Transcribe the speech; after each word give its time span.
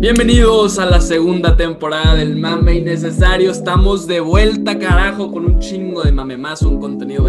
Bienvenidos 0.00 0.78
a 0.78 0.86
la 0.86 0.98
segunda 0.98 1.58
temporada 1.58 2.14
del 2.14 2.34
Mame 2.34 2.76
Innecesario. 2.76 3.50
Estamos 3.50 4.06
de 4.06 4.20
vuelta, 4.20 4.78
carajo, 4.78 5.30
con 5.30 5.44
un 5.44 5.58
chingo 5.58 6.02
de 6.02 6.10
mame 6.10 6.38
más, 6.38 6.62
un 6.62 6.80
contenido. 6.80 7.28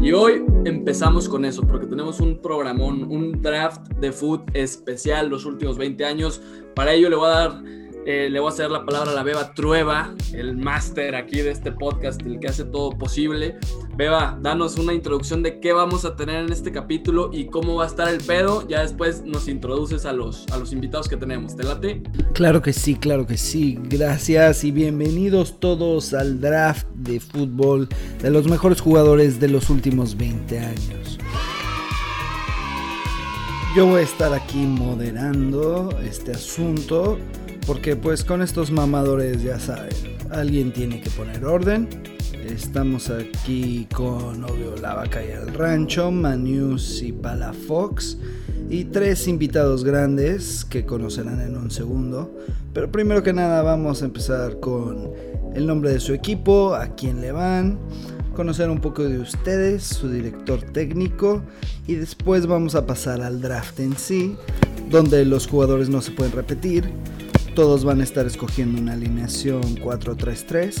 Y 0.00 0.12
hoy 0.12 0.44
empezamos 0.64 1.28
con 1.28 1.44
eso, 1.44 1.62
porque 1.62 1.86
tenemos 1.86 2.20
un 2.20 2.40
programón, 2.40 3.10
un 3.10 3.42
draft 3.42 3.88
de 3.94 4.12
food 4.12 4.42
especial 4.54 5.28
los 5.28 5.44
últimos 5.46 5.76
20 5.76 6.04
años. 6.04 6.40
Para 6.76 6.92
ello 6.92 7.10
le 7.10 7.16
voy 7.16 7.26
a 7.26 7.30
dar 7.30 7.62
eh, 8.10 8.30
le 8.30 8.40
voy 8.40 8.48
a 8.48 8.52
hacer 8.54 8.70
la 8.70 8.86
palabra 8.86 9.10
a 9.10 9.14
la 9.14 9.22
Beba 9.22 9.52
Trueba, 9.52 10.14
el 10.32 10.56
máster 10.56 11.14
aquí 11.14 11.42
de 11.42 11.50
este 11.50 11.72
podcast, 11.72 12.22
el 12.22 12.40
que 12.40 12.48
hace 12.48 12.64
todo 12.64 12.96
posible. 12.96 13.58
Beba, 13.98 14.38
danos 14.40 14.78
una 14.78 14.94
introducción 14.94 15.42
de 15.42 15.60
qué 15.60 15.74
vamos 15.74 16.06
a 16.06 16.16
tener 16.16 16.46
en 16.46 16.50
este 16.50 16.72
capítulo 16.72 17.28
y 17.34 17.48
cómo 17.48 17.74
va 17.74 17.84
a 17.84 17.86
estar 17.86 18.08
el 18.08 18.22
pedo. 18.22 18.66
Ya 18.66 18.80
después 18.80 19.24
nos 19.26 19.46
introduces 19.46 20.06
a 20.06 20.14
los, 20.14 20.46
a 20.50 20.56
los 20.56 20.72
invitados 20.72 21.06
que 21.06 21.18
tenemos. 21.18 21.54
¿Te 21.54 21.64
late? 21.64 22.02
Claro 22.32 22.62
que 22.62 22.72
sí, 22.72 22.94
claro 22.94 23.26
que 23.26 23.36
sí. 23.36 23.78
Gracias 23.78 24.64
y 24.64 24.70
bienvenidos 24.70 25.60
todos 25.60 26.14
al 26.14 26.40
draft 26.40 26.86
de 26.94 27.20
fútbol 27.20 27.90
de 28.22 28.30
los 28.30 28.48
mejores 28.48 28.80
jugadores 28.80 29.38
de 29.38 29.48
los 29.48 29.68
últimos 29.68 30.16
20 30.16 30.58
años. 30.60 31.18
Yo 33.76 33.84
voy 33.84 34.00
a 34.00 34.04
estar 34.04 34.32
aquí 34.32 34.64
moderando 34.64 35.90
este 36.02 36.32
asunto 36.32 37.18
porque 37.68 37.96
pues 37.96 38.24
con 38.24 38.40
estos 38.40 38.70
mamadores 38.70 39.42
ya 39.42 39.60
saben, 39.60 39.92
alguien 40.30 40.72
tiene 40.72 41.02
que 41.02 41.10
poner 41.10 41.44
orden. 41.44 41.86
Estamos 42.32 43.10
aquí 43.10 43.86
con 43.94 44.42
obvio 44.42 44.74
La 44.80 44.94
Vaca 44.94 45.22
y 45.22 45.28
el 45.32 45.52
Rancho, 45.52 46.10
Manius 46.10 47.02
y 47.02 47.12
Palafox 47.12 48.16
y 48.70 48.84
tres 48.84 49.28
invitados 49.28 49.84
grandes 49.84 50.64
que 50.64 50.86
conocerán 50.86 51.42
en 51.42 51.58
un 51.58 51.70
segundo. 51.70 52.34
Pero 52.72 52.90
primero 52.90 53.22
que 53.22 53.34
nada 53.34 53.60
vamos 53.60 54.00
a 54.00 54.06
empezar 54.06 54.60
con 54.60 55.12
el 55.54 55.66
nombre 55.66 55.92
de 55.92 56.00
su 56.00 56.14
equipo, 56.14 56.74
a 56.74 56.94
quién 56.94 57.20
le 57.20 57.32
van, 57.32 57.78
conocer 58.34 58.70
un 58.70 58.80
poco 58.80 59.04
de 59.04 59.18
ustedes, 59.18 59.82
su 59.82 60.08
director 60.08 60.62
técnico 60.72 61.42
y 61.86 61.96
después 61.96 62.46
vamos 62.46 62.74
a 62.74 62.86
pasar 62.86 63.20
al 63.20 63.42
draft 63.42 63.78
en 63.80 63.94
sí, 63.94 64.36
donde 64.88 65.26
los 65.26 65.46
jugadores 65.46 65.90
no 65.90 66.00
se 66.00 66.12
pueden 66.12 66.32
repetir 66.32 66.90
todos 67.54 67.84
van 67.84 68.00
a 68.00 68.04
estar 68.04 68.26
escogiendo 68.26 68.80
una 68.80 68.92
alineación 68.92 69.62
4-3-3 69.76 70.74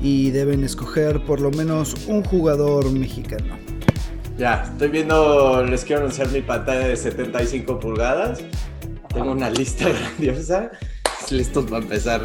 y 0.00 0.30
deben 0.30 0.64
escoger 0.64 1.24
por 1.24 1.40
lo 1.40 1.50
menos 1.50 1.94
un 2.06 2.22
jugador 2.24 2.90
mexicano. 2.92 3.56
Ya, 4.38 4.64
estoy 4.72 4.88
viendo, 4.88 5.64
les 5.64 5.84
quiero 5.84 6.02
anunciar 6.02 6.28
mi 6.30 6.40
pantalla 6.40 6.88
de 6.88 6.96
75 6.96 7.78
pulgadas. 7.78 8.40
Tengo 9.12 9.32
una 9.32 9.50
lista 9.50 9.88
grandiosa. 9.90 10.70
Listos 11.30 11.66
para 11.66 11.82
empezar. 11.82 12.22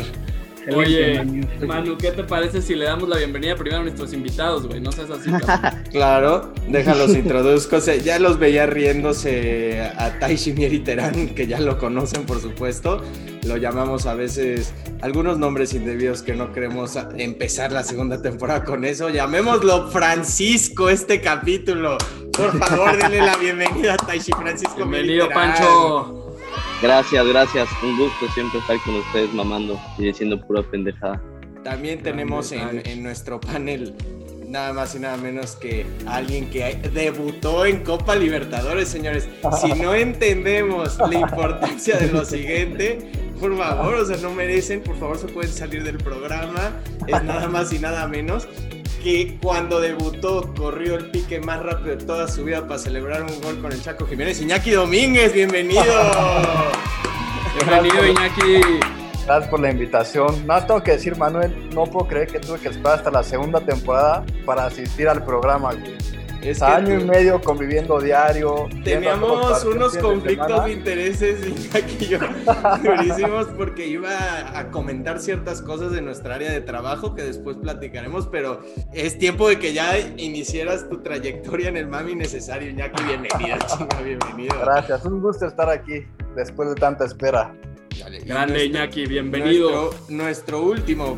Oye, 0.73 1.23
Manu, 1.65 1.97
¿qué 1.97 2.11
te 2.11 2.23
parece 2.23 2.61
si 2.61 2.75
le 2.75 2.85
damos 2.85 3.07
la 3.07 3.17
bienvenida 3.17 3.55
primero 3.55 3.81
a 3.81 3.83
nuestros 3.83 4.13
invitados, 4.13 4.67
güey? 4.67 4.81
No 4.81 4.91
seas 4.91 5.09
así. 5.11 5.29
claro, 5.91 6.53
déjalos 6.67 7.09
introduzco. 7.15 7.77
Ya 8.03 8.19
los 8.19 8.39
veía 8.39 8.65
riéndose 8.65 9.81
a 9.81 10.17
Taishi 10.19 10.55
y 10.57 10.79
Terán, 10.79 11.29
que 11.29 11.47
ya 11.47 11.59
lo 11.59 11.77
conocen, 11.77 12.25
por 12.25 12.41
supuesto. 12.41 13.01
Lo 13.43 13.57
llamamos 13.57 14.07
a 14.07 14.15
veces 14.15 14.73
algunos 15.01 15.37
nombres 15.37 15.73
indebidos 15.73 16.23
que 16.23 16.33
no 16.33 16.51
queremos 16.51 16.97
empezar 17.17 17.71
la 17.71 17.83
segunda 17.83 18.21
temporada 18.21 18.63
con 18.63 18.85
eso. 18.85 19.09
Llamémoslo 19.09 19.89
Francisco 19.89 20.89
este 20.89 21.21
capítulo. 21.21 21.97
Por 22.31 22.57
favor, 22.57 22.97
denle 22.97 23.21
la 23.21 23.37
bienvenida 23.37 23.93
a 23.93 23.97
Taishi 23.97 24.31
Francisco. 24.31 24.77
Bienvenido, 24.77 25.29
Pancho. 25.29 26.24
Gracias, 26.85 27.25
gracias. 27.25 27.67
Un 27.81 27.97
gusto 27.97 28.27
siempre 28.35 28.59
estar 28.59 28.77
con 28.85 28.93
ustedes 28.97 29.33
mamando 29.33 29.81
y 29.97 30.03
diciendo 30.03 30.39
pura 30.39 30.61
pendejada. 30.61 31.19
También 31.63 32.03
tenemos 32.03 32.51
en, 32.51 33.01
nuestro 33.01 33.39
panel 33.39 33.95
nada 34.47 34.71
más 34.71 34.93
y 34.93 34.99
nada 34.99 35.17
menos 35.17 35.55
que 35.55 35.83
alguien 36.05 36.47
que 36.51 36.75
debutó 36.93 37.65
en 37.65 37.83
Copa 37.83 38.15
Libertadores, 38.15 38.87
señores. 38.87 39.27
Si 39.59 39.73
no 39.73 39.95
entendemos 39.95 40.99
la 40.99 41.19
importancia 41.21 41.97
de 41.97 42.11
lo 42.11 42.23
siguiente, 42.23 42.99
por 43.39 43.57
favor, 43.57 43.95
o 43.95 44.05
sea, 44.05 44.17
no 44.17 44.29
merecen, 44.35 44.83
por 44.83 44.95
favor, 44.99 45.17
se 45.17 45.25
pueden 45.25 45.51
salir 45.51 45.83
del 45.83 45.97
programa. 45.97 46.71
Es 47.07 47.23
nada 47.23 47.47
más 47.47 47.73
y 47.73 47.79
nada 47.79 48.07
menos 48.07 48.47
que 49.05 49.37
cuando 49.39 49.79
debutó 49.79 50.51
corrió 50.57 50.95
el 50.95 51.11
pique 51.11 51.39
más 51.39 51.61
rápido 51.61 51.95
de 51.95 52.03
toda 52.03 52.27
su 52.27 52.43
vida 52.43 52.67
para 52.67 52.79
celebrar 52.79 53.21
un 53.21 53.39
gol 53.39 53.61
con 53.61 53.71
el 53.71 53.79
Chaco 53.79 54.07
Jiménez. 54.07 54.41
Iñaki 54.41 54.71
Domínguez, 54.71 55.31
bienvenido. 55.31 55.83
bienvenido 57.55 58.03
Iñaki. 58.03 58.79
Gracias 59.27 59.47
por 59.47 59.59
la 59.59 59.69
invitación. 59.69 60.47
No 60.47 60.65
tengo 60.65 60.81
que 60.81 60.93
decir, 60.93 61.15
Manuel, 61.17 61.69
no 61.69 61.85
puedo 61.85 62.07
creer 62.07 62.29
que 62.29 62.39
tuve 62.39 62.57
que 62.57 62.69
esperar 62.69 62.97
hasta 62.97 63.11
la 63.11 63.21
segunda 63.21 63.59
temporada 63.59 64.25
para 64.43 64.65
asistir 64.65 65.07
al 65.07 65.23
programa. 65.23 65.69
Es 66.45 66.61
año 66.61 66.99
y 66.99 67.03
medio 67.03 67.41
conviviendo 67.41 67.99
diario. 67.99 68.69
Teníamos 68.83 69.65
unos 69.65 69.97
conflictos 69.97 70.65
de 70.65 70.71
intereses, 70.73 71.39
y 71.99 72.05
yo, 72.05 72.19
durísimos, 72.83 73.47
porque 73.57 73.87
iba 73.87 74.57
a 74.57 74.69
comentar 74.69 75.19
ciertas 75.19 75.63
cosas 75.63 75.91
de 75.91 76.03
nuestra 76.03 76.35
área 76.35 76.51
de 76.51 76.61
trabajo 76.61 77.15
que 77.15 77.23
después 77.23 77.57
platicaremos, 77.57 78.27
pero 78.27 78.61
es 78.93 79.17
tiempo 79.17 79.49
de 79.49 79.57
que 79.57 79.73
ya 79.73 79.97
iniciaras 79.97 80.87
tu 80.87 81.01
trayectoria 81.01 81.69
en 81.69 81.77
el 81.77 81.87
Mami 81.87 82.13
Necesario. 82.13 82.69
Iñaki, 82.69 83.03
bienvenido, 83.03 83.57
chinga, 83.65 84.01
bienvenido. 84.03 84.55
Gracias, 84.61 85.03
un 85.03 85.21
gusto 85.21 85.47
estar 85.47 85.71
aquí 85.71 86.05
después 86.35 86.69
de 86.69 86.75
tanta 86.75 87.05
espera. 87.05 87.55
Grande 88.25 88.65
Iñaki, 88.65 89.05
bienvenido. 89.05 89.93
Nuestro, 90.09 90.61
último 90.61 91.17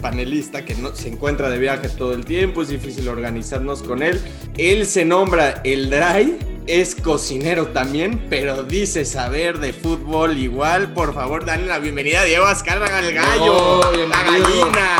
panelista 0.00 0.64
que 0.64 0.74
no, 0.74 0.94
se 0.94 1.08
encuentra 1.08 1.50
de 1.50 1.58
viaje 1.58 1.88
todo 1.88 2.14
el 2.14 2.24
tiempo, 2.24 2.62
es 2.62 2.68
difícil 2.68 3.08
organizarnos 3.08 3.82
con 3.82 4.02
él. 4.02 4.20
Él 4.56 4.86
se 4.86 5.04
nombra 5.04 5.60
el 5.64 5.90
Dry, 5.90 6.38
es 6.66 6.94
cocinero 6.94 7.68
también, 7.68 8.26
pero 8.30 8.62
dice 8.62 9.04
saber 9.04 9.58
de 9.58 9.72
fútbol 9.72 10.38
igual. 10.38 10.92
Por 10.94 11.14
favor, 11.14 11.44
dale 11.44 11.66
la 11.66 11.78
bienvenida 11.78 12.22
a 12.22 12.24
Diego 12.24 12.46
Azcárraga, 12.46 13.00
el 13.00 13.14
gallo, 13.14 13.80
la 14.08 14.22
gallina. 14.22 14.98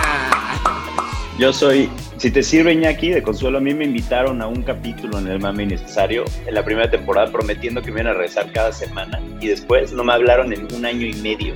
Yo 1.38 1.53
soy 1.53 1.91
si 2.19 2.31
te 2.31 2.43
sirve, 2.43 2.72
Iñaki, 2.72 3.10
de 3.10 3.22
consuelo, 3.22 3.59
a 3.59 3.60
mí 3.60 3.75
me 3.75 3.84
invitaron 3.84 4.41
a 4.41 4.47
un 4.47 4.62
capítulo 4.62 5.19
en 5.19 5.28
el 5.28 5.38
Mame 5.38 5.66
Necesario 5.66 6.25
en 6.47 6.54
la 6.54 6.65
primera 6.65 6.91
temporada 6.91 7.31
prometiendo 7.31 7.82
que 7.82 7.93
me 7.93 8.00
iban 8.00 8.12
a 8.12 8.15
regresar 8.15 8.50
cada 8.53 8.72
semana 8.72 9.21
y 9.41 9.49
después 9.49 9.93
no 9.93 10.03
me 10.03 10.15
hablaron 10.15 10.53
en 10.53 10.66
un 10.75 10.87
año 10.87 11.06
y 11.06 11.12
medio 11.15 11.55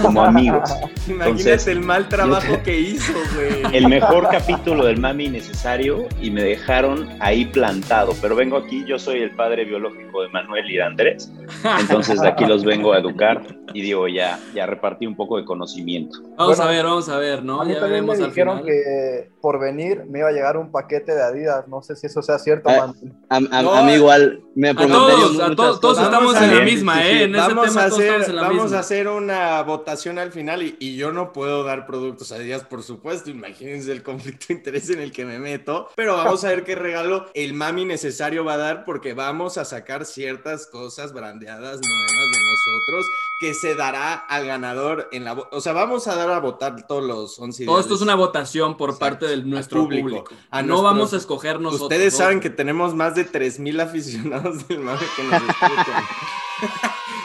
como 0.00 0.22
amigos. 0.24 0.70
Imagínate 1.06 1.72
el 1.72 1.80
mal 1.80 2.08
trabajo 2.08 2.62
que 2.64 2.80
hizo, 2.80 3.12
güey. 3.34 3.76
El 3.76 3.88
mejor 3.88 4.28
capítulo 4.30 4.86
del 4.86 4.98
Mami 4.98 5.28
Necesario 5.28 6.06
y 6.20 6.30
me 6.30 6.42
dejaron 6.42 7.08
ahí 7.20 7.44
plantado, 7.44 8.14
pero 8.22 8.34
vengo 8.34 8.56
aquí, 8.56 8.84
yo 8.86 8.98
soy 8.98 9.20
el 9.20 9.32
padre 9.32 9.64
biológico 9.64 10.22
de 10.22 10.28
Manuel 10.28 10.70
y 10.70 10.76
de 10.76 10.82
Andrés, 10.82 11.30
entonces 11.78 12.20
de 12.20 12.28
aquí 12.28 12.46
los 12.46 12.64
vengo 12.64 12.92
a 12.94 12.98
educar 12.98 13.42
y 13.72 13.82
digo, 13.82 14.08
ya, 14.08 14.38
ya 14.54 14.66
repartí 14.66 15.06
un 15.06 15.14
poco 15.14 15.36
de 15.36 15.44
conocimiento. 15.44 16.18
Vamos 16.36 16.58
a 16.58 16.66
ver, 16.66 16.84
vamos 16.84 17.08
a 17.08 17.18
ver, 17.18 17.44
¿no? 17.44 17.66
ya 17.68 17.80
veremos 17.80 18.18
me 18.18 18.26
dijeron 18.26 18.64
que 18.64 19.30
por 19.40 19.60
venir 19.60 19.89
me 19.96 20.20
iba 20.20 20.28
a 20.28 20.32
llegar 20.32 20.56
un 20.56 20.70
paquete 20.70 21.14
de 21.14 21.22
Adidas, 21.22 21.68
no 21.68 21.82
sé 21.82 21.96
si 21.96 22.06
eso 22.06 22.22
sea 22.22 22.38
cierto. 22.38 22.68
A, 22.68 22.94
a, 23.28 23.82
mí 23.82 23.92
igual 23.92 24.42
me 24.54 24.74
prometieron 24.74 25.56
todos, 25.56 25.80
todos, 25.80 25.98
estamos 25.98 26.40
en 26.40 26.56
la 26.56 26.62
misma, 26.62 27.06
¿eh? 27.06 27.24
En 27.24 27.32
vamos 27.32 27.66
ese 27.66 27.74
tema 27.74 27.82
a 27.82 27.86
hacer, 27.86 28.34
vamos 28.34 28.72
a 28.72 28.78
hacer 28.78 29.08
una 29.08 29.62
votación 29.62 30.18
al 30.18 30.32
final 30.32 30.62
y, 30.62 30.76
y, 30.78 30.96
yo 30.96 31.12
no 31.12 31.32
puedo 31.32 31.64
dar 31.64 31.86
productos 31.86 32.32
Adidas, 32.32 32.64
por 32.64 32.82
supuesto, 32.82 33.30
imagínense 33.30 33.92
el 33.92 34.02
conflicto 34.02 34.46
de 34.48 34.54
interés 34.54 34.90
en 34.90 35.00
el 35.00 35.12
que 35.12 35.24
me 35.24 35.38
meto, 35.38 35.88
pero 35.96 36.16
vamos 36.16 36.44
a 36.44 36.48
ver 36.48 36.64
qué 36.64 36.74
regalo 36.74 37.26
el 37.34 37.54
mami 37.54 37.84
necesario 37.84 38.44
va 38.44 38.54
a 38.54 38.58
dar 38.58 38.84
porque 38.84 39.14
vamos 39.14 39.58
a 39.58 39.64
sacar 39.64 40.04
ciertas 40.04 40.66
cosas 40.66 41.12
brandeadas 41.12 41.80
nuevas 41.80 42.30
de 42.30 42.49
nosotros 42.50 43.06
que 43.40 43.54
se 43.54 43.74
dará 43.74 44.14
al 44.14 44.46
ganador 44.46 45.08
en 45.12 45.24
la... 45.24 45.32
O 45.32 45.60
sea, 45.60 45.72
vamos 45.72 46.06
a 46.08 46.14
dar 46.14 46.30
a 46.30 46.38
votar 46.40 46.86
todos 46.86 47.02
los 47.04 47.38
11 47.38 47.64
Todo 47.64 47.80
esto 47.80 47.94
es 47.94 48.00
una 48.02 48.14
votación 48.14 48.76
por 48.76 48.98
parte 48.98 49.26
de 49.26 49.38
nuestro 49.38 49.84
público. 49.84 50.24
no 50.64 50.82
vamos 50.82 51.14
a 51.14 51.16
escoger 51.16 51.60
nosotros. 51.60 51.90
Ustedes 51.90 52.16
saben 52.16 52.40
que 52.40 52.50
tenemos 52.50 52.94
más 52.94 53.14
de 53.14 53.26
3.000 53.26 53.80
aficionados 53.80 54.68
del 54.68 54.80
mame 54.80 55.06
que 55.16 55.22
nos 55.24 55.42
escuchan. 55.42 56.04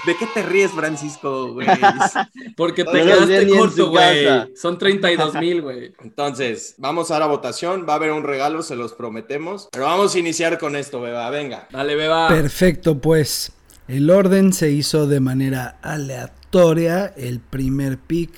¿De 0.05 0.15
qué 0.15 0.27
te 0.27 0.43
ríes, 0.43 0.71
Francisco, 0.71 1.53
güey? 1.53 1.67
Porque 2.55 2.83
te 2.83 2.91
quedaste 2.91 3.49
corto, 3.49 3.89
güey. 3.89 4.55
Son 4.55 4.77
32 4.77 5.33
mil, 5.35 5.61
güey. 5.63 5.93
Entonces, 6.03 6.75
vamos 6.77 7.09
a 7.09 7.19
la 7.19 7.25
votación. 7.25 7.85
Va 7.89 7.93
a 7.93 7.95
haber 7.95 8.11
un 8.11 8.23
regalo, 8.23 8.61
se 8.61 8.75
los 8.75 8.93
prometemos. 8.93 9.67
Pero 9.71 9.85
vamos 9.85 10.13
a 10.13 10.19
iniciar 10.19 10.59
con 10.59 10.75
esto, 10.75 11.01
beba. 11.01 11.29
Venga. 11.31 11.67
Dale, 11.71 11.95
beba. 11.95 12.27
Perfecto, 12.27 12.99
pues. 12.99 13.51
El 13.87 14.09
orden 14.09 14.51
se 14.51 14.71
hizo 14.71 15.07
de 15.07 15.19
manera 15.19 15.77
aleatoria. 15.81 17.13
El 17.17 17.39
primer 17.39 17.97
pick 17.97 18.31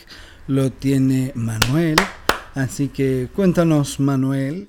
lo 0.48 0.72
tiene 0.72 1.32
Manuel. 1.36 1.96
Así 2.54 2.90
que 2.90 3.30
cuéntanos, 3.34 4.00
Manuel, 4.00 4.68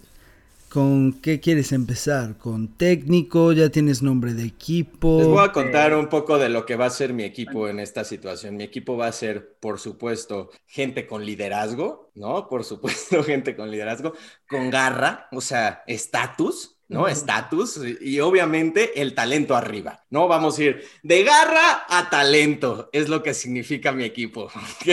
¿Con 0.69 1.15
qué 1.15 1.41
quieres 1.41 1.73
empezar? 1.73 2.37
¿Con 2.37 2.77
técnico? 2.77 3.53
¿Ya 3.53 3.71
tienes 3.71 4.03
nombre 4.03 4.35
de 4.35 4.45
equipo? 4.45 5.17
Les 5.19 5.27
voy 5.27 5.43
a 5.43 5.51
contar 5.51 5.95
un 5.95 6.09
poco 6.11 6.39
de 6.39 6.51
lo 6.51 6.67
que 6.67 6.77
va 6.77 6.85
a 6.85 6.91
ser 6.91 7.15
mi 7.15 7.25
equipo 7.25 7.69
en 7.69 7.81
esta 7.81 8.05
situación. 8.05 8.55
Mi 8.55 8.65
equipo 8.65 8.95
va 8.95 9.07
a 9.07 9.13
ser, 9.13 9.57
por 9.61 9.79
supuesto, 9.79 10.51
gente 10.67 11.07
con 11.07 11.25
liderazgo, 11.25 12.11
¿no? 12.15 12.49
Por 12.49 12.65
supuesto, 12.65 13.23
gente 13.25 13.57
con 13.57 13.71
liderazgo, 13.71 14.13
con 14.47 14.69
garra, 14.69 15.27
o 15.33 15.41
sea, 15.41 15.85
estatus, 15.87 16.78
¿no? 16.89 17.07
Estatus 17.07 17.81
y 18.01 18.19
obviamente 18.21 19.01
el 19.01 19.15
talento 19.15 19.55
arriba, 19.55 20.05
¿no? 20.11 20.27
Vamos 20.27 20.59
a 20.59 20.65
ir 20.65 20.85
de 21.03 21.23
garra 21.23 21.85
a 21.89 22.09
talento, 22.11 22.89
es 22.93 23.09
lo 23.09 23.23
que 23.23 23.35
significa 23.35 23.93
mi 23.93 24.05
equipo, 24.05 24.45
¿ok? 24.47 24.89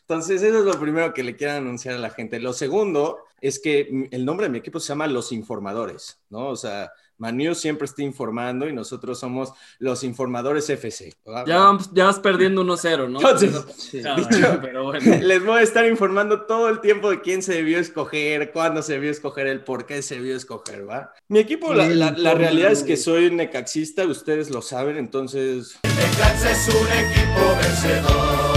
Entonces, 0.00 0.42
eso 0.42 0.58
es 0.58 0.64
lo 0.64 0.78
primero 0.80 1.14
que 1.14 1.22
le 1.22 1.36
quiero 1.36 1.54
anunciar 1.54 1.94
a 1.94 1.98
la 1.98 2.10
gente. 2.10 2.40
Lo 2.40 2.52
segundo 2.52 3.18
es 3.40 3.60
que 3.60 4.08
el 4.10 4.24
nombre 4.24 4.46
de 4.46 4.50
mi 4.50 4.58
equipo 4.58 4.80
se 4.80 4.88
llama 4.88 5.06
Los 5.06 5.32
Informadores, 5.32 6.20
¿no? 6.30 6.48
O 6.48 6.56
sea, 6.56 6.92
Manu 7.18 7.54
siempre 7.54 7.86
está 7.86 8.02
informando 8.02 8.68
y 8.68 8.72
nosotros 8.72 9.18
somos 9.18 9.52
los 9.78 10.04
informadores 10.04 10.68
FC. 10.68 11.14
Ya, 11.46 11.76
ya 11.92 12.04
vas 12.04 12.20
perdiendo 12.20 12.62
1-0, 12.62 13.08
¿no? 13.08 13.20
Entonces, 13.20 13.92
les 15.22 15.44
voy 15.44 15.58
a 15.58 15.62
estar 15.62 15.86
informando 15.86 16.42
todo 16.42 16.68
el 16.68 16.80
tiempo 16.80 17.10
de 17.10 17.20
quién 17.20 17.42
se 17.42 17.54
debió 17.54 17.78
escoger, 17.78 18.52
cuándo 18.52 18.82
se 18.82 18.94
debió 18.94 19.10
escoger, 19.10 19.46
el 19.46 19.64
por 19.64 19.86
qué 19.86 20.02
se 20.02 20.16
debió 20.16 20.36
escoger, 20.36 20.88
¿va? 20.88 21.12
Mi 21.28 21.40
equipo, 21.40 21.72
la, 21.72 21.88
la 21.88 22.34
realidad 22.34 22.72
es 22.72 22.82
que 22.82 22.96
soy 22.96 23.30
necaxista, 23.30 24.06
ustedes 24.06 24.50
lo 24.50 24.62
saben, 24.62 24.96
entonces... 24.96 25.78
Necax 25.84 26.44
es 26.44 26.74
un 26.74 26.86
equipo 26.86 27.56
vencedor 27.56 28.55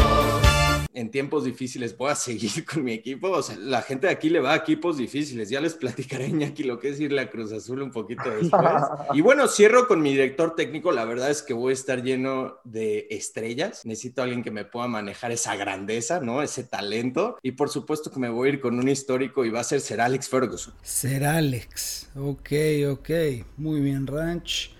en 0.93 1.11
tiempos 1.11 1.43
difíciles 1.43 1.93
pueda 1.93 2.15
seguir 2.15 2.65
con 2.65 2.83
mi 2.83 2.93
equipo. 2.93 3.29
O 3.29 3.41
sea, 3.41 3.57
la 3.57 3.81
gente 3.81 4.07
de 4.07 4.13
aquí 4.13 4.29
le 4.29 4.39
va 4.39 4.53
a 4.53 4.57
equipos 4.57 4.97
difíciles. 4.97 5.49
Ya 5.49 5.61
les 5.61 5.73
platicaré, 5.73 6.27
Iñaki, 6.29 6.63
lo 6.63 6.79
que 6.79 6.89
es 6.89 6.99
ir 6.99 7.17
a 7.17 7.29
Cruz 7.29 7.51
Azul 7.51 7.81
un 7.81 7.91
poquito 7.91 8.29
después. 8.41 8.83
Y 9.13 9.21
bueno, 9.21 9.47
cierro 9.47 9.87
con 9.87 10.01
mi 10.01 10.11
director 10.11 10.55
técnico. 10.55 10.91
La 10.91 11.05
verdad 11.05 11.29
es 11.29 11.41
que 11.41 11.53
voy 11.53 11.71
a 11.71 11.73
estar 11.73 12.03
lleno 12.03 12.57
de 12.63 13.07
estrellas. 13.09 13.85
Necesito 13.85 14.21
a 14.21 14.25
alguien 14.25 14.43
que 14.43 14.51
me 14.51 14.65
pueda 14.65 14.87
manejar 14.87 15.31
esa 15.31 15.55
grandeza, 15.55 16.19
¿no? 16.19 16.41
Ese 16.41 16.63
talento. 16.63 17.37
Y 17.43 17.51
por 17.51 17.69
supuesto 17.69 18.11
que 18.11 18.19
me 18.19 18.29
voy 18.29 18.49
a 18.49 18.53
ir 18.53 18.61
con 18.61 18.77
un 18.77 18.87
histórico 18.87 19.45
y 19.45 19.49
va 19.49 19.61
a 19.61 19.63
ser 19.63 19.81
Ser 19.81 20.01
Alex 20.01 20.29
Ferguson. 20.29 20.73
Ser 20.81 21.23
Alex. 21.23 22.09
Ok, 22.15 22.51
ok. 22.91 23.09
Muy 23.57 23.79
bien, 23.81 24.07
Ranch. 24.07 24.71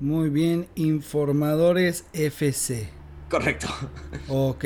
Muy 0.00 0.28
bien, 0.28 0.68
Informadores 0.74 2.04
FC. 2.12 2.88
Correcto. 3.30 3.68
Ok. 4.28 4.64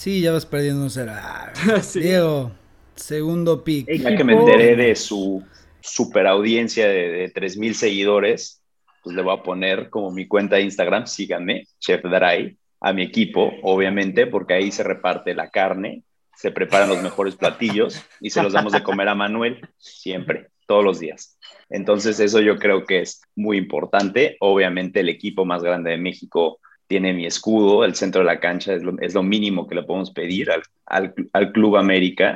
Sí, 0.00 0.22
ya 0.22 0.32
vas 0.32 0.46
perdiendo 0.46 0.82
un 0.84 0.88
cero. 0.88 1.12
Diego, 1.94 2.52
segundo 2.94 3.62
pick. 3.62 3.86
Ya 3.86 4.16
que 4.16 4.24
me 4.24 4.32
enteré 4.32 4.74
de 4.74 4.96
su 4.96 5.44
super 5.82 6.26
audiencia 6.26 6.88
de, 6.88 7.10
de 7.10 7.28
3000 7.28 7.74
seguidores, 7.74 8.62
pues 9.04 9.14
le 9.14 9.20
voy 9.20 9.36
a 9.36 9.42
poner 9.42 9.90
como 9.90 10.10
mi 10.10 10.26
cuenta 10.26 10.56
de 10.56 10.62
Instagram, 10.62 11.06
síganme, 11.06 11.66
Chef 11.80 12.00
Dry, 12.02 12.56
a 12.80 12.94
mi 12.94 13.02
equipo, 13.02 13.52
obviamente, 13.62 14.26
porque 14.26 14.54
ahí 14.54 14.72
se 14.72 14.84
reparte 14.84 15.34
la 15.34 15.50
carne, 15.50 16.02
se 16.34 16.50
preparan 16.50 16.88
los 16.88 17.02
mejores 17.02 17.36
platillos 17.36 18.02
y 18.22 18.30
se 18.30 18.42
los 18.42 18.54
damos 18.54 18.72
de 18.72 18.82
comer 18.82 19.08
a 19.08 19.14
Manuel 19.14 19.60
siempre, 19.76 20.48
todos 20.66 20.82
los 20.82 20.98
días. 20.98 21.38
Entonces 21.68 22.18
eso 22.20 22.40
yo 22.40 22.56
creo 22.56 22.86
que 22.86 23.00
es 23.00 23.20
muy 23.36 23.58
importante. 23.58 24.38
Obviamente 24.40 25.00
el 25.00 25.10
equipo 25.10 25.44
más 25.44 25.62
grande 25.62 25.90
de 25.90 25.98
México 25.98 26.58
tiene 26.90 27.14
mi 27.14 27.24
escudo, 27.24 27.84
el 27.84 27.94
centro 27.94 28.22
de 28.22 28.26
la 28.26 28.40
cancha 28.40 28.74
es 28.74 28.82
lo, 28.82 28.98
es 28.98 29.14
lo 29.14 29.22
mínimo 29.22 29.68
que 29.68 29.76
le 29.76 29.84
podemos 29.84 30.10
pedir 30.10 30.50
al, 30.50 30.60
al, 30.86 31.14
al 31.32 31.52
Club 31.52 31.76
América. 31.76 32.34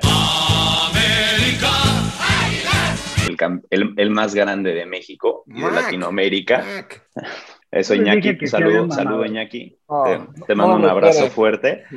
América. 0.92 1.68
El, 3.26 3.36
el, 3.70 3.94
el, 3.96 4.10
más 4.10 4.32
grande 4.32 4.72
de 4.72 4.86
México 4.86 5.42
y 5.48 5.60
de 5.60 5.72
Latinoamérica. 5.72 6.64
Eso, 7.68 7.96
Iñaki, 7.96 8.46
saludo, 8.46 8.88
saludo 8.92 9.26
Iñaki. 9.26 9.76
Oh, 9.86 10.04
te, 10.04 10.20
te, 10.46 10.54
mando 10.54 10.78
no, 10.78 10.84
un 10.84 10.88
abrazo 10.88 11.28
fuerte. 11.30 11.84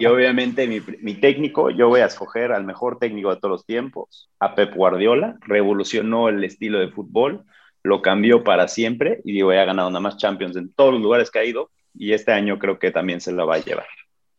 Y 0.00 0.06
obviamente 0.06 0.66
mi, 0.66 0.80
mi, 1.02 1.14
técnico, 1.14 1.70
yo 1.70 1.86
voy 1.86 2.00
a 2.00 2.06
escoger 2.06 2.50
al 2.50 2.64
mejor 2.64 2.98
técnico 2.98 3.32
de 3.32 3.36
todos 3.36 3.52
los 3.52 3.64
tiempos, 3.64 4.28
a 4.40 4.56
Pep 4.56 4.74
Guardiola. 4.74 5.36
Revolucionó 5.42 6.28
el 6.28 6.42
estilo 6.42 6.80
de 6.80 6.88
fútbol 6.88 7.44
lo 7.82 8.02
cambió 8.02 8.44
para 8.44 8.68
siempre 8.68 9.20
y 9.24 9.32
digo, 9.32 9.52
ya 9.52 9.62
ha 9.62 9.66
ganado 9.66 9.90
nada 9.90 10.00
más 10.00 10.16
Champions 10.16 10.56
en 10.56 10.72
todos 10.72 10.92
los 10.92 11.02
lugares 11.02 11.30
que 11.30 11.38
ha 11.38 11.44
ido 11.44 11.70
y 11.94 12.12
este 12.12 12.32
año 12.32 12.58
creo 12.58 12.78
que 12.78 12.90
también 12.90 13.20
se 13.20 13.32
la 13.32 13.44
va 13.44 13.56
a 13.56 13.64
llevar. 13.64 13.86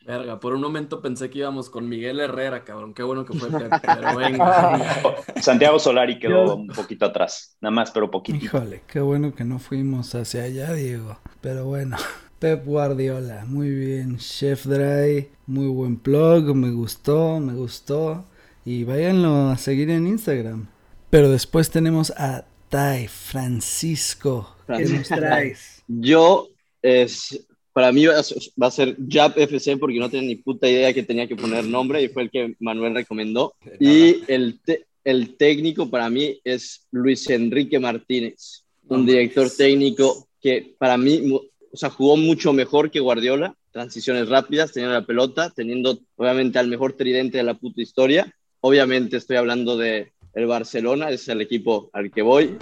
Verga, 0.03 0.39
por 0.39 0.55
un 0.55 0.61
momento 0.61 0.99
pensé 0.99 1.29
que 1.29 1.39
íbamos 1.39 1.69
con 1.69 1.87
Miguel 1.87 2.19
Herrera, 2.19 2.63
cabrón. 2.63 2.95
Qué 2.95 3.03
bueno 3.03 3.23
que 3.23 3.37
fue 3.37 3.49
pero 3.51 4.17
venga. 4.17 4.81
Santiago 5.41 5.77
Solari 5.77 6.17
quedó 6.17 6.55
un 6.55 6.67
poquito 6.67 7.05
atrás, 7.05 7.55
nada 7.61 7.71
más, 7.71 7.91
pero 7.91 8.09
poquito. 8.09 8.43
Híjole, 8.43 8.81
qué 8.87 8.99
bueno 8.99 9.35
que 9.35 9.43
no 9.43 9.59
fuimos 9.59 10.15
hacia 10.15 10.43
allá, 10.43 10.73
Diego. 10.73 11.19
Pero 11.39 11.65
bueno, 11.65 11.97
Pep 12.39 12.65
Guardiola, 12.65 13.45
muy 13.45 13.69
bien. 13.69 14.17
Chef 14.17 14.65
Dry, 14.65 15.29
muy 15.45 15.67
buen 15.67 16.01
blog, 16.01 16.55
me 16.55 16.71
gustó, 16.71 17.39
me 17.39 17.53
gustó. 17.53 18.25
Y 18.65 18.83
váyanlo 18.83 19.49
a 19.49 19.57
seguir 19.57 19.91
en 19.91 20.07
Instagram. 20.07 20.67
Pero 21.11 21.29
después 21.29 21.69
tenemos 21.69 22.09
a 22.17 22.45
Tai, 22.71 23.05
Francisco? 23.09 24.55
¿Qué 24.65 24.85
nos 24.85 25.09
traes? 25.09 25.83
Yo, 25.89 26.47
es, 26.81 27.45
para 27.73 27.91
mí 27.91 28.05
va 28.05 28.17
a 28.17 28.71
ser 28.71 28.95
Jap 29.09 29.37
FC 29.37 29.75
porque 29.75 29.99
no 29.99 30.09
tenía 30.09 30.29
ni 30.29 30.35
puta 30.37 30.69
idea 30.69 30.93
que 30.93 31.03
tenía 31.03 31.27
que 31.27 31.35
poner 31.35 31.65
nombre 31.65 32.01
y 32.01 32.07
fue 32.07 32.23
el 32.23 32.31
que 32.31 32.55
Manuel 32.61 32.95
recomendó. 32.95 33.55
Y 33.77 34.23
el, 34.31 34.57
el 35.03 35.35
técnico 35.35 35.89
para 35.89 36.09
mí 36.09 36.39
es 36.45 36.87
Luis 36.91 37.29
Enrique 37.29 37.77
Martínez, 37.77 38.63
un 38.87 39.05
director 39.05 39.49
técnico 39.49 40.29
que 40.39 40.73
para 40.77 40.95
mí, 40.95 41.29
o 41.29 41.75
sea, 41.75 41.89
jugó 41.89 42.15
mucho 42.15 42.53
mejor 42.53 42.89
que 42.89 43.01
Guardiola, 43.01 43.53
transiciones 43.71 44.29
rápidas, 44.29 44.71
teniendo 44.71 44.97
la 44.97 45.05
pelota, 45.05 45.51
teniendo 45.53 45.99
obviamente 46.15 46.57
al 46.57 46.69
mejor 46.69 46.93
tridente 46.93 47.37
de 47.37 47.43
la 47.43 47.55
puta 47.55 47.81
historia. 47.81 48.33
Obviamente 48.61 49.17
estoy 49.17 49.35
hablando 49.35 49.75
de 49.75 50.13
el 50.33 50.45
Barcelona, 50.45 51.09
es 51.09 51.27
el 51.27 51.41
equipo 51.41 51.89
al 51.93 52.11
que 52.11 52.21
voy. 52.21 52.57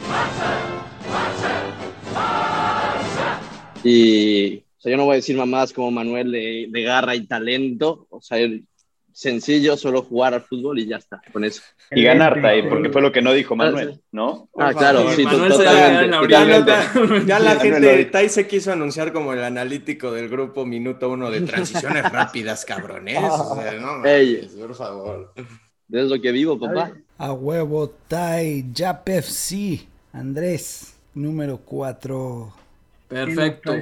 Y 3.83 4.63
o 4.80 4.81
sea, 4.81 4.92
yo 4.92 4.98
no 4.98 5.06
voy 5.06 5.13
a 5.13 5.16
decir 5.16 5.38
más 5.38 5.74
como 5.74 5.92
Manuel 5.92 6.31
de, 6.31 6.68
de, 6.69 6.83
garra 6.83 7.13
y 7.13 7.27
talento, 7.27 8.07
o 8.10 8.21
sea, 8.21 8.38
sencillo, 9.12 9.75
solo 9.75 10.04
jugar 10.04 10.33
al 10.33 10.42
fútbol 10.42 10.80
y 10.80 10.88
ya 10.88 10.95
está, 10.95 11.21
con 11.33 11.44
eso. 11.44 11.62
Y 11.92 12.04
ganar, 12.04 12.42
Tai, 12.42 12.69
porque 12.69 12.89
fue 12.89 13.01
lo 13.01 13.12
que 13.12 13.21
no 13.21 13.33
dijo 13.33 13.57
Manuel, 13.57 13.99
¿no? 14.14 14.47
Ah, 14.57 14.73
claro, 14.73 15.11
sí, 15.11 15.23
totalmente. 15.23 16.18
totalmente. 16.18 17.26
Ya, 17.28 17.40
la 17.40 17.56
gente 17.57 17.81
de 17.81 18.06
Tai 18.06 18.30
se 18.30 18.47
quiso 18.47 18.71
anunciar 18.71 19.11
como 19.11 19.33
el 19.33 19.44
analítico 19.44 20.14
del 20.14 20.30
grupo 20.30 20.66
Minuto 20.66 21.09
Uno 21.09 21.30
de 21.30 21.42
transiciones 21.42 22.09
rápidas, 22.09 22.64
cabrones. 22.64 23.18
O 23.21 23.56
sea, 23.56 23.73
no, 23.73 24.02
por 24.61 24.76
favor. 24.76 25.33
De 25.90 26.06
eso 26.06 26.21
que 26.21 26.31
vivo, 26.31 26.57
papá. 26.57 26.94
A 27.19 27.33
huevo, 27.33 27.90
Tai, 28.07 28.71
Jap 28.73 29.09
FC. 29.09 29.85
Andrés, 30.14 30.97
número 31.14 31.57
4. 31.57 32.54
Perfecto, 33.09 33.73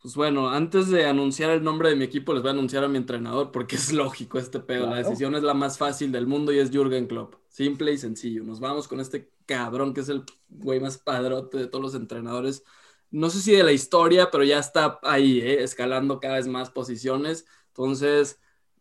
Pues 0.00 0.14
bueno, 0.14 0.48
antes 0.48 0.88
de 0.88 1.04
anunciar 1.04 1.50
el 1.50 1.64
nombre 1.64 1.88
de 1.88 1.96
mi 1.96 2.04
equipo, 2.04 2.32
les 2.32 2.42
voy 2.42 2.50
a 2.50 2.52
anunciar 2.52 2.84
a 2.84 2.88
mi 2.88 2.96
entrenador 2.96 3.50
porque 3.50 3.74
es 3.76 3.92
lógico 3.92 4.38
este 4.38 4.60
pedo. 4.60 4.86
La 4.86 4.98
decisión 4.98 5.34
es 5.34 5.42
la 5.42 5.52
más 5.52 5.78
fácil 5.78 6.12
del 6.12 6.28
mundo 6.28 6.52
y 6.52 6.60
es 6.60 6.70
Jürgen 6.70 7.08
Klopp. 7.08 7.34
Simple 7.48 7.90
y 7.90 7.98
sencillo. 7.98 8.44
Nos 8.44 8.60
vamos 8.60 8.86
con 8.86 9.00
este 9.00 9.32
cabrón 9.44 9.92
que 9.92 10.02
es 10.02 10.08
el 10.08 10.22
güey 10.48 10.78
más 10.78 10.96
padrote 10.96 11.58
de 11.58 11.66
todos 11.66 11.82
los 11.82 11.94
entrenadores. 11.96 12.62
No 13.10 13.30
sé 13.30 13.40
si 13.40 13.50
de 13.50 13.64
la 13.64 13.72
historia, 13.72 14.30
pero 14.30 14.44
ya 14.44 14.60
está 14.60 15.00
ahí, 15.02 15.40
¿eh? 15.40 15.64
escalando 15.64 16.20
cada 16.20 16.34
vez 16.36 16.46
más 16.46 16.70
posiciones. 16.70 17.46
Entonces, 17.70 18.38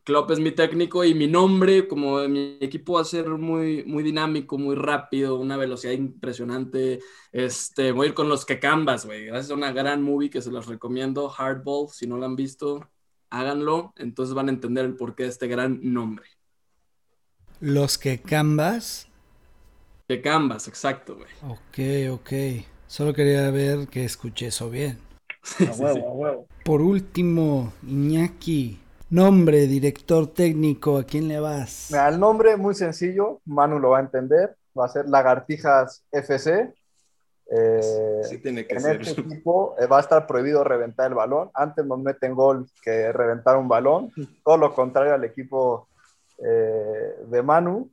Klopp 0.07 0.31
es 0.31 0.39
mi 0.39 0.51
técnico 0.51 1.03
y 1.03 1.13
mi 1.13 1.27
nombre, 1.27 1.85
como 1.85 2.25
mi 2.29 2.57
equipo 2.61 2.93
va 2.93 3.01
a 3.01 3.03
ser 3.03 3.27
muy, 3.27 3.83
muy 3.83 4.03
dinámico, 4.03 4.57
muy 4.57 4.73
rápido, 4.73 5.37
una 5.37 5.57
velocidad 5.57 5.91
impresionante. 5.91 7.01
Este, 7.33 7.91
voy 7.91 8.05
a 8.05 8.09
ir 8.11 8.13
con 8.13 8.29
los 8.29 8.45
que 8.45 8.57
Canvas, 8.57 9.05
güey. 9.05 9.27
Es 9.27 9.49
una 9.49 9.73
gran 9.73 10.01
movie 10.01 10.29
que 10.29 10.41
se 10.41 10.49
los 10.49 10.67
recomiendo. 10.67 11.27
Hardball, 11.27 11.89
si 11.89 12.07
no 12.07 12.15
lo 12.15 12.25
han 12.25 12.37
visto, 12.37 12.89
háganlo. 13.29 13.91
Entonces 13.97 14.33
van 14.33 14.47
a 14.47 14.53
entender 14.53 14.85
el 14.85 14.95
porqué 14.95 15.23
de 15.23 15.29
este 15.29 15.47
gran 15.47 15.81
nombre. 15.81 16.25
Los 17.59 17.97
que. 17.97 18.21
Que 20.07 20.21
Canvas, 20.21 20.69
exacto, 20.69 21.17
güey. 21.17 21.27
Ok, 21.51 22.21
ok. 22.21 22.63
Solo 22.87 23.13
quería 23.13 23.51
ver 23.51 23.89
que 23.89 24.05
escuché 24.05 24.47
eso 24.47 24.69
bien. 24.69 24.99
Por 26.63 26.81
último, 26.81 27.73
Iñaki. 27.85 28.86
Nombre, 29.09 29.67
director 29.67 30.27
técnico, 30.27 30.97
¿a 30.97 31.05
quién 31.05 31.29
le 31.29 31.39
vas? 31.39 31.87
Mira, 31.91 32.09
el 32.09 32.19
nombre 32.19 32.57
muy 32.57 32.75
sencillo, 32.75 33.39
Manu 33.45 33.79
lo 33.79 33.91
va 33.91 33.99
a 33.99 34.01
entender, 34.01 34.57
va 34.77 34.85
a 34.85 34.89
ser 34.89 35.07
Lagartijas 35.07 36.03
FC. 36.11 36.73
Eh, 37.49 38.21
sí 38.29 38.39
tiene 38.39 38.67
que 38.67 38.75
en 38.75 38.81
ser. 38.81 39.01
este 39.01 39.21
equipo 39.21 39.75
eh, 39.79 39.85
va 39.85 39.99
a 39.99 40.01
estar 40.01 40.27
prohibido 40.27 40.61
reventar 40.65 41.07
el 41.07 41.15
balón. 41.15 41.49
Antes 41.53 41.85
nos 41.85 41.99
meten 41.99 42.35
gol 42.35 42.69
que 42.83 43.13
reventar 43.13 43.55
un 43.55 43.69
balón. 43.69 44.11
Todo 44.43 44.57
lo 44.57 44.73
contrario 44.73 45.13
al 45.13 45.23
equipo 45.23 45.87
eh, 46.39 47.15
de 47.27 47.41
Manu. 47.41 47.89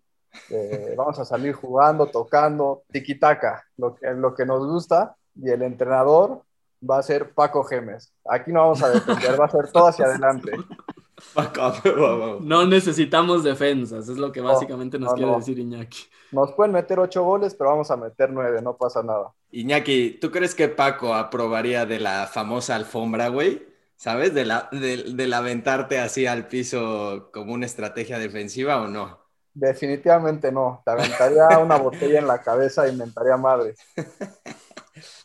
Eh, 0.50 0.94
vamos 0.98 1.16
a 1.20 1.24
salir 1.24 1.52
jugando, 1.52 2.06
tocando, 2.06 2.82
tiki-taka, 2.92 3.62
lo 3.76 3.94
que, 3.94 4.10
lo 4.14 4.34
que 4.34 4.44
nos 4.44 4.66
gusta. 4.66 5.14
Y 5.36 5.48
el 5.48 5.62
entrenador 5.62 6.42
va 6.88 6.98
a 6.98 7.02
ser 7.04 7.32
Paco 7.32 7.62
Gemes. 7.62 8.12
Aquí 8.28 8.52
no 8.52 8.62
vamos 8.62 8.82
a 8.82 8.90
defender, 8.90 9.40
va 9.40 9.46
a 9.46 9.50
ser 9.50 9.70
todo 9.70 9.86
hacia 9.86 10.06
adelante. 10.06 10.50
no 12.40 12.66
necesitamos 12.66 13.44
defensas, 13.44 14.08
es 14.08 14.16
lo 14.16 14.32
que 14.32 14.40
básicamente 14.40 14.98
nos 14.98 15.14
quiere 15.14 15.34
decir 15.36 15.58
Iñaki. 15.58 16.06
Nos 16.32 16.52
pueden 16.52 16.72
meter 16.72 16.98
ocho 16.98 17.22
goles, 17.22 17.54
pero 17.54 17.70
vamos 17.70 17.90
a 17.90 17.96
meter 17.96 18.30
nueve, 18.30 18.60
no 18.60 18.76
pasa 18.76 19.02
nada. 19.02 19.32
Iñaki, 19.52 20.18
¿tú 20.20 20.30
crees 20.30 20.54
que 20.54 20.68
Paco 20.68 21.14
aprobaría 21.14 21.86
de 21.86 22.00
la 22.00 22.26
famosa 22.26 22.74
alfombra, 22.74 23.28
güey? 23.28 23.62
¿Sabes? 23.96 24.34
De 24.34 24.44
la, 24.44 24.68
de, 24.72 25.30
aventarte 25.32 25.98
así 25.98 26.26
al 26.26 26.48
piso 26.48 27.30
como 27.32 27.54
una 27.54 27.66
estrategia 27.66 28.18
defensiva 28.18 28.82
o 28.82 28.88
no? 28.88 29.18
Definitivamente 29.54 30.50
no. 30.50 30.82
Te 30.84 30.90
aventaría 30.90 31.58
una 31.58 31.76
botella 31.76 32.18
en 32.18 32.26
la 32.26 32.42
cabeza 32.42 32.88
y 32.88 32.96
mentaría 32.96 33.36
madre. 33.36 33.74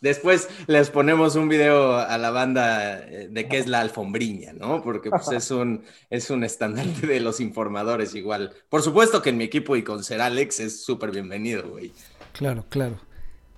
Después 0.02 0.50
les 0.68 0.90
ponemos 0.90 1.36
un 1.36 1.50
video 1.50 1.98
a 1.98 2.18
la 2.18 2.32
banda 2.32 3.00
eh, 3.00 3.28
de 3.30 3.48
qué 3.48 3.58
es 3.58 3.68
la 3.68 3.82
alfombriña, 3.82 4.54
¿no? 4.54 4.82
Porque 4.82 5.10
pues, 5.10 5.32
es, 5.32 5.52
un, 5.52 5.84
es 6.10 6.30
un 6.30 6.44
estandarte 6.44 7.08
de 7.08 7.20
los 7.20 7.40
informadores 7.40 8.16
igual. 8.16 8.54
Por 8.70 8.82
supuesto 8.82 9.22
que 9.22 9.30
en 9.30 9.38
mi 9.38 9.44
equipo 9.46 9.76
y 9.76 9.84
con 9.84 10.04
Ser 10.04 10.22
Alex 10.22 10.60
es 10.60 10.84
súper 10.84 11.12
bienvenido, 11.12 11.70
güey. 11.70 11.92
Claro, 12.34 12.66
claro. 12.70 13.00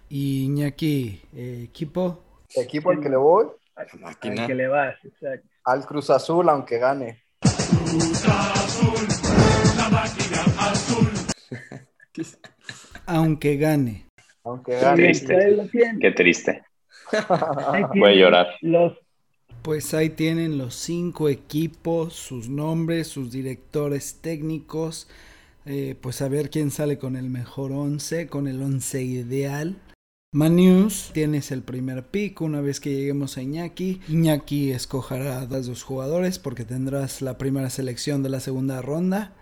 Y 0.09 0.45
Iñaki, 0.45 1.21
eh, 1.33 1.65
¿equipo? 1.69 2.23
¿Equipo 2.55 2.91
al 2.91 2.99
que 2.99 3.09
le 3.09 3.17
voy? 3.17 3.47
Al 3.75 4.19
que 4.19 4.55
le 4.55 4.67
vas, 4.67 4.95
exacto. 5.03 5.47
Al 5.63 5.85
Cruz 5.85 6.09
Azul, 6.09 6.49
aunque 6.49 6.79
gane. 6.79 7.23
Cruz 7.39 8.25
Azul, 8.27 9.07
la 9.77 9.89
máquina 9.89 10.43
azul. 10.59 11.07
aunque 13.05 13.57
gane. 13.57 14.10
Aunque 14.43 14.79
gane. 14.79 15.11
Qué 15.99 16.11
triste. 16.11 16.63
Voy 17.95 18.09
a 18.09 18.15
llorar. 18.15 18.47
Pues 19.61 19.93
ahí 19.93 20.09
tienen 20.09 20.57
los 20.57 20.73
cinco 20.75 21.29
equipos, 21.29 22.13
sus 22.13 22.49
nombres, 22.49 23.07
sus 23.07 23.31
directores 23.31 24.19
técnicos. 24.21 25.07
Eh, 25.65 25.95
pues 26.01 26.21
a 26.23 26.27
ver 26.27 26.49
quién 26.49 26.71
sale 26.71 26.97
con 26.97 27.15
el 27.15 27.29
mejor 27.29 27.71
once, 27.71 28.27
con 28.27 28.47
el 28.47 28.61
once 28.61 29.03
ideal. 29.03 29.77
Manius, 30.33 31.11
tienes 31.13 31.51
el 31.51 31.61
primer 31.61 32.05
pick 32.05 32.39
una 32.41 32.61
vez 32.61 32.79
que 32.79 32.89
lleguemos 32.89 33.37
a 33.37 33.41
Iñaki. 33.41 34.01
Iñaki 34.07 34.71
escogerá 34.71 35.41
a 35.41 35.45
dos 35.45 35.83
jugadores 35.83 36.39
porque 36.39 36.63
tendrás 36.63 37.21
la 37.21 37.37
primera 37.37 37.69
selección 37.69 38.23
de 38.23 38.29
la 38.29 38.39
segunda 38.39 38.81
ronda. 38.81 39.35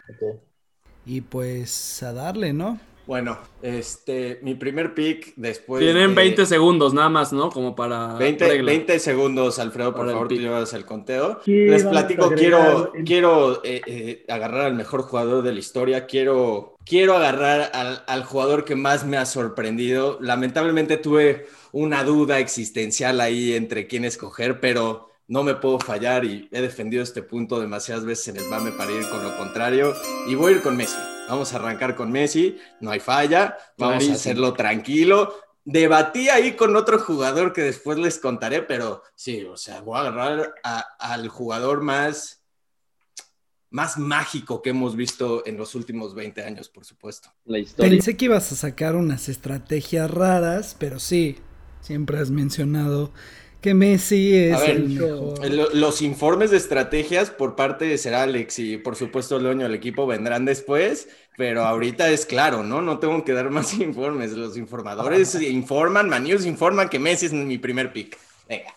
Y 1.06 1.22
pues 1.22 2.04
a 2.04 2.12
darle, 2.12 2.54
¿no? 2.54 2.80
Bueno, 3.10 3.40
este, 3.64 4.38
mi 4.44 4.54
primer 4.54 4.94
pick 4.94 5.34
después. 5.36 5.82
Tienen 5.82 6.14
20 6.14 6.46
segundos 6.46 6.94
nada 6.94 7.10
más, 7.10 7.34
¿no? 7.34 7.50
Como 7.50 7.76
para. 7.76 8.14
20, 8.14 8.62
20 8.62 9.00
segundos, 9.00 9.58
Alfredo, 9.58 9.96
por 9.96 10.12
favor, 10.12 10.28
tú 10.28 10.36
llevas 10.36 10.74
el 10.74 10.86
conteo. 10.86 11.40
Les 11.48 11.86
platico, 11.86 12.30
quiero, 12.30 12.94
quiero 13.04 13.64
eh, 13.64 13.82
eh, 13.88 14.26
agarrar 14.28 14.68
al 14.68 14.76
mejor 14.76 15.02
jugador 15.02 15.42
de 15.42 15.54
la 15.54 15.58
historia. 15.58 16.06
Quiero, 16.06 16.78
quiero 16.86 17.16
agarrar 17.16 17.72
al, 17.74 18.04
al 18.06 18.24
jugador 18.26 18.64
que 18.64 18.76
más 18.76 19.08
me 19.08 19.18
ha 19.18 19.26
sorprendido. 19.26 20.20
Lamentablemente 20.22 20.98
tuve 20.98 21.48
una 21.72 22.04
duda 22.04 22.38
existencial 22.38 23.22
ahí 23.22 23.54
entre 23.54 23.88
quién 23.88 24.06
escoger, 24.06 24.60
pero 24.60 25.10
no 25.28 25.42
me 25.42 25.56
puedo 25.56 25.80
fallar 25.80 26.26
y 26.26 26.48
he 26.52 26.62
defendido 26.62 27.02
este 27.02 27.24
punto 27.24 27.60
demasiadas 27.60 28.06
veces 28.06 28.28
en 28.28 28.38
el 28.38 28.48
MAME 28.52 28.72
para 28.74 28.92
ir 28.92 29.10
con 29.10 29.24
lo 29.24 29.36
contrario 29.36 29.96
y 30.28 30.36
voy 30.36 30.54
a 30.54 30.56
ir 30.58 30.62
con 30.62 30.78
Messi. 30.78 31.00
Vamos 31.30 31.54
a 31.54 31.58
arrancar 31.58 31.96
con 31.96 32.12
Messi, 32.12 32.58
no 32.82 32.90
hay 32.90 33.00
falla, 33.00 33.56
vamos 33.78 34.10
a 34.10 34.14
hacerlo 34.14 34.54
tranquilo. 34.54 35.36
Debatí 35.64 36.28
ahí 36.28 36.54
con 36.54 36.76
otro 36.76 36.98
jugador 36.98 37.54
que 37.54 37.62
después 37.62 38.00
les 38.00 38.18
contaré, 38.18 38.64
pero 38.64 39.04
sí, 39.14 39.44
o 39.44 39.56
sea, 39.56 39.82
voy 39.82 39.98
a 39.98 40.02
agarrar 40.02 40.56
al 40.64 41.28
jugador 41.28 41.82
más, 41.82 42.44
más 43.70 44.00
mágico 44.00 44.64
que 44.64 44.72
hemos 44.72 44.96
visto 44.96 45.46
en 45.46 45.58
los 45.58 45.76
últimos 45.76 46.16
20 46.16 46.44
años, 46.44 46.68
por 46.68 46.84
supuesto. 46.84 47.32
La 47.46 47.60
historia. 47.60 47.92
Pensé 47.92 48.18
que 48.18 48.26
ibas 48.26 48.52
a 48.52 48.56
sacar 48.56 48.96
unas 48.96 49.30
estrategias 49.30 50.10
raras, 50.10 50.76
pero 50.80 50.98
sí, 51.00 51.38
siempre 51.82 52.18
has 52.18 52.32
mencionado 52.32 53.14
que 53.62 53.74
Messi 53.74 54.36
es 54.36 54.62
el 54.62 54.90
mejor. 54.90 55.76
Los 55.76 56.02
informes 56.02 56.52
de 56.52 56.58
estrategias 56.58 57.30
por 57.30 57.56
parte 57.56 57.86
de 57.86 57.98
Ser 57.98 58.16
Alex 58.16 58.60
y 58.60 58.78
por 58.78 58.96
supuesto 58.96 59.38
el 59.38 59.44
dueño 59.44 59.64
del 59.64 59.76
equipo 59.76 60.08
vendrán 60.08 60.46
después, 60.46 61.10
pero 61.38 61.64
ahorita 61.64 62.10
es 62.10 62.26
claro, 62.26 62.64
¿no? 62.64 62.82
No 62.82 63.00
tengo 63.00 63.24
que 63.24 63.34
dar 63.34 63.50
más 63.50 63.74
informes. 63.80 64.32
Los 64.34 64.58
informadores 64.58 65.36
informan, 65.42 66.10
Manius 66.10 66.46
informan 66.46 66.90
que 66.90 67.00
Messi 67.00 67.28
es 67.28 67.34
mi 67.34 67.58
primer 67.58 67.92
pick. 67.92 68.18
Venga. 68.48 68.74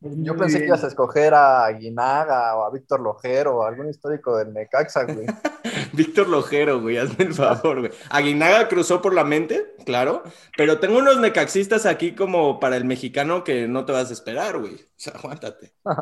Yo 0.00 0.36
pensé 0.36 0.58
que 0.58 0.66
ibas 0.66 0.84
a 0.84 0.88
escoger 0.88 1.34
a 1.34 1.70
Guinaga 1.72 2.54
o 2.56 2.64
a 2.64 2.70
Víctor 2.70 3.00
Lojero 3.00 3.56
o 3.56 3.62
algún 3.64 3.88
histórico 3.88 4.36
del 4.36 4.52
Necaxa, 4.52 5.04
güey. 5.04 5.26
Víctor 5.92 6.28
Lojero, 6.28 6.80
güey, 6.80 6.96
hazme 6.96 7.26
el 7.26 7.34
favor, 7.34 7.80
güey. 7.80 7.92
Aguinaga 8.10 8.68
cruzó 8.68 9.02
por 9.02 9.14
la 9.14 9.24
mente, 9.24 9.74
claro, 9.84 10.22
pero 10.56 10.78
tengo 10.78 10.98
unos 10.98 11.18
necaxistas 11.18 11.86
aquí 11.86 12.12
como 12.12 12.60
para 12.60 12.76
el 12.76 12.84
mexicano 12.84 13.44
que 13.44 13.68
no 13.68 13.84
te 13.84 13.92
vas 13.92 14.10
a 14.10 14.12
esperar, 14.12 14.58
güey. 14.58 14.74
O 14.74 14.78
sea, 14.96 15.14
aguántate. 15.14 15.72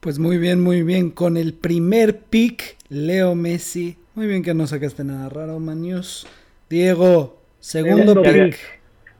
Pues 0.00 0.18
muy 0.18 0.36
bien, 0.36 0.60
muy 0.60 0.82
bien. 0.82 1.10
Con 1.10 1.36
el 1.36 1.54
primer 1.54 2.22
pick, 2.22 2.76
Leo 2.88 3.36
Messi. 3.36 3.96
Muy 4.16 4.26
bien 4.26 4.42
que 4.42 4.52
no 4.52 4.66
sacaste 4.66 5.04
nada 5.04 5.28
raro, 5.28 5.60
Manius. 5.60 6.26
Diego, 6.68 7.40
segundo 7.60 8.20
pick 8.20 8.58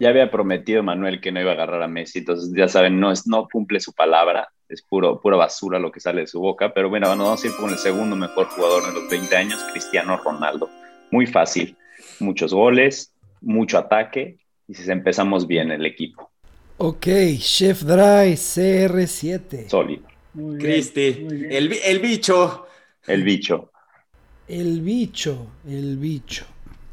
ya 0.02 0.08
había 0.08 0.32
prometido 0.32 0.82
Manuel 0.82 1.20
que 1.20 1.30
no 1.30 1.40
iba 1.40 1.52
a 1.52 1.54
agarrar 1.54 1.80
a 1.80 1.86
Messi, 1.86 2.18
entonces 2.18 2.52
ya 2.56 2.66
saben, 2.66 2.98
no, 2.98 3.12
es, 3.12 3.28
no 3.28 3.46
cumple 3.46 3.78
su 3.78 3.92
palabra, 3.92 4.51
es 4.72 4.82
puro, 4.82 5.20
pura 5.20 5.36
basura 5.36 5.78
lo 5.78 5.92
que 5.92 6.00
sale 6.00 6.22
de 6.22 6.26
su 6.26 6.40
boca, 6.40 6.72
pero 6.72 6.88
bueno, 6.88 7.08
vamos 7.08 7.44
a 7.44 7.46
ir 7.46 7.54
con 7.56 7.70
el 7.70 7.78
segundo 7.78 8.16
mejor 8.16 8.46
jugador 8.46 8.86
de 8.86 9.00
los 9.00 9.10
20 9.10 9.36
años, 9.36 9.62
Cristiano 9.70 10.16
Ronaldo. 10.16 10.70
Muy 11.10 11.26
fácil, 11.26 11.76
muchos 12.20 12.54
goles, 12.54 13.12
mucho 13.42 13.76
ataque, 13.76 14.38
y 14.66 14.74
si 14.74 14.90
empezamos 14.90 15.46
bien 15.46 15.70
el 15.70 15.84
equipo. 15.84 16.30
Ok, 16.78 17.06
Chef 17.38 17.82
Dry 17.82 18.32
CR7. 18.32 19.68
Sólido. 19.68 20.04
Cristi, 20.58 21.26
el, 21.50 21.72
el 21.72 21.98
bicho. 21.98 22.66
El 23.06 23.22
bicho. 23.22 23.70
El 24.48 24.80
bicho, 24.80 25.48
el 25.68 25.98
bicho. 25.98 26.46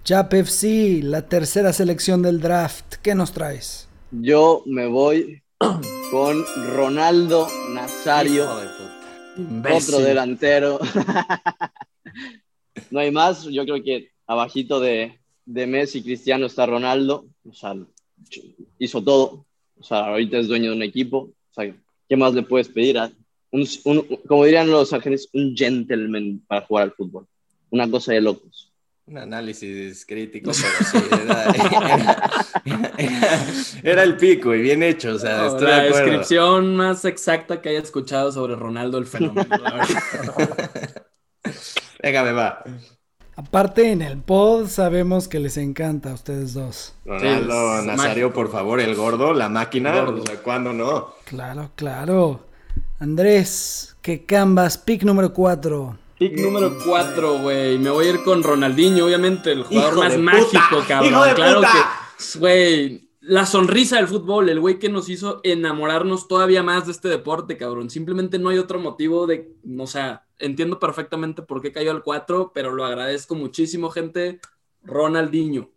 Chap 0.03 0.33
FC, 0.33 0.99
la 1.03 1.27
tercera 1.27 1.71
selección 1.71 2.21
del 2.21 2.41
draft. 2.41 2.95
¿Qué 3.01 3.15
nos 3.15 3.31
traes? 3.31 3.87
Yo 4.11 4.63
me 4.65 4.87
voy 4.87 5.41
con 6.11 6.45
Ronaldo 6.73 7.47
Nazario, 7.73 8.47
otro 9.71 9.99
delantero. 9.99 10.79
no 12.91 12.99
hay 12.99 13.11
más, 13.11 13.43
yo 13.43 13.63
creo 13.65 13.83
que 13.83 14.11
abajito 14.25 14.79
de, 14.79 15.19
de 15.45 15.67
Messi 15.67 16.01
Cristiano 16.01 16.45
está 16.45 16.65
Ronaldo, 16.65 17.25
o 17.47 17.53
sea, 17.53 17.75
hizo 18.77 19.03
todo, 19.03 19.45
o 19.79 19.83
sea, 19.83 20.07
ahorita 20.07 20.37
es 20.37 20.47
dueño 20.47 20.71
de 20.71 20.77
un 20.77 20.83
equipo, 20.83 21.17
o 21.17 21.53
sea, 21.53 21.73
¿qué 22.07 22.15
más 22.15 22.33
le 22.33 22.43
puedes 22.43 22.69
pedir? 22.69 22.97
A 22.97 23.11
un, 23.51 23.65
como 24.27 24.45
dirían 24.45 24.69
los 24.69 24.93
argentinos, 24.93 25.29
un 25.33 25.55
gentleman 25.55 26.41
para 26.47 26.65
jugar 26.65 26.83
al 26.83 26.93
fútbol, 26.93 27.27
una 27.69 27.89
cosa 27.89 28.13
de 28.13 28.21
locos. 28.21 28.68
Un 29.09 29.17
análisis 29.17 30.05
crítico, 30.05 30.51
pero 30.61 30.71
sí, 30.85 30.97
era, 33.81 34.03
el 34.03 34.17
pico 34.17 34.53
y 34.53 34.61
bien 34.61 34.83
hecho. 34.83 35.15
O 35.15 35.19
sea, 35.19 35.49
la 35.49 35.81
descripción 35.81 36.75
más 36.75 37.03
exacta 37.05 37.59
que 37.59 37.69
haya 37.69 37.79
escuchado 37.79 38.31
sobre 38.31 38.55
Ronaldo 38.55 38.99
el 38.99 39.07
fenómeno. 39.07 39.49
Venga, 42.03 42.23
me 42.23 42.33
va. 42.33 42.63
Aparte, 43.35 43.91
en 43.91 44.03
el 44.03 44.19
pod 44.19 44.67
sabemos 44.67 45.27
que 45.27 45.39
les 45.39 45.57
encanta 45.57 46.11
a 46.11 46.13
ustedes 46.13 46.53
dos. 46.53 46.93
Ronaldo 47.03 47.81
Nazario, 47.81 48.31
por 48.31 48.51
favor, 48.51 48.79
el 48.79 48.93
gordo, 48.93 49.33
la 49.33 49.49
máquina. 49.49 50.03
O 50.03 50.23
sea, 50.23 50.35
¿cuándo 50.35 50.71
no? 50.71 51.15
Claro, 51.25 51.71
claro. 51.75 52.45
Andrés, 52.99 53.97
que 54.03 54.23
cambas, 54.25 54.77
pick 54.77 55.01
número 55.01 55.33
4. 55.33 55.97
Pick 56.19 56.37
número 56.37 56.77
4, 56.85 57.39
güey. 57.39 57.77
Me 57.77 57.89
voy 57.89 58.07
a 58.07 58.09
ir 58.09 58.23
con 58.23 58.43
Ronaldinho, 58.43 59.05
obviamente, 59.05 59.53
el 59.53 59.63
jugador 59.63 59.97
más 59.97 60.17
mágico, 60.17 60.83
cabrón. 60.85 61.33
claro 61.33 61.61
que, 61.61 62.39
güey, 62.39 63.09
la 63.21 63.45
sonrisa 63.45 63.95
del 63.95 64.09
fútbol, 64.09 64.49
el 64.49 64.59
güey 64.59 64.79
que 64.79 64.89
nos 64.89 65.07
hizo 65.07 65.39
enamorarnos 65.43 66.27
todavía 66.27 66.61
más 66.61 66.87
de 66.87 66.91
este 66.91 67.07
deporte, 67.07 67.55
cabrón. 67.55 67.89
Simplemente 67.89 68.37
no 68.37 68.49
hay 68.49 68.57
otro 68.57 68.79
motivo 68.79 69.27
de, 69.27 69.53
o 69.77 69.87
sea, 69.87 70.25
entiendo 70.39 70.77
perfectamente 70.77 71.41
por 71.41 71.61
qué 71.61 71.71
cayó 71.71 71.91
al 71.91 72.03
4, 72.03 72.51
pero 72.53 72.73
lo 72.73 72.83
agradezco 72.83 73.35
muchísimo, 73.35 73.89
gente. 73.89 74.41
Ronaldinho. 74.83 75.71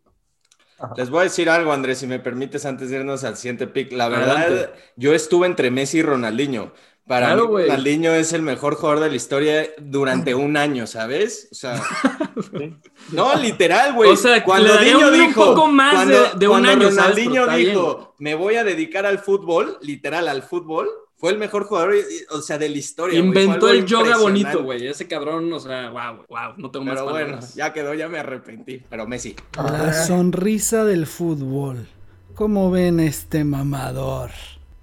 Les 0.96 1.10
voy 1.10 1.20
a 1.20 1.24
decir 1.24 1.48
algo, 1.48 1.72
Andrés, 1.72 1.98
si 1.98 2.06
me 2.06 2.18
permites, 2.18 2.66
antes 2.66 2.90
de 2.90 2.96
irnos 2.96 3.22
al 3.22 3.36
siguiente 3.36 3.68
pick. 3.68 3.92
La 3.92 4.08
verdad, 4.08 4.72
yo 4.96 5.14
estuve 5.14 5.46
entre 5.46 5.70
Messi 5.70 5.98
y 5.98 6.02
Ronaldinho, 6.02 6.72
Para 7.06 7.26
Claro, 7.26 7.42
mí, 7.44 7.48
güey. 7.50 7.64
Ronaldinho 7.66 8.12
es 8.14 8.32
el 8.32 8.42
mejor 8.42 8.76
jugador 8.76 9.00
de 9.02 9.10
la 9.10 9.16
historia 9.16 9.66
durante 9.80 10.34
un 10.34 10.56
año, 10.56 10.86
¿sabes? 10.86 11.48
O 11.50 11.54
sea, 11.54 11.82
no, 13.12 13.34
literal, 13.36 13.94
güey. 13.94 14.10
O 14.10 14.16
sea, 14.16 14.42
cuando 14.44 14.76
Diño 14.78 15.08
un 15.08 15.12
dijo, 15.12 15.44
poco 15.46 15.66
más 15.66 15.94
cuando, 15.94 16.22
de- 16.22 16.38
de 16.38 16.48
un 16.48 16.66
año, 16.66 16.90
¿sabes? 16.90 16.96
Ronaldinho 16.96 17.42
está 17.42 17.56
dijo, 17.56 18.14
me 18.18 18.34
voy 18.34 18.54
a 18.56 18.64
dedicar 18.64 19.06
al 19.06 19.18
fútbol, 19.18 19.78
literal 19.82 20.28
al 20.28 20.42
fútbol, 20.42 20.88
fue 21.16 21.30
el 21.32 21.38
mejor 21.38 21.64
jugador, 21.64 21.94
o 22.30 22.40
sea, 22.40 22.58
de 22.58 22.68
la 22.68 22.78
historia. 22.78 23.18
Inventó 23.18 23.68
el 23.68 23.84
yoga 23.84 24.16
bonito, 24.16 24.62
güey. 24.64 24.86
Ese 24.86 25.06
cabrón, 25.06 25.52
o 25.52 25.60
sea, 25.60 25.90
wow, 25.90 26.24
wow, 26.28 26.54
no 26.56 26.70
tengo 26.70 26.84
más 26.86 26.94
Pero 26.94 27.04
bueno, 27.10 27.26
palabras. 27.26 27.54
ya 27.54 27.72
quedó, 27.72 27.94
ya 27.94 28.08
me 28.08 28.18
arrepentí. 28.18 28.82
Pero 28.90 29.06
Messi. 29.06 29.36
La 29.56 29.92
sonrisa 29.92 30.84
del 30.84 31.06
fútbol. 31.06 31.86
¿Cómo 32.34 32.70
ven 32.70 32.98
este 32.98 33.44
mamador? 33.44 34.30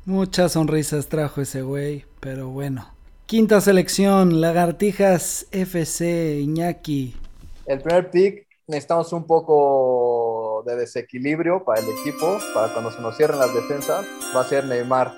Muchas 0.06 0.54
sonrisas 0.54 1.08
trajo 1.08 1.42
ese 1.42 1.62
güey, 1.62 2.06
pero 2.20 2.50
bueno. 2.50 2.94
Quinta 3.26 3.62
selección, 3.62 4.42
Lagartijas 4.42 5.48
FC, 5.52 6.40
Iñaki. 6.40 7.16
El 7.66 7.82
primer 7.82 8.10
pick 8.10 8.48
necesitamos 8.68 9.14
un 9.14 9.26
poco 9.28 10.64
de 10.66 10.76
desequilibrio 10.76 11.64
para 11.64 11.82
el 11.82 11.88
equipo, 11.90 12.40
para 12.54 12.74
cuando 12.74 12.92
se 12.92 13.02
nos 13.02 13.16
cierren 13.16 13.40
las 13.40 13.54
defensas, 13.54 14.06
va 14.36 14.42
a 14.42 14.44
ser 14.44 14.66
Neymar. 14.66 15.14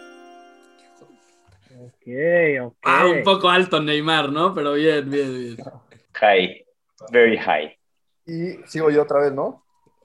Ok, 1.79 2.08
ok. 2.63 2.75
Ah, 2.84 3.05
un 3.08 3.24
poco 3.24 3.50
alto 3.50 3.81
Neymar, 3.81 4.29
¿no? 4.29 4.53
Pero 4.53 4.74
bien, 4.74 5.10
bien, 5.10 5.34
bien. 5.34 5.58
High, 6.13 6.65
very 7.12 7.38
high. 7.38 7.77
Y 8.25 8.58
sigo 8.67 8.89
yo 8.89 9.03
otra 9.03 9.22
vez, 9.22 9.34
¿no? 9.34 9.61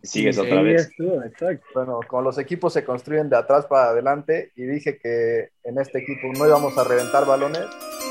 Sigues 0.07 0.37
Sí, 0.37 0.43
otra 0.43 0.63
vez. 0.63 0.83
es 0.83 0.97
tú, 0.97 1.21
exacto. 1.23 1.67
Bueno, 1.75 2.01
como 2.09 2.23
los 2.23 2.39
equipos 2.39 2.73
se 2.73 2.85
construyen 2.85 3.29
de 3.29 3.37
atrás 3.37 3.67
para 3.67 3.91
adelante 3.91 4.53
y 4.57 4.63
dije 4.65 4.99
que 4.99 5.51
en 5.65 5.79
este 5.79 5.99
equipo 5.99 6.29
no 6.37 6.47
íbamos 6.47 6.77
a 6.79 6.85
reventar 6.85 7.27
balones, 7.27 7.65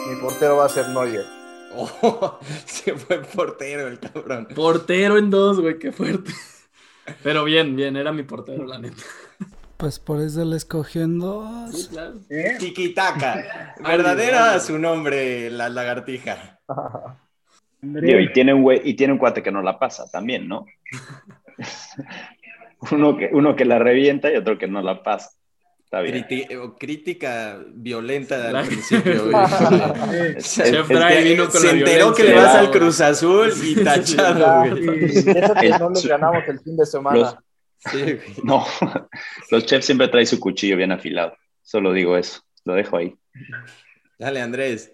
mi 0.10 0.16
portero 0.22 0.58
va 0.58 0.66
a 0.66 0.70
ser 0.70 0.90
Neuer. 0.90 1.25
Oh, 1.78 2.40
se 2.66 2.94
fue 2.96 3.22
portero 3.22 3.88
el 3.88 4.00
cabrón. 4.00 4.48
Portero 4.56 5.18
en 5.18 5.30
dos, 5.30 5.60
güey, 5.60 5.78
qué 5.80 5.92
fuerte. 5.92 6.32
Pero 7.24 7.44
bien, 7.44 7.75
bien, 7.75 7.96
era 7.98 8.12
mi 8.12 8.24
portero, 8.24 8.66
la 8.66 8.80
neta. 8.80 9.02
Pues 9.78 10.00
por 10.00 10.22
eso 10.22 10.46
le 10.46 10.56
escogió 10.56 11.02
en 11.04 11.16
Sí, 11.16 11.20
dos. 11.20 11.88
claro. 11.92 12.14
¿Eh? 12.30 12.56
Tikitaka. 12.58 13.75
Verdadera 13.86 14.58
su 14.62 14.80
nombre, 14.80 15.50
la 15.52 15.68
lagartija. 15.70 16.60
Digo, 17.82 18.20
y 18.20 18.32
tiene 18.34 18.54
un 18.54 18.64
güey, 18.64 18.82
y 18.84 18.96
tiene 18.96 19.14
un 19.14 19.20
cuate 19.20 19.44
que 19.44 19.52
no 19.52 19.62
la 19.62 19.78
pasa 19.78 20.10
también, 20.10 20.48
¿no? 20.48 20.66
uno, 22.91 23.17
que, 23.17 23.29
uno 23.31 23.55
que 23.55 23.65
la 23.65 23.79
revienta 23.79 24.31
y 24.31 24.35
otro 24.35 24.57
que 24.57 24.67
no 24.67 24.81
la 24.81 25.01
pasa. 25.03 25.29
Está 25.83 26.01
bien. 26.01 26.25
O 26.59 26.75
crítica 26.75 27.59
violenta 27.74 28.51
La- 28.51 28.59
al 28.62 28.67
principio. 28.67 29.25
se 30.39 30.71
la 30.71 31.13
enteró 31.71 32.13
que 32.13 32.24
le 32.24 32.33
vas 32.33 32.55
al 32.55 32.71
Cruz 32.71 33.01
Azul 33.01 33.51
y 33.63 33.75
tachado, 33.83 34.69
güey. 34.71 35.05
Eso 35.05 35.53
que 35.53 35.69
no 35.69 35.89
les 35.91 36.05
ganamos 36.05 36.43
el 36.47 36.59
fin 36.59 36.75
de 36.77 36.85
semana. 36.85 37.17
Los- 37.19 37.38
Sí, 37.91 38.01
güey. 38.01 38.19
No, 38.43 38.65
los 39.51 39.65
chefs 39.67 39.85
siempre 39.85 40.07
traen 40.07 40.25
su 40.25 40.39
cuchillo 40.39 40.75
bien 40.75 40.91
afilado. 40.91 41.35
Solo 41.62 41.93
digo 41.93 42.17
eso. 42.17 42.41
Lo 42.63 42.74
dejo 42.74 42.97
ahí. 42.97 43.13
Dale, 44.17 44.41
Andrés. 44.41 44.91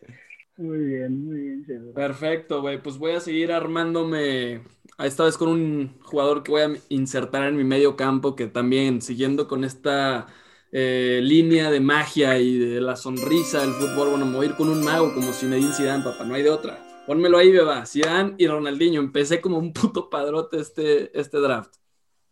Muy 0.57 0.77
bien, 0.79 1.25
muy 1.25 1.39
bien. 1.39 1.65
Chef. 1.65 1.95
Perfecto, 1.95 2.59
güey. 2.59 2.81
Pues 2.81 2.97
voy 2.97 3.13
a 3.13 3.21
seguir 3.21 3.53
armándome. 3.53 4.61
Esta 5.05 5.23
vez 5.23 5.37
con 5.37 5.49
un 5.49 5.99
jugador 6.03 6.43
que 6.43 6.51
voy 6.51 6.61
a 6.61 6.73
insertar 6.89 7.43
en 7.47 7.57
mi 7.57 7.63
medio 7.63 7.95
campo, 7.95 8.35
que 8.35 8.47
también, 8.47 9.01
siguiendo 9.01 9.47
con 9.47 9.63
esta 9.63 10.27
eh, 10.71 11.19
línea 11.23 11.71
de 11.71 11.79
magia 11.79 12.39
y 12.39 12.57
de 12.57 12.81
la 12.81 12.95
sonrisa 12.95 13.61
del 13.61 13.71
fútbol, 13.71 14.09
bueno, 14.09 14.25
me 14.25 14.35
voy 14.37 14.45
a 14.45 14.49
ir 14.49 14.55
con 14.55 14.69
un 14.69 14.83
mago 14.83 15.13
como 15.13 15.33
Zinedine 15.33 15.73
Zidane, 15.73 16.03
papá, 16.03 16.23
no 16.23 16.35
hay 16.35 16.43
de 16.43 16.49
otra. 16.49 17.03
Pónmelo 17.07 17.37
ahí, 17.37 17.51
beba. 17.51 17.85
Zidane 17.85 18.35
y 18.37 18.47
Ronaldinho. 18.47 19.01
Empecé 19.01 19.41
como 19.41 19.57
un 19.57 19.73
puto 19.73 20.09
padrote 20.09 20.59
este, 20.59 21.17
este 21.19 21.39
draft. 21.39 21.75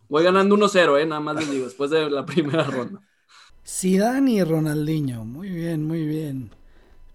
Voy 0.08 0.24
ganando 0.24 0.56
1-0, 0.56 1.00
eh, 1.00 1.06
nada 1.06 1.22
más 1.22 1.36
les 1.36 1.52
digo, 1.52 1.66
después 1.66 1.90
de 1.92 2.10
la 2.10 2.26
primera 2.26 2.64
ronda. 2.64 3.02
Zidane 3.66 4.32
y 4.32 4.44
Ronaldinho. 4.44 5.26
Muy 5.26 5.50
bien, 5.50 5.86
muy 5.86 6.06
bien. 6.06 6.50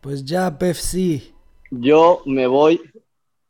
Pues 0.00 0.24
ya 0.24 0.48
FC. 0.48 1.22
Yo 1.70 2.22
me 2.26 2.46
voy, 2.46 2.80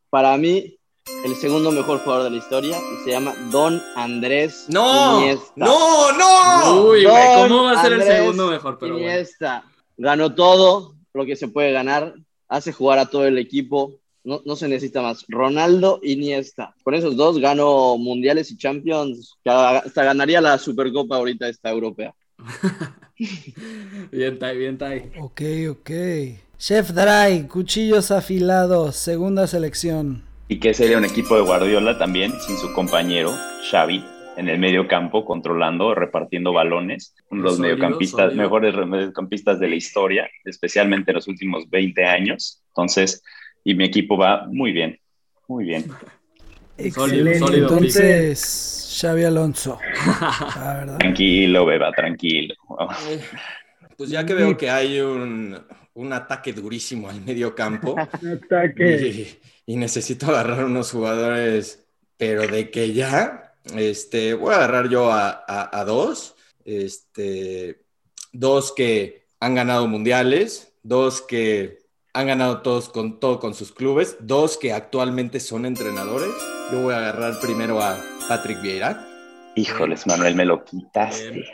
para 0.08 0.36
mí, 0.38 0.78
el 1.24 1.34
segundo 1.36 1.70
mejor 1.70 1.98
jugador 2.00 2.24
de 2.24 2.30
la 2.30 2.36
historia 2.36 2.78
y 2.78 3.04
se 3.04 3.10
llama 3.10 3.34
Don 3.50 3.82
Andrés 3.94 4.66
¡No! 4.68 5.20
Iniesta. 5.20 5.52
¡No, 5.56 6.12
no! 6.12 6.82
Uy, 6.88 7.04
güey, 7.04 7.38
Don 7.38 7.48
¿cómo 7.48 7.62
va 7.64 7.72
a 7.72 7.82
ser 7.82 7.92
el 7.94 8.02
segundo 8.02 8.48
mejor? 8.48 8.78
Pero 8.78 8.94
bueno. 8.94 9.08
Iniesta. 9.08 9.64
Ganó 9.96 10.34
todo 10.34 10.94
lo 11.12 11.24
que 11.24 11.36
se 11.36 11.48
puede 11.48 11.72
ganar, 11.72 12.14
hace 12.48 12.72
jugar 12.72 12.98
a 12.98 13.06
todo 13.06 13.26
el 13.26 13.38
equipo, 13.38 14.00
no, 14.24 14.40
no 14.44 14.56
se 14.56 14.66
necesita 14.68 15.02
más. 15.02 15.24
Ronaldo 15.28 16.00
Iniesta. 16.02 16.74
Con 16.82 16.94
esos 16.94 17.16
dos 17.16 17.38
gano 17.38 17.96
mundiales 17.96 18.50
y 18.50 18.56
champions, 18.56 19.36
hasta 19.44 20.04
ganaría 20.04 20.40
la 20.40 20.58
Supercopa 20.58 21.16
ahorita 21.16 21.48
esta 21.48 21.70
europea. 21.70 22.14
Bien, 24.10 24.38
Tai, 24.40 24.58
bien, 24.58 24.76
Tai. 24.76 25.12
Ok, 25.20 25.40
ok. 25.70 25.90
Chef 26.58 26.90
Dry, 26.90 27.46
cuchillos 27.46 28.10
afilados, 28.10 28.96
segunda 28.96 29.46
selección. 29.46 30.33
Y 30.48 30.58
que 30.60 30.74
sería 30.74 30.98
un 30.98 31.04
equipo 31.04 31.36
de 31.36 31.42
Guardiola 31.42 31.98
también, 31.98 32.32
sin 32.40 32.56
su 32.56 32.72
compañero 32.74 33.32
Xavi 33.70 34.04
en 34.36 34.48
el 34.48 34.58
medio 34.58 34.88
campo, 34.88 35.24
controlando, 35.24 35.94
repartiendo 35.94 36.52
balones. 36.52 37.14
Uno 37.30 37.42
de 37.42 37.44
los 37.44 37.56
Sólido, 37.56 37.76
mediocampistas, 37.76 38.26
sólido. 38.26 38.42
mejores 38.42 38.74
mediocampistas 38.86 39.60
de 39.60 39.68
la 39.68 39.74
historia, 39.76 40.28
especialmente 40.44 41.12
en 41.12 41.16
los 41.16 41.28
últimos 41.28 41.68
20 41.70 42.04
años. 42.04 42.62
Entonces, 42.68 43.22
y 43.62 43.74
mi 43.74 43.84
equipo 43.84 44.16
va 44.16 44.46
muy 44.50 44.72
bien, 44.72 44.98
muy 45.48 45.64
bien. 45.64 45.86
Excelente. 46.76 47.38
sólido, 47.38 47.68
Entonces, 47.68 48.98
Xavi 49.00 49.24
Alonso. 49.24 49.78
La. 50.56 50.96
Tranquilo, 50.98 51.64
beba, 51.64 51.92
tranquilo. 51.92 52.54
Pues 53.96 54.10
ya 54.10 54.26
que 54.26 54.34
veo 54.34 54.56
que 54.56 54.68
hay 54.70 55.00
un, 55.00 55.56
un 55.94 56.12
ataque 56.12 56.52
durísimo 56.52 57.08
al 57.08 57.20
medio 57.20 57.54
campo 57.54 57.94
Ataque. 57.98 59.38
Y, 59.66 59.76
necesito 59.76 60.26
agarrar 60.26 60.64
unos 60.64 60.90
jugadores, 60.92 61.86
pero 62.16 62.46
de 62.46 62.70
que 62.70 62.92
ya, 62.92 63.54
este, 63.74 64.34
voy 64.34 64.52
a 64.52 64.56
agarrar 64.56 64.88
yo 64.88 65.10
a, 65.12 65.30
a- 65.46 65.80
a 65.80 65.84
dos, 65.84 66.34
este, 66.64 67.82
dos 68.32 68.72
que 68.72 69.26
han 69.40 69.54
ganado 69.54 69.86
mundiales, 69.88 70.72
dos 70.82 71.20
que 71.22 71.78
han 72.12 72.26
ganado 72.28 72.62
todos 72.62 72.88
con 72.88 73.18
todo 73.20 73.40
con 73.40 73.54
sus 73.54 73.72
clubes, 73.72 74.16
dos 74.20 74.56
que 74.56 74.72
actualmente 74.72 75.40
son 75.40 75.66
entrenadores. 75.66 76.32
Yo 76.72 76.82
voy 76.82 76.94
a 76.94 76.98
agarrar 76.98 77.40
primero 77.40 77.82
a 77.82 77.98
Patrick 78.28 78.60
Vieira. 78.62 79.08
Híjoles, 79.56 80.06
Manuel, 80.06 80.34
me 80.34 80.44
lo 80.44 80.64
quitaste. 80.64 81.44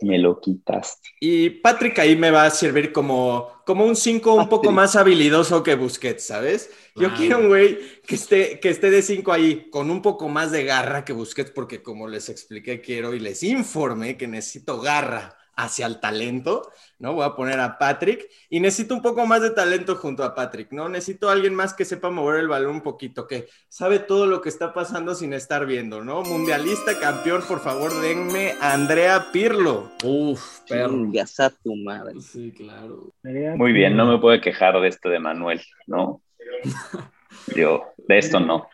Me 0.00 0.18
lo 0.18 0.40
quitaste. 0.40 1.10
Y 1.20 1.50
Patrick 1.50 1.98
ahí 1.98 2.16
me 2.16 2.30
va 2.30 2.44
a 2.44 2.50
servir 2.50 2.92
como, 2.92 3.62
como 3.64 3.84
un 3.84 3.96
5 3.96 4.34
un 4.34 4.48
poco 4.48 4.70
más 4.70 4.96
habilidoso 4.96 5.62
que 5.62 5.74
Busquets, 5.74 6.26
¿sabes? 6.26 6.70
Yo 6.94 7.12
quiero 7.14 7.38
un 7.38 7.48
güey 7.48 7.78
que 8.06 8.14
esté, 8.14 8.60
que 8.60 8.70
esté 8.70 8.90
de 8.90 9.02
5 9.02 9.32
ahí 9.32 9.68
con 9.70 9.90
un 9.90 10.02
poco 10.02 10.28
más 10.28 10.52
de 10.52 10.64
garra 10.64 11.04
que 11.04 11.12
Busquets, 11.12 11.50
porque 11.50 11.82
como 11.82 12.08
les 12.08 12.28
expliqué, 12.28 12.80
quiero 12.80 13.14
y 13.14 13.20
les 13.20 13.42
informé 13.42 14.16
que 14.16 14.26
necesito 14.26 14.80
garra 14.80 15.36
hacia 15.56 15.86
el 15.86 16.00
talento, 16.00 16.70
¿no? 16.98 17.14
Voy 17.14 17.24
a 17.24 17.34
poner 17.34 17.58
a 17.60 17.78
Patrick 17.78 18.28
y 18.50 18.60
necesito 18.60 18.94
un 18.94 19.02
poco 19.02 19.26
más 19.26 19.40
de 19.40 19.50
talento 19.50 19.96
junto 19.96 20.22
a 20.22 20.34
Patrick, 20.34 20.70
¿no? 20.72 20.88
Necesito 20.88 21.28
a 21.28 21.32
alguien 21.32 21.54
más 21.54 21.72
que 21.72 21.86
sepa 21.86 22.10
mover 22.10 22.40
el 22.40 22.48
balón 22.48 22.76
un 22.76 22.80
poquito, 22.82 23.26
que 23.26 23.48
sabe 23.68 23.98
todo 23.98 24.26
lo 24.26 24.42
que 24.42 24.50
está 24.50 24.74
pasando 24.74 25.14
sin 25.14 25.32
estar 25.32 25.66
viendo, 25.66 26.04
¿no? 26.04 26.22
Mundialista, 26.22 26.98
campeón, 27.00 27.42
por 27.48 27.60
favor, 27.60 27.90
denme 28.02 28.52
a 28.60 28.74
Andrea 28.74 29.26
Pirlo. 29.32 29.90
Uf, 30.04 30.60
perro. 30.68 30.92
Chingas 30.92 31.40
a 31.40 31.50
tu 31.50 31.74
madre. 31.74 32.20
Sí, 32.20 32.52
claro. 32.52 33.14
Muy 33.22 33.72
bien, 33.72 33.96
no 33.96 34.06
me 34.06 34.18
puedo 34.18 34.38
quejar 34.40 34.78
de 34.80 34.88
esto 34.88 35.08
de 35.08 35.18
Manuel, 35.18 35.62
¿no? 35.86 36.20
Yo, 37.56 37.94
de 37.96 38.18
esto 38.18 38.40
no. 38.40 38.68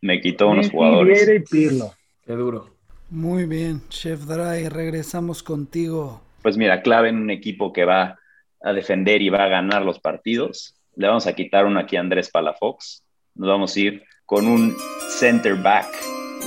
Me 0.00 0.20
quitó 0.20 0.48
unos 0.48 0.70
jugadores. 0.70 1.26
Vieira 1.26 1.34
y 1.34 1.40
Pirlo. 1.40 1.92
Qué 2.24 2.34
duro. 2.34 2.78
Muy 3.10 3.46
bien, 3.46 3.80
Chef 3.88 4.20
Dry, 4.20 4.68
regresamos 4.68 5.42
contigo. 5.42 6.27
Pues 6.48 6.56
mira, 6.56 6.80
clave 6.80 7.10
en 7.10 7.16
un 7.16 7.28
equipo 7.28 7.74
que 7.74 7.84
va 7.84 8.18
a 8.62 8.72
defender 8.72 9.20
y 9.20 9.28
va 9.28 9.44
a 9.44 9.48
ganar 9.48 9.82
los 9.82 10.00
partidos. 10.00 10.80
Le 10.96 11.06
vamos 11.06 11.26
a 11.26 11.34
quitar 11.34 11.66
uno 11.66 11.78
aquí 11.78 11.96
a 11.96 12.00
Andrés 12.00 12.30
Palafox. 12.30 13.04
Nos 13.34 13.50
vamos 13.50 13.76
a 13.76 13.80
ir 13.80 14.04
con 14.24 14.46
un 14.46 14.74
center 15.10 15.56
back 15.56 15.86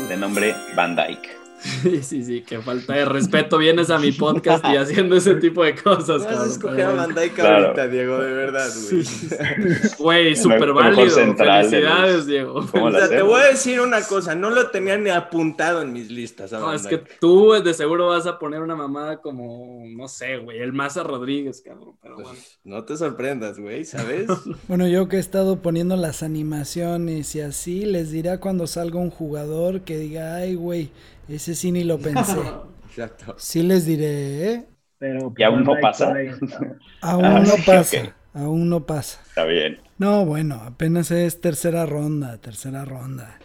de 0.09 0.17
nombre 0.17 0.55
Van 0.75 0.95
Dyke. 0.95 1.40
Sí, 1.61 2.01
sí, 2.03 2.23
sí, 2.23 2.41
que 2.41 2.59
falta 2.59 2.93
de 2.93 3.05
respeto. 3.05 3.57
Vienes 3.57 3.89
a 3.89 3.99
mi 3.99 4.11
podcast 4.11 4.65
y 4.65 4.77
haciendo 4.77 5.15
ese 5.15 5.35
tipo 5.35 5.63
de 5.63 5.75
cosas, 5.75 6.25
Vas 6.25 6.39
a 6.39 6.45
escoger 6.45 6.85
a 6.85 7.07
Dijk 7.07 7.35
Claro. 7.35 7.65
ahorita, 7.67 7.87
Diego, 7.87 8.17
de 8.19 8.33
verdad, 8.33 8.67
güey. 8.89 9.03
Güey, 9.99 10.35
súper 10.35 10.73
válido. 10.73 11.09
Felicidades, 11.35 12.15
los- 12.17 12.25
Diego. 12.25 12.65
¿Cómo 12.71 12.85
O 12.85 12.91
sea, 12.91 13.07
te 13.07 13.21
voy 13.21 13.41
a 13.41 13.45
decir 13.45 13.79
una 13.79 14.01
cosa, 14.01 14.33
no 14.35 14.49
lo 14.49 14.69
tenía 14.71 14.97
ni 14.97 15.09
apuntado 15.09 15.81
en 15.81 15.93
mis 15.93 16.09
listas. 16.09 16.51
No, 16.51 16.73
es 16.73 16.87
que 16.87 16.97
tú 17.19 17.51
de 17.63 17.73
seguro 17.73 18.07
vas 18.07 18.25
a 18.25 18.39
poner 18.39 18.61
una 18.61 18.75
mamada 18.75 19.21
como, 19.21 19.83
no 19.87 20.07
sé, 20.07 20.37
güey, 20.37 20.59
el 20.59 20.73
Maza 20.73 21.03
Rodríguez, 21.03 21.61
cabrón. 21.61 21.95
Pero 22.01 22.15
bueno. 22.15 22.29
Pues, 22.31 22.59
no 22.63 22.83
te 22.83 22.97
sorprendas, 22.97 23.59
güey, 23.59 23.85
¿sabes? 23.85 24.27
Bueno, 24.67 24.87
yo 24.87 25.07
que 25.07 25.17
he 25.17 25.19
estado 25.19 25.61
poniendo 25.61 25.95
las 25.97 26.23
animaciones 26.23 27.35
y 27.35 27.41
así, 27.41 27.85
les 27.85 28.11
dirá 28.11 28.39
cuando 28.39 28.67
salga 28.67 28.99
un 28.99 29.09
jugador 29.09 29.81
que 29.81 29.97
diga, 29.97 30.35
ay, 30.35 30.55
güey, 30.55 30.89
ese 31.35 31.55
sí 31.55 31.71
ni 31.71 31.83
lo 31.83 31.99
pensé. 31.99 32.37
Exacto. 32.87 33.35
Sí 33.37 33.63
les 33.63 33.85
diré, 33.85 34.53
¿eh? 34.53 34.67
Pero 34.97 35.33
¿Y 35.35 35.43
aún 35.43 35.63
no 35.63 35.73
pasa? 35.81 36.13
Aún 37.01 37.25
Ah, 37.25 37.39
no 37.39 37.55
pasa, 37.65 38.15
aún 38.33 38.69
no 38.69 38.85
pasa. 38.85 39.19
Está 39.27 39.45
bien. 39.45 39.79
No, 39.97 40.25
bueno, 40.25 40.55
apenas 40.63 41.09
es 41.11 41.41
tercera 41.41 41.85
ronda, 41.87 42.37
tercera 42.39 42.85
ronda. 42.85 43.39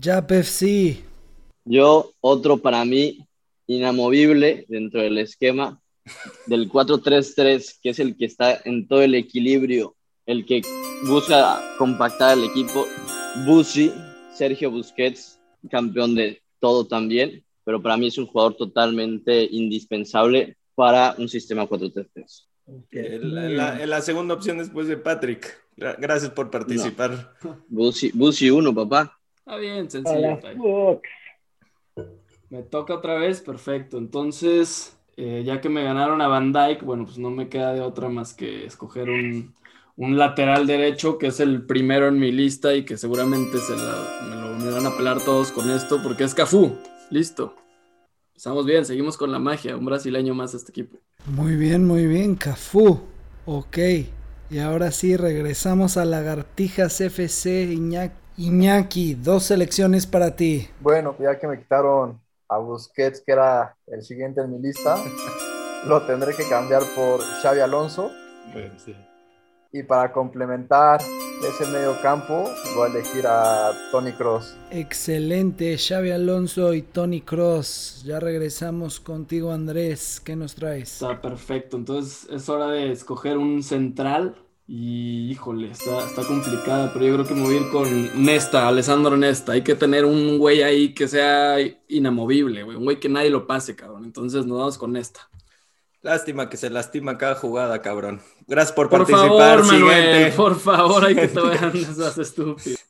Jap 0.00 0.30
FC, 0.32 1.04
Yo, 1.64 2.12
otro 2.20 2.58
para 2.58 2.84
mí 2.84 3.26
inamovible 3.66 4.64
dentro 4.68 5.02
del 5.02 5.18
esquema 5.18 5.80
del 6.46 6.70
4-3-3, 6.70 7.78
que 7.82 7.90
es 7.90 7.98
el 7.98 8.16
que 8.16 8.24
está 8.24 8.58
en 8.64 8.88
todo 8.88 9.02
el 9.02 9.14
equilibrio, 9.14 9.94
el 10.26 10.46
que 10.46 10.62
busca 11.06 11.60
compactar 11.78 12.36
el 12.38 12.44
equipo. 12.44 12.86
Busi, 13.46 13.92
Sergio 14.34 14.70
Busquets, 14.70 15.38
campeón 15.70 16.14
de 16.14 16.42
todo 16.60 16.86
también, 16.86 17.44
pero 17.64 17.82
para 17.82 17.96
mí 17.96 18.06
es 18.08 18.18
un 18.18 18.26
jugador 18.26 18.54
totalmente 18.54 19.46
indispensable 19.50 20.56
para 20.74 21.14
un 21.18 21.28
sistema 21.28 21.66
4-3-3. 21.66 22.46
Ok, 22.66 22.86
En 22.92 23.20
muy 23.30 23.54
la, 23.86 24.00
segunda 24.02 24.34
opción 24.34 24.58
después 24.58 24.88
de 24.88 24.96
Patrick. 24.96 25.64
Gra- 25.76 25.96
Gracias 25.98 26.30
por 26.32 26.50
participar. 26.50 27.34
Busi, 27.68 28.10
Busi 28.12 28.50
1, 28.50 28.74
papá. 28.74 29.18
Está 29.38 29.56
bien, 29.56 29.90
sencillo. 29.90 30.32
está 30.32 30.50
bien. 30.52 31.00
Me 32.50 32.62
toca 32.62 32.94
otra 32.94 33.14
vez, 33.18 33.40
perfecto. 33.40 33.98
Entonces, 33.98 34.96
eh, 35.16 35.42
ya 35.44 35.60
que 35.60 35.68
me 35.68 35.82
ganaron 35.84 36.20
a 36.20 36.28
Van 36.28 36.52
Dyke, 36.52 36.82
bueno, 36.84 37.04
pues 37.04 37.18
no 37.18 37.30
me 37.30 37.48
queda 37.48 37.74
de 37.74 37.80
otra 37.80 38.08
más 38.08 38.34
que 38.34 38.64
escoger 38.64 39.10
un, 39.10 39.54
un 39.98 40.16
lateral 40.16 40.66
derecho, 40.66 41.18
que 41.18 41.26
es 41.26 41.40
el 41.40 41.66
primero 41.66 42.06
en 42.08 42.18
mi 42.18 42.32
lista 42.32 42.72
y 42.74 42.84
que 42.84 42.96
seguramente 42.96 43.58
se 43.58 43.76
la- 43.76 44.20
me 44.28 44.36
lo 44.36 44.48
me 44.64 44.70
van 44.72 44.86
a 44.86 44.96
pelar 44.96 45.20
todos 45.20 45.52
con 45.52 45.70
esto, 45.70 46.00
porque 46.02 46.24
es 46.24 46.34
Cafú. 46.34 46.72
Listo. 47.10 47.54
Estamos 48.34 48.64
bien, 48.64 48.84
seguimos 48.84 49.16
con 49.16 49.30
la 49.32 49.38
magia. 49.38 49.76
Un 49.76 49.84
brasileño 49.84 50.34
más 50.34 50.54
a 50.54 50.56
este 50.58 50.70
equipo. 50.70 50.98
muy 51.26 51.56
bien, 51.56 51.84
muy 51.84 52.06
bien, 52.06 52.36
Cafú. 52.36 53.00
Ok, 53.44 53.78
y 54.50 54.58
ahora 54.60 54.90
sí, 54.92 55.16
regresamos 55.16 55.96
a 55.96 56.04
Lagartijas 56.04 57.00
FC, 57.00 57.64
Iñaki. 57.72 58.14
Iñaki, 58.36 59.14
dos 59.14 59.42
selecciones 59.44 60.06
para 60.06 60.36
ti. 60.36 60.68
Bueno, 60.80 61.16
ya 61.18 61.36
que 61.40 61.48
me 61.48 61.58
quitaron 61.58 62.20
a 62.48 62.58
Busquets, 62.58 63.20
que 63.20 63.32
era 63.32 63.76
el 63.88 64.02
siguiente 64.02 64.40
en 64.42 64.52
mi 64.52 64.60
lista, 64.60 64.96
lo 65.88 66.02
tendré 66.02 66.36
que 66.36 66.48
cambiar 66.48 66.82
por 66.94 67.20
Xavi 67.42 67.58
Alonso. 67.60 68.12
Y 69.70 69.82
para 69.82 70.10
complementar 70.12 71.00
ese 71.46 71.66
medio 71.70 71.94
campo, 72.00 72.50
voy 72.74 72.88
a 72.88 72.90
elegir 72.90 73.26
a 73.26 73.72
Tony 73.92 74.12
Cross. 74.12 74.56
Excelente, 74.70 75.76
Xavi 75.76 76.10
Alonso 76.10 76.72
y 76.72 76.80
Tony 76.80 77.20
Cross. 77.20 78.02
Ya 78.06 78.18
regresamos 78.18 78.98
contigo, 78.98 79.52
Andrés. 79.52 80.20
¿Qué 80.24 80.36
nos 80.36 80.54
traes? 80.54 80.94
Está 80.94 81.20
perfecto. 81.20 81.76
Entonces 81.76 82.26
es 82.30 82.48
hora 82.48 82.68
de 82.68 82.92
escoger 82.92 83.36
un 83.36 83.62
central. 83.62 84.36
Y 84.70 85.30
híjole, 85.30 85.70
está, 85.70 86.06
está 86.06 86.22
complicada, 86.24 86.90
pero 86.92 87.06
yo 87.06 87.14
creo 87.14 87.26
que 87.26 87.34
me 87.34 87.40
voy 87.40 87.54
a 87.54 87.60
ir 87.60 87.70
con 87.70 88.24
Nesta, 88.24 88.68
Alessandro 88.68 89.16
Nesta. 89.16 89.52
Hay 89.52 89.62
que 89.62 89.74
tener 89.74 90.04
un 90.04 90.38
güey 90.38 90.62
ahí 90.62 90.94
que 90.94 91.08
sea 91.08 91.56
inamovible, 91.88 92.64
güey. 92.64 92.76
Un 92.76 92.84
güey 92.84 93.00
que 93.00 93.08
nadie 93.08 93.30
lo 93.30 93.46
pase, 93.46 93.74
cabrón. 93.76 94.04
Entonces 94.04 94.44
nos 94.44 94.58
vamos 94.58 94.76
con 94.76 94.92
Nesta. 94.92 95.28
Lástima 96.02 96.48
que 96.48 96.56
se 96.56 96.70
lastima 96.70 97.18
cada 97.18 97.34
jugada, 97.34 97.82
cabrón. 97.82 98.20
Gracias 98.46 98.72
por, 98.72 98.88
Por 98.88 99.00
participar. 99.00 99.58
favor, 99.60 99.66
Manuel, 99.66 100.32
por 100.32 100.58
favor, 100.58 101.04
hay 101.04 101.14
que 101.14 101.28
te 101.28 101.40
vean 101.40 101.76
esas 101.76 102.18
estúpidas. 102.18 102.86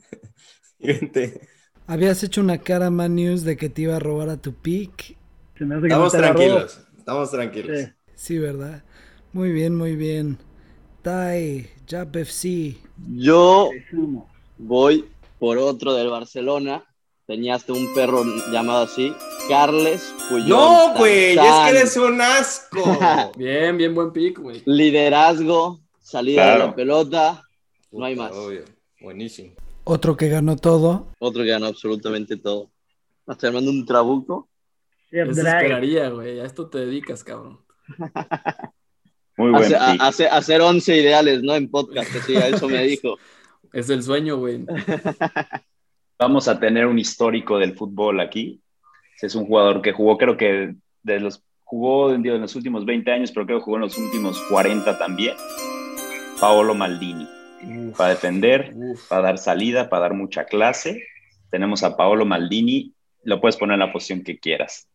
Siguiente. 0.79 1.41
Habías 1.87 2.23
hecho 2.23 2.43
una 2.43 2.59
cara, 2.59 2.91
Man 2.91 3.15
News, 3.15 3.45
de 3.45 3.57
que 3.57 3.71
te 3.71 3.83
iba 3.83 3.97
a 3.97 3.99
robar 3.99 4.29
a 4.29 4.37
tu 4.37 4.55
pick. 4.55 5.17
Estamos 5.59 6.13
tranquilos. 6.13 6.81
Estamos 6.99 7.31
tranquilos. 7.31 7.79
Sí. 7.79 7.87
Sí, 8.15 8.39
¿verdad? 8.39 8.85
Muy 9.33 9.53
bien, 9.53 9.75
muy 9.75 9.97
bien. 9.97 10.39
Tai, 11.03 11.69
Jap 11.89 12.15
FC. 12.15 12.77
Yo 13.17 13.71
voy 14.59 15.07
por 15.39 15.57
otro 15.59 15.95
del 15.95 16.11
Barcelona. 16.11 16.85
Tenías 17.29 17.69
un 17.69 17.93
perro 17.95 18.25
llamado 18.51 18.85
así, 18.85 19.15
Carles 19.51 20.15
Puyol. 20.31 20.49
No, 20.49 20.95
güey, 20.97 21.37
es 21.37 21.41
que 21.41 21.69
eres 21.69 21.97
un 21.99 22.19
asco. 22.23 22.99
Bien, 23.37 23.77
bien 23.77 23.95
buen 23.95 24.13
pick, 24.13 24.39
güey. 24.39 24.63
Liderazgo, 24.65 25.79
salida 26.01 26.53
de 26.55 26.59
la 26.59 26.75
pelota, 26.75 27.43
no 27.93 28.05
hay 28.07 28.17
más. 28.17 28.33
obvio. 28.33 28.65
Buenísimo. 29.03 29.53
Otro 29.85 30.17
que 30.17 30.29
ganó 30.31 30.57
todo. 30.57 31.09
Otro 31.19 31.43
que 31.45 31.51
ganó 31.51 31.67
absolutamente 31.67 32.39
todo. 32.39 32.71
Hasta 33.27 33.49
armando 33.49 33.71
un 33.71 33.85
trabuco. 33.85 34.49
Chef 35.11 35.29
Eso 35.29 35.43
Drag. 35.43 35.57
esperaría, 35.63 36.09
güey. 36.09 36.41
A 36.41 36.45
esto 36.47 36.69
te 36.71 36.79
dedicas, 36.79 37.23
cabrón. 37.25 37.61
Muy 39.37 39.51
buen 39.51 39.75
Hace- 40.01 40.29
hacer 40.29 40.63
11 40.63 40.97
ideales, 40.97 41.43
¿no? 41.43 41.55
En 41.55 41.71
podcast, 41.71 42.11
así, 42.17 42.37
a 42.37 42.49
eso 42.49 42.69
me 42.69 42.83
dijo. 42.87 43.19
Es 43.73 43.91
el 43.91 44.03
sueño, 44.03 44.39
güey. 44.39 44.65
Vamos 46.19 46.49
a 46.49 46.59
tener 46.59 46.87
un 46.87 46.99
histórico 46.99 47.59
del 47.59 47.75
fútbol 47.77 48.21
aquí. 48.21 48.61
Es 49.23 49.35
un 49.35 49.47
jugador 49.47 49.83
que 49.83 49.93
jugó, 49.93 50.19
creo 50.19 50.37
que 50.37 50.75
de 51.03 51.21
los 51.21 51.43
jugó 51.65 52.13
en 52.13 52.23
los 52.41 52.57
últimos 52.57 52.85
20 52.85 53.11
años, 53.11 53.31
pero 53.33 53.47
creo 53.47 53.59
que 53.59 53.65
jugó 53.65 53.77
en 53.77 53.83
los 53.83 53.99
últimos 53.99 54.43
40 54.51 54.99
también. 54.99 55.35
Paolo 56.41 56.75
Maldini. 56.75 57.29
Uf, 57.91 57.97
Para 57.97 58.11
defender, 58.11 58.73
uf. 58.75 59.09
para 59.09 59.23
dar 59.23 59.39
salida, 59.39 59.89
para 59.89 60.03
dar 60.03 60.15
mucha 60.15 60.45
clase. 60.45 61.03
Tenemos 61.51 61.83
a 61.83 61.97
Paolo 61.97 62.25
Maldini. 62.25 62.93
Lo 63.25 63.41
puedes 63.41 63.57
poner 63.57 63.75
en 63.75 63.81
la 63.81 63.93
posición 63.93 64.23
que 64.23 64.39
quieras. 64.39 64.89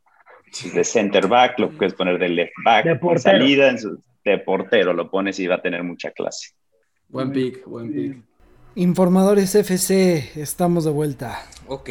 De 0.74 0.84
center 0.84 1.28
back, 1.28 1.58
lo 1.60 1.70
puedes 1.72 1.94
poner 1.94 2.20
de 2.20 2.30
left 2.30 2.54
back, 2.64 2.86
De 2.86 2.96
portero. 2.96 3.20
salida, 3.40 3.76
de 4.24 4.38
portero 4.40 4.94
lo 4.94 5.10
pones 5.10 5.40
y 5.40 5.48
va 5.48 5.56
a 5.56 5.62
tener 5.62 5.84
mucha 5.84 6.12
clase. 6.12 6.52
Buen 7.10 7.32
pick, 7.32 7.66
buen 7.66 7.92
pick. 7.94 8.18
Informadores 8.76 9.54
FC, 9.54 10.32
estamos 10.36 10.84
de 10.84 10.90
vuelta. 10.90 11.46
Ok, 11.68 11.90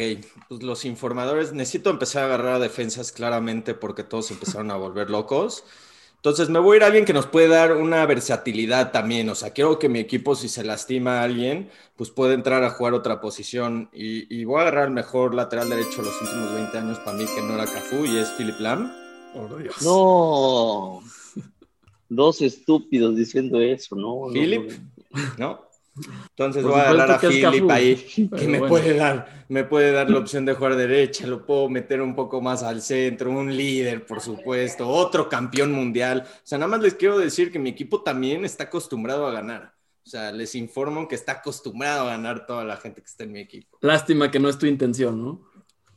pues 0.49 0.63
los 0.63 0.83
informadores, 0.83 1.53
necesito 1.53 1.89
empezar 1.89 2.23
a 2.23 2.25
agarrar 2.25 2.55
a 2.55 2.59
defensas 2.59 3.13
claramente 3.13 3.73
porque 3.73 4.03
todos 4.03 4.31
empezaron 4.31 4.69
a 4.69 4.75
volver 4.75 5.09
locos. 5.09 5.63
Entonces 6.17 6.49
me 6.49 6.59
voy 6.59 6.75
a 6.75 6.77
ir 6.77 6.83
a 6.83 6.87
alguien 6.87 7.05
que 7.05 7.13
nos 7.13 7.25
puede 7.25 7.47
dar 7.47 7.77
una 7.77 8.05
versatilidad 8.05 8.91
también. 8.91 9.29
O 9.29 9.35
sea, 9.35 9.51
quiero 9.51 9.79
que 9.79 9.87
mi 9.87 9.99
equipo, 9.99 10.35
si 10.35 10.49
se 10.49 10.65
lastima 10.65 11.21
a 11.21 11.23
alguien, 11.23 11.69
pues 11.95 12.09
puede 12.09 12.33
entrar 12.33 12.65
a 12.65 12.71
jugar 12.71 12.93
otra 12.93 13.21
posición. 13.21 13.89
Y, 13.93 14.33
y 14.33 14.43
voy 14.43 14.59
a 14.59 14.63
agarrar 14.63 14.87
el 14.87 14.93
mejor 14.93 15.33
lateral 15.35 15.69
derecho 15.69 16.01
de 16.01 16.09
los 16.09 16.21
últimos 16.21 16.53
20 16.53 16.77
años 16.77 16.99
para 16.99 17.15
mí, 17.17 17.25
que 17.33 17.41
no 17.41 17.53
era 17.53 17.65
Cafú, 17.65 18.03
y 18.05 18.17
es 18.17 18.29
Philip 18.31 18.59
Lam. 18.59 18.91
Por 19.33 19.57
Dios. 19.57 19.81
No. 19.81 21.01
Dos 22.09 22.41
estúpidos 22.41 23.15
diciendo 23.15 23.61
eso, 23.61 23.95
¿no? 23.95 24.27
no, 24.27 24.33
Philip, 24.33 24.69
no. 25.37 25.72
Entonces 25.95 26.63
Por 26.63 26.71
voy 26.71 26.79
a 26.81 26.89
agarrar 26.89 27.11
a 27.11 27.19
Philip 27.19 27.69
ahí, 27.69 27.95
que 28.35 28.47
pero 28.47 28.47
me 28.47 28.57
bueno. 28.57 28.67
puede 28.67 28.95
dar, 28.95 29.45
me 29.49 29.63
puede 29.63 29.91
dar 29.91 30.09
la 30.09 30.17
opción 30.19 30.45
de 30.45 30.53
jugar 30.53 30.75
derecha, 30.75 31.27
lo 31.27 31.45
puedo 31.45 31.69
meter 31.69 32.01
un 32.01 32.15
poco 32.15 32.41
más 32.41 32.63
al 32.63 32.81
centro, 32.81 33.31
un 33.31 33.55
líder, 33.55 34.05
por 34.05 34.19
supuesto, 34.21 34.87
otro 34.87 35.29
campeón 35.29 35.71
mundial. 35.71 36.23
O 36.27 36.41
sea, 36.43 36.57
nada 36.57 36.69
más 36.71 36.81
les 36.81 36.95
quiero 36.95 37.19
decir 37.19 37.51
que 37.51 37.59
mi 37.59 37.69
equipo 37.69 38.01
también 38.01 38.43
está 38.45 38.65
acostumbrado 38.65 39.27
a 39.27 39.31
ganar. 39.31 39.73
O 40.05 40.09
sea, 40.09 40.31
les 40.31 40.55
informo 40.55 41.07
que 41.07 41.15
está 41.15 41.33
acostumbrado 41.33 42.01
a 42.07 42.11
ganar 42.11 42.45
toda 42.45 42.65
la 42.65 42.77
gente 42.77 43.01
que 43.01 43.07
está 43.07 43.23
en 43.23 43.31
mi 43.31 43.39
equipo. 43.39 43.77
Lástima 43.81 44.31
que 44.31 44.39
no 44.39 44.49
es 44.49 44.57
tu 44.57 44.65
intención, 44.65 45.23
¿no? 45.23 45.47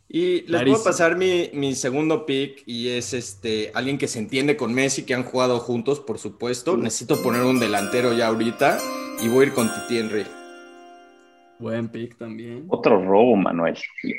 Y 0.08 0.42
les 0.42 0.44
Clarísimo. 0.46 0.74
puedo 0.76 0.84
pasar 0.84 1.16
mi, 1.16 1.50
mi 1.54 1.74
segundo 1.74 2.24
pick 2.26 2.62
y 2.66 2.90
es 2.90 3.12
este 3.12 3.72
alguien 3.74 3.98
que 3.98 4.06
se 4.06 4.20
entiende 4.20 4.56
con 4.56 4.72
Messi, 4.72 5.04
que 5.04 5.14
han 5.14 5.24
jugado 5.24 5.58
juntos, 5.58 5.98
por 5.98 6.18
supuesto. 6.18 6.76
Necesito 6.76 7.20
poner 7.22 7.42
un 7.42 7.58
delantero 7.58 8.12
ya 8.12 8.28
ahorita 8.28 8.78
y 9.22 9.28
voy 9.28 9.44
a 9.44 9.46
ir 9.48 9.52
con 9.54 9.68
Titi 9.72 9.98
Henry. 9.98 10.24
Buen 11.58 11.88
pick 11.88 12.16
también. 12.18 12.64
Otro 12.68 13.02
robo, 13.02 13.34
Manuel. 13.36 13.76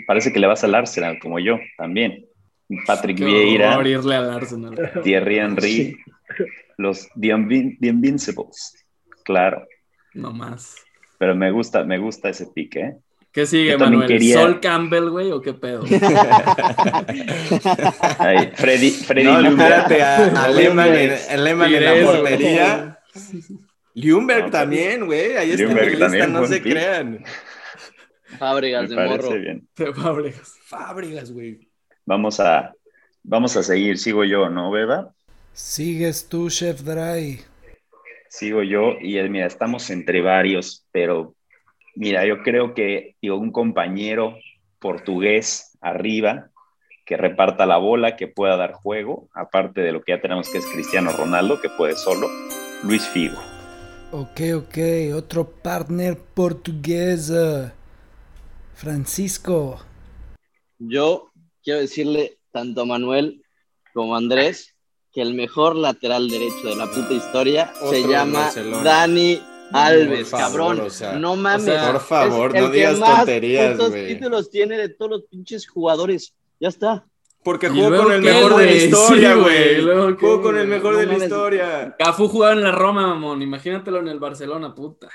Parece 0.08 0.34
que 0.34 0.40
le 0.40 0.48
vas 0.48 0.64
al 0.64 0.74
Arsenal, 0.76 1.20
como 1.20 1.38
yo, 1.40 1.58
también. 1.78 2.26
Patrick 2.86 3.18
Vieira, 3.20 3.74
horror 3.76 3.88
irle 3.88 4.16
al 4.16 4.30
Arsenal. 4.32 4.76
Thierry 5.04 5.38
Henry, 5.40 5.98
los 6.78 7.08
The, 7.20 7.28
Invin- 7.30 7.78
The 7.80 7.88
Invincibles. 7.88 8.74
Claro, 9.24 9.66
No 10.14 10.32
más. 10.32 10.76
pero 11.18 11.36
me 11.36 11.52
gusta, 11.52 11.84
me 11.84 11.98
gusta 11.98 12.30
ese 12.30 12.48
pick, 12.48 12.76
¿eh? 12.78 12.98
¿Qué 13.32 13.46
sigue, 13.46 13.72
Yo 13.72 13.80
Manuel? 13.80 14.08
quería- 14.08 14.42
¿Sol 14.42 14.60
Campbell, 14.60 15.10
güey, 15.10 15.32
o 15.32 15.40
qué 15.42 15.54
pedo? 15.54 15.84
Ay, 18.20 18.52
Freddy, 18.56 18.90
Freddy 18.92 19.26
No, 19.26 19.40
espérate, 19.48 20.02
a, 20.02 20.16
a 20.46 20.50
en, 20.50 20.80
en 21.30 21.44
la 21.86 22.06
portería. 22.06 23.00
Ljungberg 23.98 24.46
No, 24.46 24.52
también, 24.52 25.06
güey. 25.06 25.36
Ahí 25.38 25.52
está 25.52 25.64
en 25.64 25.74
mi 25.74 25.96
lista, 25.96 26.28
no 26.28 26.46
se 26.46 26.60
pick. 26.62 26.74
crean. 26.74 27.24
Fábricas 28.38 28.90
Me 28.90 28.96
de 29.02 29.08
morro. 29.08 29.40
bien. 29.40 29.68
De 29.76 29.94
Fábregas. 29.94 30.56
Fábricas, 30.66 31.32
güey. 31.32 31.68
Vamos 32.06 32.40
a, 32.40 32.74
vamos 33.24 33.58
a 33.58 33.64
seguir. 33.64 33.98
Sigo 33.98 34.24
yo, 34.24 34.50
¿no, 34.50 34.70
Beba? 34.70 35.14
Sigues 35.54 36.30
tú, 36.30 36.50
Chef 36.50 36.82
Dry. 36.82 37.42
Sigo 38.30 38.62
yo 38.62 38.98
y 39.02 39.18
eh, 39.18 39.28
mira, 39.30 39.48
estamos 39.48 39.90
entre 39.90 40.22
varios, 40.22 40.86
pero 40.92 41.34
mira, 41.96 42.26
yo 42.26 42.44
creo 42.44 42.74
que 42.76 43.16
digo, 43.22 43.38
un 43.38 43.52
compañero 43.52 44.38
portugués 44.80 45.76
arriba 45.82 46.50
que 47.06 47.18
reparta 47.18 47.66
la 47.66 47.78
bola, 47.78 48.16
que 48.18 48.28
pueda 48.28 48.58
dar 48.58 48.74
juego, 48.74 49.30
aparte 49.34 49.82
de 49.82 49.94
lo 49.94 50.02
que 50.04 50.12
ya 50.12 50.22
tenemos 50.22 50.52
que 50.52 50.58
es 50.60 50.66
Cristiano 50.68 51.12
Ronaldo, 51.14 51.60
que 51.62 51.70
puede 51.70 51.96
solo, 51.96 52.28
Luis 52.84 53.08
Figo. 53.08 53.42
Ok, 54.12 54.42
ok. 54.56 54.78
Otro 55.16 55.50
partner 55.50 56.18
portugués. 56.18 57.30
eh, 57.30 57.72
Francisco. 58.74 59.80
Yo 60.78 61.32
quiero 61.64 61.80
decirle 61.80 62.38
tanto 62.52 62.82
a 62.82 62.86
Manuel 62.86 63.42
como 63.94 64.14
a 64.16 64.20
Andrés 64.20 64.76
que 65.12 65.22
el 65.22 65.34
mejor 65.34 65.76
lateral 65.76 66.30
derecho 66.30 66.68
de 66.68 66.76
la 66.76 66.86
puta 66.86 67.14
historia 67.14 67.74
Otro 67.76 67.90
se 67.90 68.02
llama 68.08 68.42
Barcelona. 68.42 68.84
Dani 68.84 69.42
Alves, 69.74 70.30
favor, 70.30 70.46
cabrón. 70.46 70.80
o 70.82 70.90
sea, 70.90 71.14
no 71.14 71.36
mames. 71.36 71.68
o 71.68 71.72
sea, 71.72 71.92
por 71.92 72.02
favor, 72.02 72.56
es 72.56 72.62
no 72.62 72.70
digas 72.70 73.00
más 73.00 73.18
tonterías, 73.18 73.78
güey. 73.78 74.08
títulos 74.08 74.50
tiene 74.50 74.78
de 74.78 74.90
todos 74.90 75.12
los 75.12 75.24
pinches 75.24 75.68
jugadores. 75.68 76.34
Ya 76.60 76.70
está. 76.70 77.06
Porque 77.48 77.68
¿Y 77.68 77.70
jugó 77.70 78.04
con 78.04 78.12
el 78.12 78.22
qué, 78.22 78.34
mejor 78.34 78.58
de 78.58 78.66
la 78.66 78.74
historia, 78.74 79.36
güey, 79.36 79.46
güey. 79.46 79.82
¿luego 79.82 80.18
qué, 80.18 80.26
Jugó 80.26 80.42
con 80.42 80.58
el 80.58 80.68
mejor 80.68 80.94
No 80.96 81.00
de 81.00 81.06
la 81.06 81.18
historia. 81.18 81.96
Cafú 81.98 82.28
jugaba 82.28 82.52
en 82.52 82.62
la 82.62 82.74
Roma, 82.74 83.08
mamón. 83.08 83.42
Imagínatelo 83.42 84.00
en 84.00 84.10
el 84.10 84.20
Barcelona, 84.20 84.76
puta. 84.76 85.08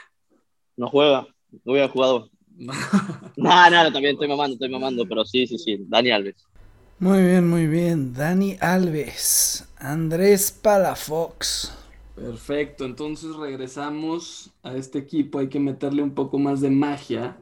No 0.79 0.89
juega. 0.89 1.27
No 1.63 1.73
hubiera 1.73 1.89
jugado. 1.89 2.31
No, 3.37 3.71
no, 3.71 3.93
también 3.93 4.15
estoy 4.15 4.29
mamando, 4.29 4.55
estoy 4.55 4.71
mamando, 4.71 5.07
pero 5.07 5.27
sí, 5.27 5.47
sí, 5.47 5.59
sí. 5.59 5.85
Dani 5.89 6.11
Alves. 6.11 6.37
Muy 6.99 7.23
bien, 7.23 7.47
muy 7.47 7.67
bien. 7.67 8.15
Dani 8.15 8.57
Alves. 8.63 9.69
Andrés 9.77 10.53
Palafox. 10.53 11.77
Perfecto, 12.15 12.87
entonces 12.87 13.37
regresamos 13.37 14.53
a 14.63 14.75
este 14.75 14.99
equipo, 14.99 15.39
hay 15.39 15.49
que 15.49 15.61
meterle 15.61 16.03
un 16.03 16.15
poco 16.15 16.39
más 16.39 16.63
de 16.63 16.71
magia 16.71 17.37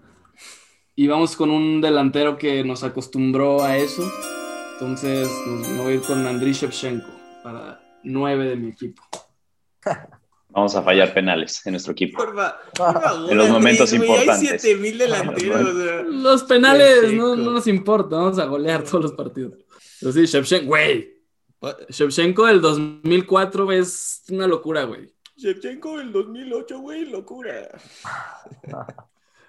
y 0.96 1.06
vamos 1.06 1.36
con 1.36 1.50
un 1.50 1.80
delantero 1.80 2.38
que 2.38 2.64
nos 2.64 2.82
acostumbró 2.82 3.62
a 3.62 3.76
eso, 3.76 4.02
entonces 4.80 5.28
nos, 5.46 5.68
me 5.68 5.82
voy 5.82 5.92
a 5.92 5.94
ir 5.96 6.00
con 6.02 6.26
Andriy 6.26 6.52
Shevchenko 6.52 7.10
para 7.42 7.80
nueve 8.02 8.46
de 8.48 8.56
mi 8.56 8.70
equipo. 8.70 9.02
Vamos 10.52 10.74
a 10.74 10.82
fallar 10.82 11.14
penales 11.14 11.64
en 11.64 11.72
nuestro 11.74 11.92
equipo. 11.92 12.16
Por, 12.18 12.34
fa- 12.34 12.58
por 12.74 13.00
favor, 13.00 13.30
En 13.30 13.38
los 13.38 13.48
momentos 13.50 13.92
Andrés, 13.92 14.10
importantes. 14.10 14.50
Hay 14.52 14.58
7000 14.58 14.98
delanteros. 14.98 15.60
o 15.68 15.80
sea. 15.82 16.02
Los 16.02 16.42
penales 16.44 17.12
no, 17.12 17.36
no 17.36 17.52
nos 17.52 17.66
importa, 17.68 18.16
vamos 18.16 18.38
a 18.40 18.46
golear 18.46 18.82
todos 18.82 19.02
los 19.04 19.12
partidos. 19.12 19.54
Pero 20.00 20.12
sí, 20.12 20.26
Shevchenko, 20.26 20.66
güey, 20.66 21.22
Shevchenko 21.90 22.46
del 22.46 22.60
2004 22.60 23.70
es 23.72 24.24
una 24.30 24.48
locura, 24.48 24.84
güey. 24.84 25.14
Shevchenko 25.36 25.98
del 25.98 26.10
2008, 26.10 26.78
güey, 26.80 27.04
locura. 27.04 27.68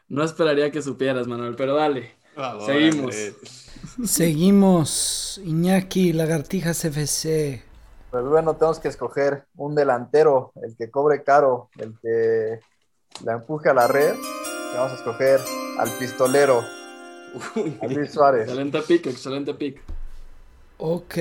No 0.07 0.25
esperaría 0.25 0.69
que 0.71 0.81
supieras, 0.81 1.25
Manuel, 1.25 1.55
pero 1.55 1.73
dale. 1.73 2.15
Favor, 2.35 2.65
Seguimos. 2.65 3.15
Andrés. 3.15 3.70
Seguimos. 4.05 5.39
Iñaki, 5.43 6.13
Lagartijas 6.13 6.83
FC. 6.85 7.63
Pues 8.09 8.25
bueno, 8.25 8.55
tenemos 8.55 8.79
que 8.79 8.87
escoger 8.87 9.45
un 9.55 9.75
delantero, 9.75 10.51
el 10.61 10.75
que 10.75 10.89
cobre 10.89 11.23
caro, 11.23 11.69
el 11.77 11.97
que 12.01 12.59
la 13.23 13.33
empuje 13.33 13.69
a 13.69 13.73
la 13.73 13.87
red. 13.87 14.15
Y 14.15 14.77
vamos 14.77 14.93
a 14.93 14.95
escoger 14.95 15.39
al 15.77 15.89
pistolero, 15.99 16.61
a 17.81 17.87
Luis 17.87 18.11
Suárez. 18.11 18.43
Excelente 18.43 18.81
pick, 18.81 19.05
excelente 19.07 19.53
pick. 19.53 19.81
Ok, 20.77 21.17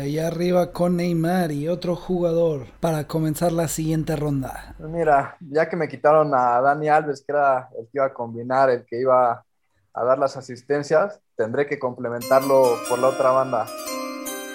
allá 0.00 0.28
arriba 0.28 0.70
con 0.70 0.96
Neymar 0.96 1.50
y 1.50 1.66
otro 1.68 1.96
jugador 1.96 2.66
para 2.78 3.08
comenzar 3.08 3.50
la 3.50 3.66
siguiente 3.66 4.14
ronda. 4.14 4.76
Pues 4.78 4.88
Mira, 4.88 5.36
ya 5.40 5.68
que 5.68 5.76
me 5.76 5.88
quitaron 5.88 6.32
a 6.32 6.60
Dani 6.60 6.88
Alves, 6.88 7.24
que 7.26 7.32
era 7.32 7.68
el 7.76 7.86
que 7.86 7.90
iba 7.94 8.06
a 8.06 8.14
combinar, 8.14 8.70
el 8.70 8.86
que 8.86 9.00
iba 9.00 9.44
a 9.92 10.04
dar 10.04 10.18
las 10.18 10.36
asistencias, 10.36 11.20
tendré 11.40 11.66
que 11.66 11.78
complementarlo 11.78 12.76
por 12.86 12.98
la 12.98 13.08
otra 13.08 13.30
banda, 13.30 13.66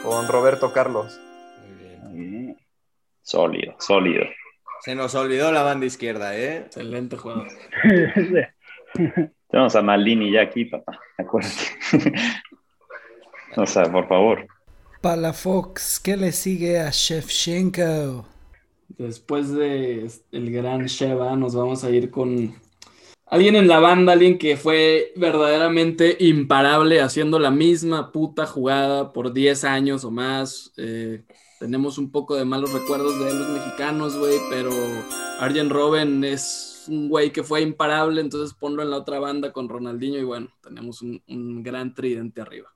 con 0.04 0.28
Roberto 0.28 0.71
Carlos. 0.71 1.19
Muy 1.63 1.74
bien. 1.80 2.52
Mm, 2.52 2.56
Sólido, 3.24 3.76
sólido. 3.80 4.24
Se 4.82 4.93
nos 4.93 5.15
olvidó 5.15 5.52
la 5.52 5.63
banda 5.63 5.88
izquierda, 5.88 6.38
¿eh? 6.38 6.58
Excelente 6.58 7.17
jugador. 7.17 7.48
Tenemos 9.50 9.76
a 9.76 9.82
Maldini 9.82 10.32
ya 10.32 10.43
aquí, 10.43 10.65
papá. 10.65 11.00
Acuérdate. 11.17 11.63
o 13.58 13.65
sea, 13.65 13.91
por 13.91 14.08
favor. 14.08 14.45
Palafox, 15.02 16.00
¿qué 16.00 16.15
le 16.15 16.32
sigue 16.32 16.80
a 16.80 16.91
Shevchenko? 16.91 18.28
Después 18.89 19.52
de 19.52 20.08
el 20.32 20.52
gran 20.52 20.86
Sheva, 20.86 21.36
nos 21.36 21.56
vamos 21.56 21.84
a 21.84 21.89
ir 21.89 22.12
con 22.12 22.54
alguien 23.25 23.55
en 23.55 23.67
la 23.67 23.79
banda, 23.79 24.13
alguien 24.13 24.38
que 24.38 24.57
fue 24.57 25.11
verdaderamente 25.15 26.17
imparable 26.19 27.01
haciendo 27.01 27.39
la 27.39 27.51
misma 27.51 28.11
puta 28.11 28.45
jugada 28.45 29.13
por 29.13 29.33
10 29.33 29.63
años 29.63 30.05
o 30.05 30.11
más. 30.11 30.73
Eh, 30.77 31.23
tenemos 31.59 31.97
un 31.97 32.11
poco 32.11 32.35
de 32.35 32.45
malos 32.45 32.73
recuerdos 32.73 33.19
de 33.19 33.33
los 33.33 33.49
mexicanos, 33.49 34.17
güey, 34.17 34.38
pero 34.49 34.71
Arjen 35.39 35.69
Robben 35.69 36.23
es 36.23 36.85
un 36.88 37.09
güey 37.09 37.31
que 37.31 37.43
fue 37.43 37.61
imparable, 37.61 38.21
entonces 38.21 38.55
ponlo 38.57 38.83
en 38.83 38.91
la 38.91 38.97
otra 38.97 39.19
banda 39.19 39.51
con 39.53 39.69
Ronaldinho 39.69 40.19
y 40.19 40.23
bueno, 40.23 40.49
tenemos 40.61 41.01
un, 41.01 41.21
un 41.27 41.63
gran 41.63 41.93
tridente 41.95 42.41
arriba. 42.41 42.69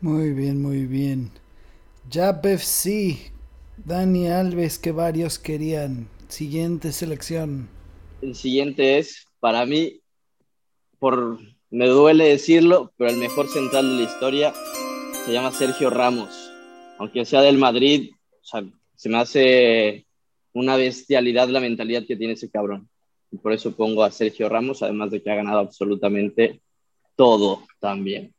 Muy 0.00 0.32
bien, 0.32 0.62
muy 0.62 0.86
bien. 0.86 1.32
Jab 2.10 2.46
FC, 2.46 3.32
Dani 3.76 4.28
Alves, 4.28 4.78
que 4.78 4.92
varios 4.92 5.38
querían. 5.38 6.08
Siguiente 6.28 6.92
selección. 6.92 7.68
El 8.20 8.34
siguiente 8.34 8.98
es, 8.98 9.24
para 9.44 9.66
mí, 9.66 10.00
por 10.98 11.38
me 11.68 11.86
duele 11.86 12.28
decirlo, 12.28 12.94
pero 12.96 13.10
el 13.10 13.18
mejor 13.18 13.46
central 13.46 13.84
de 13.90 14.02
la 14.02 14.10
historia 14.10 14.54
se 15.26 15.34
llama 15.34 15.52
Sergio 15.52 15.90
Ramos. 15.90 16.50
Aunque 16.98 17.26
sea 17.26 17.42
del 17.42 17.58
Madrid, 17.58 18.12
o 18.40 18.42
sea, 18.42 18.64
se 18.96 19.08
me 19.10 19.18
hace 19.18 20.06
una 20.54 20.76
bestialidad 20.76 21.48
la 21.48 21.60
mentalidad 21.60 22.06
que 22.06 22.16
tiene 22.16 22.32
ese 22.32 22.48
cabrón. 22.48 22.88
Y 23.30 23.36
por 23.36 23.52
eso 23.52 23.72
pongo 23.72 24.02
a 24.02 24.10
Sergio 24.10 24.48
Ramos, 24.48 24.82
además 24.82 25.10
de 25.10 25.22
que 25.22 25.30
ha 25.30 25.34
ganado 25.34 25.58
absolutamente 25.58 26.62
todo 27.14 27.64
también. 27.80 28.32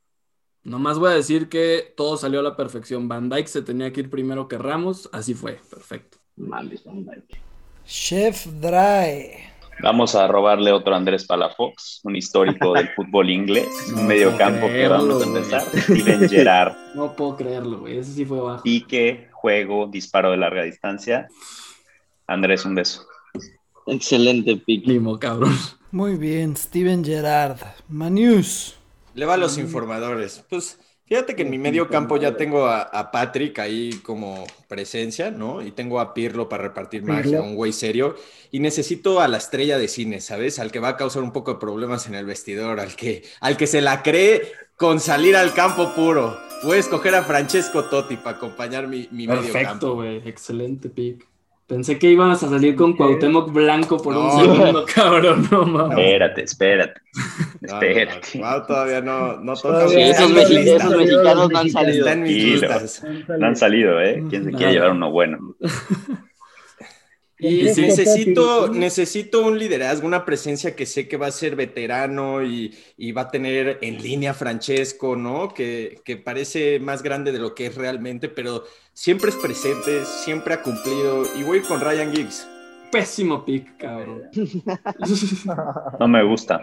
Nomás 0.64 0.98
voy 0.98 1.12
a 1.12 1.16
decir 1.18 1.50
que 1.50 1.94
todo 1.96 2.18
salió 2.18 2.40
a 2.40 2.44
la 2.44 2.58
perfección. 2.58 3.08
Van 3.08 3.30
Dyke 3.30 3.48
se 3.48 3.62
tenía 3.62 3.94
que 3.94 4.00
ir 4.00 4.10
primero 4.10 4.48
que 4.48 4.58
Ramos, 4.58 5.08
así 5.12 5.36
fue, 5.36 5.60
perfecto. 5.70 6.18
Mames, 6.36 6.84
Van 6.84 7.06
Dijk. 7.06 7.40
Chef 7.86 8.48
Dry. 8.60 9.54
Vamos 9.82 10.16
a 10.16 10.28
robarle 10.28 10.72
otro 10.72 10.96
Andrés 10.96 11.26
Palafox, 11.26 12.00
un 12.04 12.16
histórico 12.16 12.74
del 12.74 12.90
fútbol 12.96 13.30
inglés, 13.30 13.68
No 13.92 14.02
un 14.02 14.08
mediocampo 14.08 14.68
que 14.68 14.88
vamos 14.88 15.22
a 15.22 15.26
empezar. 15.26 15.62
Steven 15.74 16.30
Gerrard, 16.30 16.76
No 16.96 17.16
puedo 17.16 17.36
creerlo, 17.36 17.80
güey. 17.80 17.98
Ese 17.98 18.14
sí 18.14 18.26
fue 18.26 18.40
bajo. 18.40 18.64
pique, 18.64 19.30
juego, 19.34 19.88
disparo 19.88 20.32
de 20.32 20.38
larga 20.38 20.64
distancia. 20.64 21.28
Andrés, 22.28 22.66
un 22.66 22.76
beso. 22.76 23.06
Excelente 23.88 24.56
pick. 24.58 24.88
Limo, 24.88 25.20
cabrón. 25.20 25.56
Muy 25.92 26.16
bien, 26.16 26.58
Steven 26.58 27.04
Gerrard. 27.04 27.60
Manius. 27.88 28.76
Le 29.14 29.26
va 29.26 29.36
a 29.36 29.38
los 29.38 29.58
informadores. 29.58 30.44
Pues 30.50 30.80
fíjate 31.06 31.36
que 31.36 31.44
en 31.44 31.50
mi 31.50 31.58
medio 31.58 31.90
campo 31.90 32.18
ya 32.18 32.36
tengo 32.36 32.66
a, 32.66 32.82
a 32.82 33.12
Patrick 33.12 33.60
ahí 33.60 33.94
como 34.04 34.46
presencia, 34.68 35.32
¿no? 35.32 35.62
Y 35.62 35.72
tengo 35.72 36.00
a 36.00 36.14
Pirlo 36.14 36.50
para 36.50 36.64
repartir 36.64 37.04
magia, 37.04 37.42
un 37.42 37.56
güey 37.56 37.72
serio. 37.74 38.16
Y 38.52 38.60
necesito 38.60 39.20
a 39.22 39.28
la 39.28 39.38
estrella 39.38 39.78
de 39.78 39.88
cine, 39.88 40.22
¿sabes? 40.22 40.60
Al 40.60 40.72
que 40.72 40.80
va 40.80 40.90
a 40.90 40.98
causar 40.98 41.24
un 41.24 41.32
poco 41.32 41.54
de 41.54 41.60
problemas 41.60 42.08
en 42.08 42.16
el 42.16 42.26
vestidor, 42.26 42.80
al 42.80 42.96
que, 42.96 43.24
al 43.40 43.58
que 43.58 43.68
se 43.68 43.82
la 43.82 44.04
cree 44.04 44.52
con 44.76 45.00
salir 45.00 45.36
al 45.36 45.54
campo 45.54 45.94
puro. 45.96 46.38
Voy 46.64 46.78
a 46.78 46.80
escoger 46.80 47.16
a 47.16 47.24
Francesco 47.24 47.86
Totti 47.86 48.18
para 48.18 48.38
acompañar 48.38 48.88
mi, 48.88 49.08
mi 49.12 49.28
medio 49.28 49.52
Perfecto, 49.52 49.70
campo. 49.70 49.94
güey. 49.96 50.28
Excelente 50.28 50.90
pick. 50.90 51.28
Pensé 51.68 51.98
que 51.98 52.12
ibas 52.12 52.44
a 52.44 52.50
salir 52.50 52.76
con 52.76 52.96
Cuauhtémoc 52.96 53.52
Blanco 53.52 53.98
por 53.98 54.16
un 54.16 54.40
segundo, 54.40 54.86
cabrón. 54.94 55.48
No 55.50 55.66
mames. 55.66 55.98
Espérate, 55.98 56.44
espérate. 56.44 57.02
No, 57.62 57.68
no, 57.74 57.82
Espérate. 57.82 58.40
no, 58.40 58.52
no, 58.52 58.66
todavía 58.66 59.02
no, 59.02 59.38
no 59.38 59.54
toca. 59.56 59.70
Todavía 59.70 60.14
Sí, 60.14 60.24
esos, 60.24 60.32
mexicanos 60.96 61.50
no 61.50 61.60
han 61.60 61.70
salido. 61.72 62.00
Está 62.00 62.12
en 62.14 62.24
mis 62.24 62.44
listas. 62.62 63.04
No 63.28 63.48
han 63.48 63.56
salido, 63.56 64.00
¿eh? 64.00 64.24
¿Quién 64.30 64.46
se 64.46 64.52
quiere 64.52 64.74
llevar 64.74 64.92
uno 64.92 65.10
bueno? 65.10 65.56
Y 67.38 67.68
sí, 67.70 67.82
necesito, 67.82 68.70
necesito 68.70 69.42
un 69.46 69.60
liderazgo, 69.60 70.08
una 70.08 70.24
presencia 70.26 70.76
que 70.76 70.86
sé 70.86 71.08
que 71.08 71.18
va 71.18 71.28
a 71.28 71.32
ser 71.32 71.56
veterano 71.58 72.44
y, 72.44 72.74
y 72.98 73.12
va 73.12 73.24
a 73.24 73.32
tener 73.32 73.80
en 73.82 74.02
línea 74.02 74.34
Francesco, 74.34 75.16
¿no? 75.18 75.54
Que, 75.54 76.02
que 76.06 76.16
parece 76.18 76.80
más 76.80 77.04
grande 77.04 77.32
de 77.34 77.40
lo 77.40 77.54
que 77.54 77.68
es 77.68 77.76
realmente, 77.76 78.30
pero 78.30 78.64
siempre 78.94 79.32
es 79.32 79.36
presente, 79.36 80.06
siempre 80.06 80.54
ha 80.54 80.64
cumplido. 80.64 81.26
Y 81.36 81.44
voy 81.44 81.62
con 81.62 81.82
Ryan 81.82 82.14
Giggs. 82.14 82.55
Pésimo 82.96 83.44
pick, 83.44 83.78
cabrón. 83.78 84.24
No 86.00 86.08
me 86.08 86.24
gusta. 86.24 86.62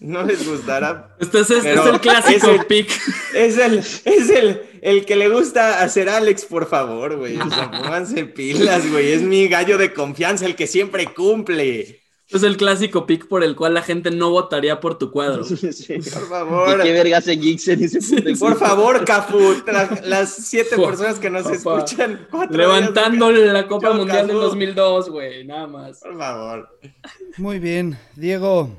No 0.00 0.22
les 0.22 0.48
gustará. 0.48 1.14
Este 1.20 1.40
es, 1.40 1.50
este 1.50 1.72
el 1.72 2.00
clásico 2.00 2.50
es 2.50 2.60
el- 2.60 2.66
pick. 2.66 2.90
Es 3.34 3.58
el, 3.58 3.78
es 3.78 4.30
el, 4.30 4.62
el 4.82 5.04
que 5.04 5.16
le 5.16 5.28
gusta 5.28 5.82
hacer 5.82 6.08
Alex, 6.08 6.44
por 6.46 6.66
favor, 6.66 7.16
güey. 7.16 7.36
O 7.36 7.50
sea, 7.50 7.70
pónganse 7.70 8.24
pilas, 8.24 8.90
güey. 8.90 9.12
Es 9.12 9.22
mi 9.22 9.46
gallo 9.48 9.76
de 9.78 9.92
confianza, 9.92 10.46
el 10.46 10.56
que 10.56 10.66
siempre 10.66 11.06
cumple. 11.06 12.00
Es 12.30 12.42
el 12.42 12.58
clásico 12.58 13.06
pick 13.06 13.26
por 13.26 13.42
el 13.42 13.56
cual 13.56 13.72
la 13.72 13.80
gente 13.82 14.10
no 14.10 14.30
votaría 14.30 14.80
por 14.80 14.98
tu 14.98 15.10
cuadro. 15.10 15.44
Sí. 15.72 15.94
Por 15.94 15.96
¿Y 15.98 16.02
favor. 16.02 16.82
qué 16.82 16.92
verga 16.92 17.18
hace 17.18 17.36
Geeks 17.36 17.68
en 17.68 17.84
ese 17.84 18.00
puto 18.00 18.28
equipo? 18.28 18.46
Por 18.46 18.58
favor, 18.58 19.04
Cafu, 19.06 19.54
las 20.04 20.34
siete 20.34 20.76
Fua, 20.76 20.88
personas 20.88 21.18
que 21.18 21.30
nos 21.30 21.44
papá. 21.44 21.78
escuchan. 21.84 22.28
Levantándole 22.50 23.46
la 23.46 23.66
Copa 23.66 23.88
Yo, 23.88 23.94
Mundial 23.94 24.26
del 24.26 24.36
Cafú. 24.36 24.48
2002, 24.48 25.10
güey, 25.10 25.44
nada 25.46 25.66
más. 25.66 26.00
Por 26.00 26.18
favor. 26.18 26.78
Muy 27.38 27.58
bien, 27.58 27.96
Diego. 28.14 28.70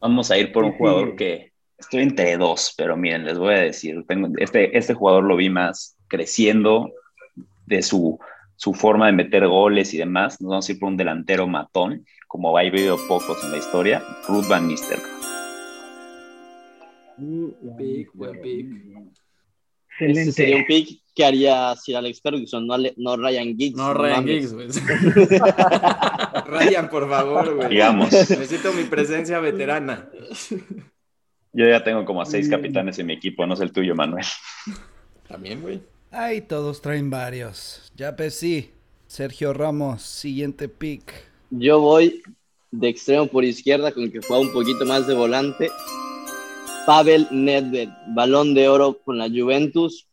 Vamos 0.00 0.30
a 0.30 0.38
ir 0.38 0.52
por 0.52 0.64
un 0.64 0.72
jugador 0.72 1.16
que 1.16 1.52
estoy 1.78 2.02
entre 2.02 2.36
dos, 2.36 2.74
pero 2.76 2.96
miren, 2.96 3.24
les 3.24 3.38
voy 3.38 3.54
a 3.54 3.58
decir, 3.60 4.04
tengo, 4.06 4.28
este, 4.38 4.76
este 4.76 4.92
jugador 4.94 5.24
lo 5.24 5.36
vi 5.36 5.48
más 5.48 5.96
creciendo 6.08 6.90
de 7.66 7.82
su, 7.82 8.18
su 8.60 8.74
forma 8.74 9.06
de 9.06 9.12
meter 9.12 9.48
goles 9.48 9.94
y 9.94 9.96
demás. 9.96 10.38
Nos 10.42 10.50
vamos 10.50 10.68
a 10.68 10.72
ir 10.72 10.78
por 10.78 10.90
un 10.90 10.96
delantero 10.98 11.46
matón, 11.46 12.04
como 12.28 12.54
ha 12.54 12.60
habido 12.60 12.98
pocos 13.08 13.42
en 13.42 13.52
la 13.52 13.56
historia, 13.56 14.02
Ruth 14.28 14.46
Van 14.48 14.68
Nistelrooy. 14.68 15.10
Pick, 17.78 18.10
buen 18.12 18.40
pick. 18.42 18.66
Ese 19.98 20.04
Excelente. 20.10 20.32
sería 20.32 20.56
un 20.56 20.66
pick 20.66 21.00
que 21.14 21.24
haría 21.24 21.74
Sir 21.74 21.96
Alex 21.96 22.20
Ferguson, 22.20 22.66
no, 22.66 22.76
no 22.98 23.16
Ryan 23.16 23.56
Giggs. 23.56 23.76
No, 23.78 23.94
Ryan 23.94 24.16
mames. 24.26 24.52
Giggs, 24.52 24.52
güey. 24.52 24.68
Ryan, 26.46 26.90
por 26.90 27.08
favor, 27.08 27.54
güey. 27.56 27.68
Digamos, 27.70 28.12
Necesito 28.12 28.74
mi 28.74 28.84
presencia 28.84 29.40
veterana. 29.40 30.10
yo 31.54 31.66
ya 31.66 31.82
tengo 31.82 32.04
como 32.04 32.20
a 32.20 32.26
seis 32.26 32.46
capitanes 32.50 32.98
en 32.98 33.06
mi 33.06 33.14
equipo, 33.14 33.46
no 33.46 33.54
es 33.54 33.60
el 33.60 33.72
tuyo, 33.72 33.94
Manuel. 33.94 34.26
También, 35.26 35.62
güey. 35.62 35.80
Ay, 36.12 36.40
todos 36.40 36.82
traen 36.82 37.08
varios. 37.08 37.92
Ya 37.94 38.16
pues 38.16 38.34
sí. 38.34 38.72
Sergio 39.06 39.52
Ramos, 39.52 40.02
siguiente 40.02 40.68
pick. 40.68 41.12
Yo 41.50 41.80
voy 41.80 42.22
de 42.72 42.88
extremo 42.88 43.28
por 43.28 43.44
izquierda 43.44 43.92
con 43.92 44.10
que 44.10 44.20
juega 44.20 44.42
un 44.42 44.52
poquito 44.52 44.84
más 44.84 45.06
de 45.06 45.14
volante. 45.14 45.70
Pavel 46.84 47.28
Nedved, 47.30 47.90
balón 48.08 48.54
de 48.54 48.68
oro 48.68 48.98
con 49.04 49.18
la 49.18 49.28
Juventus. 49.28 50.08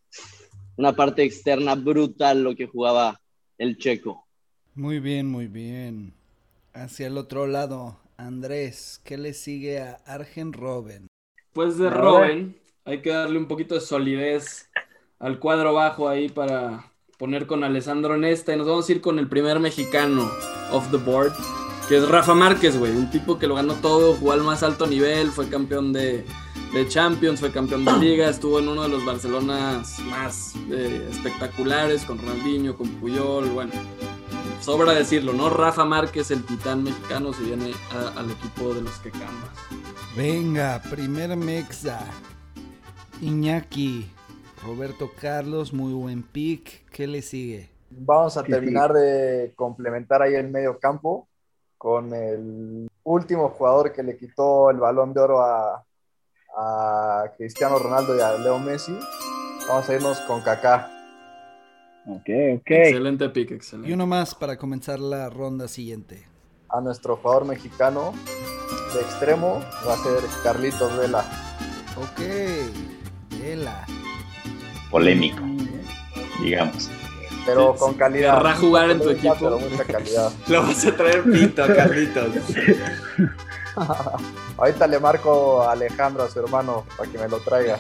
Una 0.76 0.96
parte 0.96 1.24
externa 1.24 1.74
brutal 1.74 2.44
lo 2.44 2.56
que 2.56 2.68
jugaba 2.68 3.20
el 3.58 3.80
checo. 3.80 4.28
Muy 4.76 5.00
bien, 5.00 5.28
muy 5.28 5.48
bien. 5.48 6.14
Hacia 6.74 7.08
el 7.08 7.18
otro 7.18 7.48
lado, 7.48 8.00
Andrés, 8.18 9.02
¿qué 9.04 9.18
le 9.18 9.34
sigue 9.34 9.80
a 9.80 9.94
Argen 10.06 10.54
Robben? 10.54 11.08
Pues 11.54 11.80
de 11.80 11.90
Robin, 11.90 12.56
hay 12.86 13.02
que 13.02 13.10
darle 13.10 13.40
un 13.40 13.48
poquito 13.48 13.74
de 13.74 13.82
solidez 13.82 14.70
al 15.20 15.40
cuadro 15.40 15.74
bajo 15.74 16.10
ahí 16.10 16.30
para 16.30 16.92
poner 17.18 17.48
con 17.48 17.64
Alessandro 17.64 18.18
Nesta. 18.18 18.54
Y 18.54 18.58
nos 18.58 18.68
vamos 18.68 18.88
a 18.88 18.92
ir 18.92 19.02
con 19.02 19.20
el 19.20 19.28
primer 19.28 19.60
mexicano 19.60 20.30
off 20.72 20.90
the 20.92 20.98
board, 20.98 21.34
que 21.88 21.98
es 21.98 22.08
Rafa 22.08 22.34
Márquez, 22.34 22.78
güey. 22.78 22.92
Un 22.92 23.10
tipo 23.10 23.40
que 23.40 23.48
lo 23.48 23.56
ganó 23.56 23.74
todo, 23.76 24.16
jugó 24.16 24.34
al 24.34 24.44
más 24.44 24.64
alto 24.64 24.88
nivel, 24.88 25.32
fue 25.32 25.50
campeón 25.50 25.94
de, 25.94 26.26
de 26.74 26.88
Champions, 26.88 27.40
fue 27.40 27.52
campeón 27.52 27.86
de 27.86 27.94
Liga, 27.94 28.30
estuvo 28.30 28.60
en 28.60 28.68
uno 28.68 28.84
de 28.84 28.90
los 28.90 29.06
Barcelonas 29.06 30.00
más 30.02 30.54
eh, 30.70 31.08
espectaculares, 31.12 32.04
con 32.04 32.20
Ronaldinho, 32.20 32.76
con 32.76 32.90
Puyol, 32.96 33.50
bueno. 33.50 33.72
Sobra 34.62 34.94
decirlo, 34.94 35.34
¿no? 35.34 35.50
Rafa 35.50 35.86
Márquez, 35.86 36.32
el 36.32 36.44
titán 36.44 36.84
mexicano, 36.84 37.32
se 37.32 37.44
viene 37.44 37.74
al 38.18 38.30
equipo 38.32 38.74
de 38.74 38.82
los 38.82 38.94
que. 39.00 39.12
Venga, 40.16 40.82
primer 40.90 41.38
mexa. 41.38 42.00
Iñaki, 43.22 44.06
Roberto 44.64 45.12
Carlos, 45.20 45.74
muy 45.74 45.94
buen 45.94 46.24
pick. 46.24 46.90
¿Qué 46.92 47.08
le 47.08 47.22
sigue? 47.22 47.70
Vamos 47.90 48.36
a 48.38 48.44
terminar 48.44 48.92
de 48.94 49.54
complementar 49.56 50.22
ahí 50.22 50.36
el 50.36 50.50
medio 50.50 50.78
campo 50.80 51.28
con 51.78 52.14
el 52.14 52.88
último 53.04 53.50
jugador 53.50 53.94
que 53.94 54.04
le 54.04 54.18
quitó 54.18 54.70
el 54.70 54.78
balón 54.78 55.14
de 55.14 55.22
oro 55.22 55.42
a, 55.42 55.86
a 56.58 57.32
Cristiano 57.38 57.80
Ronaldo 57.80 58.16
y 58.18 58.20
a 58.20 58.38
Leo 58.38 58.60
Messi. 58.60 58.98
Vamos 59.70 59.88
a 59.90 59.94
irnos 59.94 60.20
con 60.22 60.42
Kaká. 60.42 60.92
Ok, 62.08 62.30
ok. 62.60 62.72
Excelente 62.72 63.30
pick, 63.30 63.52
Y 63.52 63.54
excelente. 63.54 63.94
uno 63.94 64.08
más 64.08 64.34
para 64.34 64.58
comenzar 64.58 65.00
la 65.00 65.30
ronda 65.30 65.68
siguiente. 65.68 66.26
A 66.70 66.82
nuestro 66.82 67.18
jugador 67.18 67.46
mexicano 67.46 68.12
de 68.94 69.02
extremo 69.02 69.62
va 69.88 69.94
a 69.94 69.98
ser 69.98 70.20
Carlitos 70.44 70.98
Vela. 70.98 71.24
Ok, 71.98 72.22
Vela. 73.40 73.86
Polémico, 74.90 75.42
bien. 75.44 75.82
digamos. 76.42 76.90
Pero 77.46 77.74
Sí, 77.74 77.80
con 77.80 77.94
calidad. 77.96 78.38
Querrá 78.38 78.56
jugar 78.56 78.90
en 78.92 79.00
tu 79.02 79.10
equipo. 79.10 79.36
Pero 79.40 79.60
mucha 79.60 79.84
calidad. 79.86 80.32
Lo 80.48 80.62
vas 80.64 80.86
a 80.86 80.96
traer 80.96 81.24
pinto, 81.24 81.66
Carlitos. 81.68 82.28
Ahorita 84.58 84.88
le 84.88 85.00
marco 85.00 85.62
a 85.62 85.72
Alejandro, 85.74 86.24
a 86.24 86.30
su 86.30 86.40
hermano, 86.40 86.86
para 86.98 87.10
que 87.12 87.18
me 87.18 87.28
lo 87.30 87.40
traiga. 87.40 87.80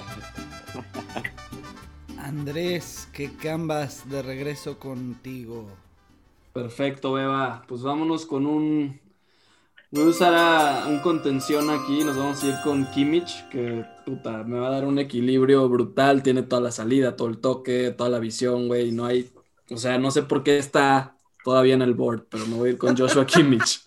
Andrés, 2.19 3.07
¿qué 3.13 3.31
cambas 3.35 4.07
de 4.09 4.21
regreso 4.21 4.77
contigo? 4.79 5.65
Perfecto, 6.53 7.13
Beba. 7.13 7.63
Pues 7.67 7.81
vámonos 7.83 8.25
con 8.25 8.45
un. 8.45 8.99
Voy 9.91 10.03
a 10.03 10.07
usar 10.07 10.33
a- 10.35 10.87
un 10.87 10.99
contención 10.99 11.69
aquí. 11.69 12.03
Nos 12.03 12.17
vamos 12.17 12.43
a 12.43 12.47
ir 12.47 12.55
con 12.63 12.85
Kimmich, 12.91 13.47
que 13.49 13.85
puta, 14.07 14.43
me 14.45 14.57
va 14.57 14.67
a 14.67 14.71
dar 14.71 14.85
un 14.85 14.99
equilibrio 14.99 15.67
brutal. 15.67 16.23
Tiene 16.23 16.41
toda 16.43 16.61
la 16.61 16.71
salida, 16.71 17.17
todo 17.17 17.27
el 17.27 17.39
toque, 17.39 17.91
toda 17.91 18.09
la 18.09 18.19
visión, 18.19 18.67
güey. 18.67 18.91
No 18.91 19.05
hay. 19.05 19.29
O 19.69 19.75
sea, 19.75 19.97
no 19.97 20.11
sé 20.11 20.23
por 20.23 20.43
qué 20.43 20.57
está 20.57 21.17
todavía 21.43 21.73
en 21.73 21.81
el 21.81 21.93
board, 21.93 22.25
pero 22.29 22.47
me 22.47 22.55
voy 22.55 22.69
a 22.69 22.71
ir 22.71 22.77
con 22.77 22.95
Joshua 22.95 23.25
Kimmich. 23.27 23.81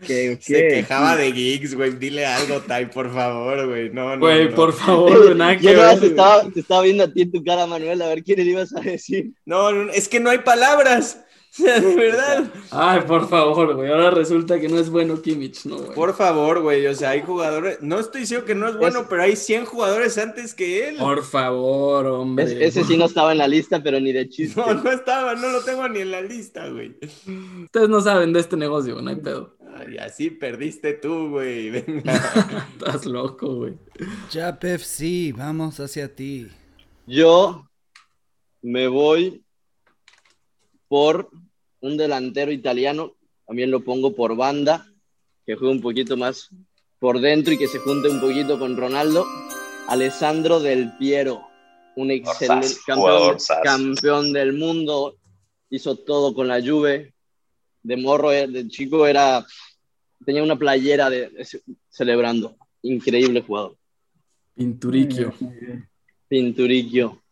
Ok, 0.00 0.10
ok. 0.34 0.40
Se 0.40 0.68
quejaba 0.68 1.14
de 1.14 1.32
gigs, 1.32 1.76
güey. 1.76 1.92
Dile 1.92 2.26
algo, 2.26 2.60
Tai, 2.62 2.90
por 2.90 3.12
favor, 3.12 3.68
güey. 3.68 3.90
No, 3.90 4.16
no. 4.16 4.20
Güey, 4.20 4.48
no. 4.48 4.54
por 4.56 4.72
favor, 4.72 5.22
güey, 5.22 5.34
nada 5.36 5.56
que 5.56 5.62
Yo 5.62 5.72
nada 5.74 5.82
ver, 5.82 5.92
más 5.92 6.00
te 6.00 6.06
estaba, 6.08 6.50
te 6.50 6.60
estaba 6.60 6.82
viendo 6.82 7.04
a 7.04 7.12
ti 7.12 7.22
en 7.22 7.30
tu 7.30 7.44
cara, 7.44 7.66
Manuel, 7.66 8.02
a 8.02 8.08
ver 8.08 8.24
quién 8.24 8.38
le 8.38 8.44
ibas 8.44 8.74
a 8.74 8.80
decir. 8.80 9.30
No, 9.44 9.70
no, 9.70 9.92
es 9.92 10.08
que 10.08 10.18
no 10.18 10.30
hay 10.30 10.38
palabras. 10.38 11.24
O 11.50 11.50
sea, 11.62 11.80
de 11.80 11.96
verdad. 11.96 12.52
Ay, 12.70 13.00
por 13.06 13.28
favor, 13.28 13.74
güey. 13.74 13.90
Ahora 13.90 14.10
resulta 14.10 14.60
que 14.60 14.68
no 14.68 14.78
es 14.78 14.90
bueno 14.90 15.20
Kimmich, 15.22 15.64
¿no, 15.64 15.76
güey? 15.78 15.94
Por 15.94 16.14
favor, 16.14 16.60
güey. 16.62 16.86
O 16.86 16.94
sea, 16.94 17.10
hay 17.10 17.22
jugadores. 17.22 17.78
No 17.82 17.98
estoy 17.98 18.20
diciendo 18.22 18.46
que 18.46 18.54
no 18.54 18.68
es 18.68 18.76
bueno, 18.76 19.00
Es- 19.00 19.06
pero 19.08 19.22
hay 19.22 19.34
100 19.34 19.64
jugadores 19.64 20.16
antes 20.18 20.54
que 20.54 20.88
él. 20.88 20.96
Por 20.98 21.24
favor, 21.24 22.06
hombre. 22.06 22.44
Es- 22.44 22.76
ese 22.76 22.84
sí 22.84 22.96
no 22.96 23.06
estaba 23.06 23.32
en 23.32 23.38
la 23.38 23.48
lista, 23.48 23.82
pero 23.82 23.98
ni 23.98 24.12
de 24.12 24.28
chiste. 24.28 24.60
No, 24.60 24.72
no 24.74 24.90
estaba, 24.92 25.34
no 25.34 25.48
lo 25.48 25.62
tengo 25.64 25.88
ni 25.88 26.00
en 26.00 26.10
la 26.12 26.20
lista, 26.20 26.68
güey. 26.68 26.96
Ustedes 27.64 27.88
no 27.88 28.00
saben 28.00 28.32
de 28.32 28.40
este 28.40 28.56
negocio, 28.56 28.92
güey, 28.94 29.04
no 29.04 29.10
hay 29.10 29.16
pedo. 29.16 29.56
Ay, 29.76 29.96
así 29.98 30.30
perdiste 30.30 30.92
tú, 30.94 31.30
güey. 31.30 31.70
Venga. 31.86 32.66
Estás 32.78 33.04
loco, 33.06 33.54
güey. 33.56 33.74
Jap 34.32 34.62
FC, 34.64 35.32
vamos 35.36 35.80
hacia 35.80 36.14
ti. 36.14 36.48
Yo 37.06 37.68
me 38.62 38.86
voy 38.88 39.42
por 40.88 41.30
un 41.80 41.96
delantero 41.96 42.50
italiano, 42.50 43.14
también 43.46 43.70
lo 43.70 43.80
pongo 43.84 44.14
por 44.14 44.36
banda, 44.36 44.86
que 45.46 45.54
juegue 45.54 45.72
un 45.74 45.80
poquito 45.80 46.16
más 46.16 46.50
por 46.98 47.20
dentro 47.20 47.52
y 47.54 47.58
que 47.58 47.68
se 47.68 47.78
junte 47.78 48.08
un 48.08 48.20
poquito 48.20 48.58
con 48.58 48.76
Ronaldo. 48.76 49.24
Alessandro 49.86 50.60
Del 50.60 50.96
Piero, 50.98 51.46
un 51.96 52.10
excelente 52.10 52.66
campeón, 52.86 53.36
campeón 53.62 54.32
del 54.32 54.52
mundo, 54.52 55.16
hizo 55.70 55.96
todo 55.96 56.34
con 56.34 56.48
la 56.48 56.60
Juve. 56.60 57.14
De 57.82 57.96
morro, 57.96 58.32
eh, 58.32 58.46
de 58.48 58.68
chico 58.68 59.06
era 59.06 59.46
tenía 60.26 60.42
una 60.42 60.56
playera 60.56 61.08
de, 61.08 61.30
de- 61.30 61.62
celebrando. 61.88 62.56
Increíble 62.82 63.40
jugador. 63.40 63.76
Bien. 65.40 65.88
Pinturicchio. 66.28 67.22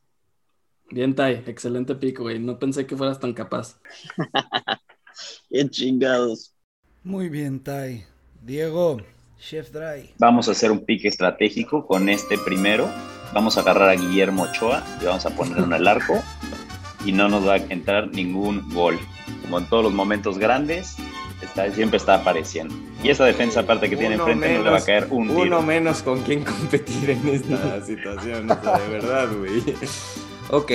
Bien, 0.90 1.14
Tai, 1.14 1.42
excelente 1.46 1.94
pico, 1.96 2.22
güey. 2.22 2.38
No 2.38 2.59
pensé 2.59 2.87
que 2.87 2.96
fueras 2.96 3.18
tan 3.18 3.33
capaz. 3.35 3.79
Qué 5.51 5.68
chingados. 5.68 6.55
Muy 7.03 7.28
bien, 7.28 7.61
Tai. 7.62 8.05
Diego, 8.43 8.99
Chef 9.39 9.70
Dry. 9.70 10.11
Vamos 10.18 10.49
a 10.49 10.53
hacer 10.53 10.70
un 10.70 10.84
pique 10.84 11.09
estratégico 11.09 11.87
con 11.87 12.09
este 12.09 12.39
primero. 12.39 12.89
Vamos 13.34 13.57
a 13.57 13.61
agarrar 13.61 13.89
a 13.91 13.95
Guillermo 13.97 14.45
Ochoa 14.45 14.84
y 15.01 15.05
vamos 15.07 15.26
a 15.26 15.30
ponerlo 15.34 15.64
en 15.64 15.72
el 15.72 15.87
arco 15.89 16.14
y 17.05 17.12
no 17.12 17.28
nos 17.28 17.47
va 17.47 17.55
a 17.55 17.57
entrar 17.57 18.09
ningún 18.12 18.68
gol. 18.72 18.99
como 19.43 19.59
en 19.59 19.68
todos 19.68 19.84
los 19.84 19.93
momentos 19.93 20.39
grandes, 20.39 20.97
está, 21.43 21.70
siempre 21.72 21.97
está 21.99 22.14
apareciendo. 22.16 22.74
Y 23.03 23.11
esa 23.11 23.24
defensa 23.24 23.61
aparte 23.61 23.91
que 23.91 23.97
tiene 23.97 24.16
Uno 24.16 24.24
enfrente 24.24 24.49
no 24.49 24.62
le 24.64 24.70
va 24.70 24.78
a 24.78 24.84
caer 24.84 25.09
un 25.11 25.30
Uno 25.30 25.43
tiro. 25.43 25.62
menos 25.62 26.03
con 26.03 26.22
quien 26.22 26.45
competir 26.45 27.11
en 27.11 27.28
esta 27.28 27.80
situación, 27.87 28.51
o 28.51 28.62
sea, 28.62 28.78
de 28.78 28.89
verdad, 28.89 29.28
güey. 29.37 29.62
Ok, 30.51 30.72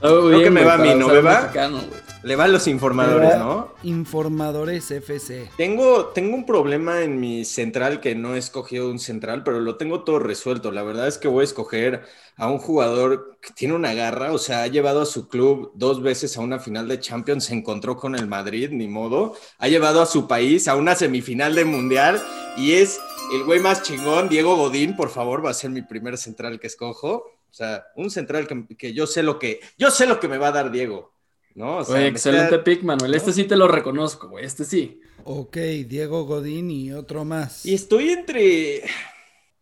Creo 0.00 0.42
que 0.42 0.50
me 0.50 0.64
va 0.64 0.74
a 0.74 0.78
mí, 0.78 0.94
¿no 0.94 1.08
me 1.08 1.20
va? 1.20 1.40
Mexicano, 1.40 1.80
le 2.22 2.36
van 2.36 2.52
los 2.52 2.66
informadores, 2.68 3.38
¿no? 3.38 3.72
Informadores 3.82 4.90
FC. 4.90 5.50
Tengo, 5.56 6.06
tengo 6.06 6.34
un 6.34 6.44
problema 6.44 7.02
en 7.02 7.20
mi 7.20 7.44
central 7.46 8.00
que 8.00 8.14
no 8.14 8.34
he 8.34 8.38
escogido 8.38 8.90
un 8.90 8.98
central, 8.98 9.42
pero 9.42 9.60
lo 9.60 9.76
tengo 9.76 10.04
todo 10.04 10.18
resuelto. 10.18 10.72
La 10.72 10.82
verdad 10.82 11.08
es 11.08 11.16
que 11.16 11.28
voy 11.28 11.42
a 11.42 11.44
escoger 11.44 12.02
a 12.36 12.50
un 12.50 12.58
jugador 12.58 13.38
que 13.40 13.52
tiene 13.54 13.74
una 13.74 13.94
garra, 13.94 14.32
o 14.32 14.38
sea, 14.38 14.62
ha 14.62 14.66
llevado 14.66 15.00
a 15.00 15.06
su 15.06 15.28
club 15.28 15.72
dos 15.74 16.02
veces 16.02 16.36
a 16.36 16.40
una 16.40 16.58
final 16.58 16.86
de 16.88 17.00
Champions, 17.00 17.44
se 17.44 17.54
encontró 17.54 17.96
con 17.96 18.14
el 18.14 18.26
Madrid, 18.26 18.70
ni 18.72 18.88
modo. 18.88 19.34
Ha 19.58 19.68
llevado 19.68 20.02
a 20.02 20.06
su 20.06 20.28
país 20.28 20.68
a 20.68 20.76
una 20.76 20.94
semifinal 20.94 21.54
de 21.54 21.64
Mundial 21.64 22.22
y 22.56 22.72
es 22.72 23.00
el 23.32 23.44
güey 23.44 23.60
más 23.60 23.82
chingón, 23.82 24.28
Diego 24.28 24.56
Godín, 24.56 24.96
por 24.96 25.08
favor, 25.08 25.44
va 25.44 25.50
a 25.50 25.54
ser 25.54 25.70
mi 25.70 25.80
primer 25.80 26.18
central 26.18 26.60
que 26.60 26.66
escojo. 26.66 27.24
O 27.54 27.56
sea, 27.56 27.86
un 27.94 28.10
central 28.10 28.48
que, 28.48 28.66
que 28.76 28.92
yo 28.92 29.06
sé 29.06 29.22
lo 29.22 29.38
que 29.38 29.60
yo 29.78 29.92
sé 29.92 30.08
lo 30.08 30.18
que 30.18 30.26
me 30.26 30.38
va 30.38 30.48
a 30.48 30.52
dar 30.52 30.72
Diego, 30.72 31.12
¿no? 31.54 31.76
O 31.76 31.84
sea, 31.84 32.04
excelente 32.04 32.56
está- 32.56 32.64
pick, 32.64 32.82
Manuel. 32.82 33.14
Este 33.14 33.32
sí 33.32 33.44
te 33.44 33.54
lo 33.54 33.68
reconozco, 33.68 34.28
güey. 34.28 34.44
Este 34.44 34.64
sí. 34.64 35.00
Ok, 35.22 35.56
Diego 35.86 36.24
Godín 36.24 36.72
y 36.72 36.92
otro 36.92 37.24
más. 37.24 37.64
Y 37.64 37.74
estoy 37.74 38.08
entre. 38.10 38.82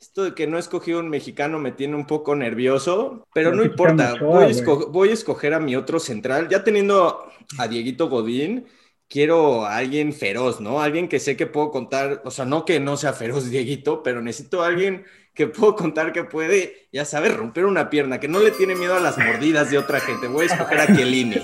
Esto 0.01 0.24
de 0.24 0.34
que 0.34 0.47
no 0.47 0.57
he 0.57 0.61
escogido 0.61 1.01
un 1.01 1.11
mexicano 1.11 1.59
me 1.59 1.70
tiene 1.72 1.95
un 1.95 2.07
poco 2.07 2.34
nervioso, 2.34 3.26
pero 3.34 3.55
no 3.55 3.62
importa. 3.62 4.14
Voy 4.18 4.45
a, 4.45 4.49
esco- 4.49 4.88
voy 4.90 5.11
a 5.11 5.12
escoger 5.12 5.53
a 5.53 5.61
mi 5.61 5.76
otro 5.76 6.01
central. 6.01 6.49
Ya 6.49 6.64
teniendo 6.64 7.22
a 7.59 7.68
Dieguito 7.68 8.09
Godín, 8.09 8.64
quiero 9.07 9.66
a 9.66 9.76
alguien 9.76 10.14
feroz, 10.14 10.62
¿no? 10.62 10.80
Alguien 10.80 11.09
que 11.09 11.20
sé 11.20 11.36
que 11.36 11.47
puedo 11.47 11.70
contar, 11.70 12.22
o 12.24 12.30
sea, 12.30 12.47
no 12.47 12.64
que 12.64 12.80
no 12.80 12.97
sea 12.97 13.12
feroz 13.12 13.45
Dieguito, 13.51 14.03
pero 14.03 14.22
necesito 14.22 14.62
a 14.62 14.68
alguien 14.68 15.05
que 15.35 15.47
puedo 15.47 15.74
contar 15.76 16.12
que 16.12 16.24
puede, 16.24 16.89
ya 16.93 17.05
sabes, 17.05 17.35
romper 17.37 17.64
una 17.64 17.89
pierna, 17.91 18.20
que 18.20 18.28
no 18.28 18.39
le 18.41 18.51
tiene 18.51 18.74
miedo 18.74 18.95
a 18.97 19.01
las 19.01 19.16
mordidas 19.18 19.70
de 19.70 19.78
otra 19.78 20.01
gente. 20.01 20.28
Voy 20.28 20.43
a 20.45 20.47
escoger 20.47 20.80
a 20.80 20.87
Chiellini. 20.95 21.37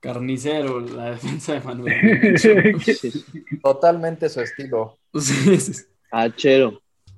Carnicero, 0.00 0.80
la 0.80 1.10
defensa 1.12 1.52
de 1.54 1.60
Manuel. 1.60 2.34
Totalmente 3.62 4.28
su 4.28 4.40
estilo. 4.40 4.98
Sí, 5.14 5.58
sí. 5.60 5.72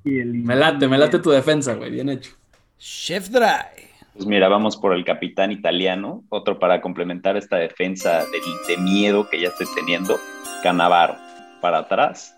Y 0.05 0.21
el- 0.21 0.35
Me 0.35 0.55
late, 0.55 0.87
me 0.87 0.99
late 0.99 1.19
tu 1.19 1.31
defensa, 1.31 1.75
güey. 1.75 1.91
Bien 1.91 2.11
hecho. 2.11 2.33
Chef 2.79 3.29
Dry. 3.31 3.89
Pues 4.13 4.27
mira, 4.27 4.49
vamos 4.49 4.77
por 4.77 4.93
el 4.93 5.05
capitán 5.05 5.51
italiano, 5.51 6.23
otro 6.29 6.59
para 6.59 6.81
complementar 6.81 7.37
esta 7.37 7.57
defensa 7.57 8.25
de, 8.27 8.41
de 8.69 8.77
miedo 8.81 9.29
que 9.31 9.41
ya 9.41 9.49
estoy 9.49 9.67
teniendo. 9.75 10.19
Canavaro, 10.63 11.17
para 11.63 11.79
atrás. 11.79 12.37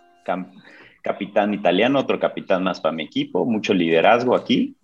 Capitán 1.07 1.55
italiano, 1.55 2.01
otro 2.01 2.19
capitán 2.19 2.65
más 2.65 2.81
para 2.81 2.93
mi 2.93 3.05
equipo, 3.05 3.45
mucho 3.45 3.73
liderazgo 3.73 4.35
aquí. 4.35 4.75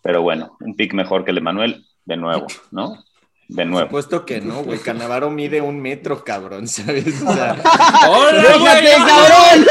Pero 0.00 0.22
bueno, 0.22 0.56
un 0.60 0.76
pick 0.76 0.94
mejor 0.94 1.24
que 1.24 1.32
el 1.32 1.36
de 1.36 1.40
Manuel, 1.40 1.84
de 2.04 2.16
nuevo, 2.16 2.46
¿no? 2.70 3.02
De 3.48 3.64
Por 3.64 3.66
nuevo. 3.66 3.86
supuesto 3.88 4.24
que 4.24 4.40
no, 4.40 4.62
güey. 4.62 4.78
Canavaro 4.78 5.28
mide 5.30 5.60
un 5.60 5.80
metro, 5.80 6.22
cabrón, 6.22 6.68
¿sabes? 6.68 7.20
O 7.22 7.32
sea, 7.34 7.56
¡Hola, 8.08 8.42
¡Déjate, 8.42 8.90
cabrón! 9.08 9.66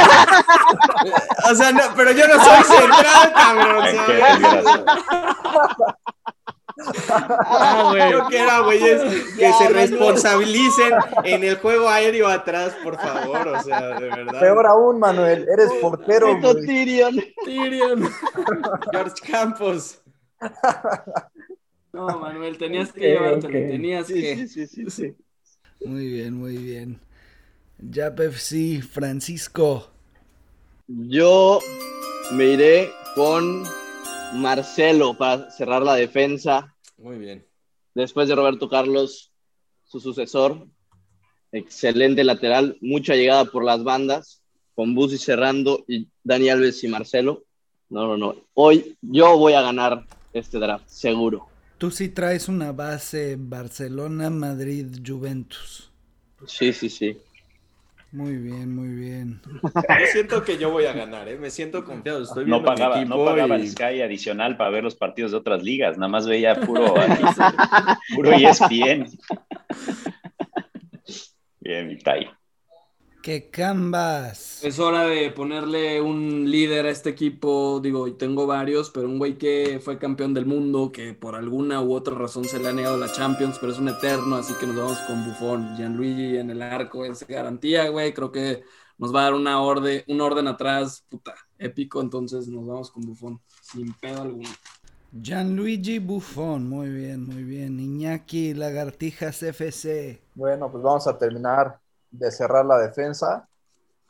O 1.49 1.55
sea, 1.55 1.71
no, 1.71 1.81
pero 1.95 2.11
yo 2.11 2.27
no 2.27 2.43
soy 2.43 2.63
central, 2.77 3.33
cabrón. 3.33 3.83
Ay, 3.85 3.97
qué 4.05 4.19
¿sabes? 4.41 4.65
Ah, 7.09 7.89
güey. 7.91 8.11
Yo 8.11 8.25
quiero, 8.27 8.65
güeyes, 8.65 9.01
que 9.35 9.41
Ya, 9.41 9.53
se 9.53 9.69
responsabilicen 9.69 10.93
en 11.23 11.43
el 11.43 11.57
juego 11.57 11.89
aéreo 11.89 12.27
atrás, 12.27 12.73
por 12.83 12.97
favor. 12.99 13.47
O 13.47 13.63
sea, 13.63 13.99
de 13.99 14.09
verdad. 14.09 14.39
Peor 14.39 14.65
aún, 14.67 14.99
Manuel, 14.99 15.47
eres 15.51 15.71
portero, 15.81 16.37
güey. 16.39 16.65
Tyrion. 16.65 17.15
Tyrion. 17.45 18.09
George 18.91 19.15
Campos. 19.31 20.01
No, 21.93 22.07
Manuel, 22.19 22.57
tenías 22.57 22.91
que 22.93 22.99
Ok, 23.17 23.21
llevártelo. 23.21 23.47
ok. 23.59 23.67
Tenías 23.71 24.07
Sí, 24.07 24.13
que. 24.21 24.35
sí, 24.35 24.47
sí, 24.47 24.67
sí, 24.67 24.89
sí. 24.89 25.15
Muy 25.85 26.07
bien, 26.07 26.33
muy 26.35 26.57
bien. 26.57 26.99
Jap 27.91 28.19
FC, 28.19 28.81
Francisco. 28.81 29.89
Yo 30.87 31.59
me 32.33 32.45
iré 32.45 32.91
con 33.15 33.63
Marcelo 34.35 35.17
para 35.17 35.49
cerrar 35.51 35.81
la 35.81 35.95
defensa. 35.95 36.70
Muy 37.01 37.17
bien. 37.17 37.45
Después 37.95 38.27
de 38.27 38.35
Roberto 38.35 38.69
Carlos, 38.69 39.31
su 39.83 39.99
sucesor. 39.99 40.67
Excelente 41.51 42.23
lateral, 42.23 42.77
mucha 42.79 43.15
llegada 43.15 43.43
por 43.43 43.65
las 43.65 43.83
bandas, 43.83 44.41
con 44.73 44.95
Busi 44.95 45.17
cerrando 45.17 45.83
y 45.85 46.07
Dani 46.23 46.49
Alves 46.49 46.81
y 46.83 46.87
Marcelo. 46.87 47.43
No, 47.89 48.07
no, 48.07 48.17
no. 48.17 48.35
Hoy 48.53 48.97
yo 49.01 49.37
voy 49.37 49.53
a 49.53 49.61
ganar 49.61 50.05
este 50.31 50.59
draft, 50.59 50.87
seguro. 50.87 51.47
Tú 51.77 51.91
sí 51.91 52.09
traes 52.09 52.47
una 52.47 52.71
base 52.71 53.35
Barcelona, 53.37 54.29
Madrid, 54.29 54.85
Juventus. 55.05 55.91
Sí, 56.45 56.71
sí, 56.71 56.89
sí. 56.89 57.17
Muy 58.11 58.37
bien, 58.37 58.73
muy 58.73 58.89
bien. 58.89 59.30
Yo 59.61 60.05
siento 60.11 60.43
que 60.43 60.57
yo 60.57 60.71
voy 60.71 60.85
a 60.85 60.93
ganar, 60.93 61.27
¿eh? 61.27 61.37
Me 61.37 61.49
siento 61.49 61.83
confiado. 61.85 62.23
Estoy 62.23 62.45
No 62.45 62.59
mi 62.59 62.65
pagaba, 62.65 63.03
no 63.05 63.23
pagaba 63.23 63.57
y- 63.57 63.61
el 63.61 63.69
Sky 63.69 64.01
adicional 64.01 64.57
para 64.57 64.69
ver 64.69 64.83
los 64.83 64.95
partidos 64.95 65.31
de 65.31 65.37
otras 65.37 65.63
ligas, 65.63 65.97
nada 65.97 66.09
más 66.11 66.27
veía 66.27 66.59
puro, 66.61 66.93
puro 68.15 68.31
ESPN. 68.31 69.05
Bien, 71.59 71.91
Itai. 71.91 72.29
¡Qué 73.21 73.51
cambas! 73.51 74.63
Es 74.63 74.79
hora 74.79 75.05
de 75.05 75.29
ponerle 75.29 76.01
un 76.01 76.49
líder 76.49 76.87
a 76.87 76.89
este 76.89 77.11
equipo. 77.11 77.79
Digo, 77.79 78.07
y 78.07 78.13
tengo 78.17 78.47
varios, 78.47 78.89
pero 78.89 79.07
un 79.07 79.19
güey 79.19 79.37
que 79.37 79.79
fue 79.79 79.99
campeón 79.99 80.33
del 80.33 80.47
mundo, 80.47 80.91
que 80.91 81.13
por 81.13 81.35
alguna 81.35 81.81
u 81.83 81.93
otra 81.93 82.15
razón 82.15 82.45
se 82.45 82.57
le 82.57 82.69
ha 82.69 82.73
negado 82.73 82.97
la 82.97 83.11
Champions, 83.11 83.59
pero 83.59 83.73
es 83.73 83.77
un 83.77 83.89
eterno, 83.89 84.37
así 84.37 84.55
que 84.59 84.65
nos 84.65 84.75
vamos 84.75 84.97
con 85.01 85.23
Buffon. 85.23 85.75
Gianluigi 85.77 86.37
en 86.37 86.49
el 86.49 86.63
arco 86.63 87.05
es 87.05 87.27
garantía, 87.27 87.89
güey. 87.89 88.11
Creo 88.11 88.31
que 88.31 88.63
nos 89.01 89.13
va 89.13 89.21
a 89.21 89.23
dar 89.23 89.33
una 89.33 89.59
orden, 89.59 90.03
un 90.07 90.21
orden 90.21 90.47
atrás, 90.47 91.03
puta, 91.09 91.33
épico. 91.57 92.01
Entonces 92.01 92.47
nos 92.47 92.67
vamos 92.67 92.91
con 92.91 93.03
Buffon, 93.03 93.41
sin 93.61 93.91
pedo 93.93 94.21
alguno. 94.21 94.49
Gianluigi 95.11 95.97
Buffon, 95.97 96.69
muy 96.69 96.87
bien, 96.89 97.25
muy 97.25 97.43
bien. 97.43 97.79
Iñaki 97.79 98.53
Lagartijas 98.53 99.41
FC. 99.41 100.21
Bueno, 100.35 100.71
pues 100.71 100.83
vamos 100.83 101.07
a 101.07 101.17
terminar 101.17 101.79
de 102.11 102.31
cerrar 102.31 102.63
la 102.63 102.77
defensa 102.77 103.49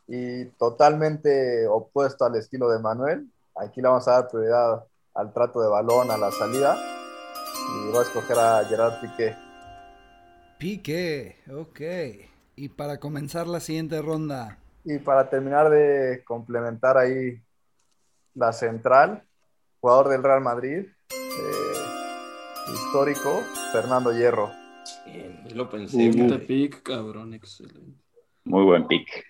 y 0.09 0.43
totalmente 0.59 1.65
opuesto 1.67 2.25
al 2.25 2.35
estilo 2.35 2.69
de 2.69 2.79
Manuel. 2.79 3.31
Aquí 3.55 3.81
le 3.81 3.87
vamos 3.87 4.05
a 4.09 4.11
dar 4.11 4.27
prioridad 4.27 4.83
al 5.13 5.31
trato 5.31 5.61
de 5.61 5.69
balón, 5.69 6.11
a 6.11 6.17
la 6.17 6.31
salida 6.31 6.77
y 6.77 7.87
voy 7.91 7.99
a 7.99 8.01
escoger 8.01 8.37
a 8.37 8.65
Gerard 8.65 8.99
Piqué. 8.99 9.35
Pique, 10.59 11.37
ok. 11.49 11.79
Y 12.57 12.67
para 12.69 12.99
comenzar 12.99 13.47
la 13.47 13.61
siguiente 13.61 14.01
ronda, 14.01 14.60
Y 14.83 14.97
para 14.99 15.29
terminar 15.29 15.69
de 15.69 16.23
complementar 16.25 16.97
ahí 16.97 17.39
la 18.33 18.51
central, 18.53 19.23
jugador 19.79 20.09
del 20.09 20.23
Real 20.23 20.41
Madrid, 20.41 20.85
eh, 21.09 22.73
histórico, 22.73 23.43
Fernando 23.71 24.11
Hierro. 24.11 24.51
Bien, 25.05 25.43
lo 25.53 25.69
pensé. 25.69 26.11
Fíjate. 26.11 26.39
pick, 26.39 26.83
cabrón, 26.83 27.33
excelente. 27.33 28.03
Muy 28.45 28.63
buen 28.63 28.87
pick. 28.87 29.25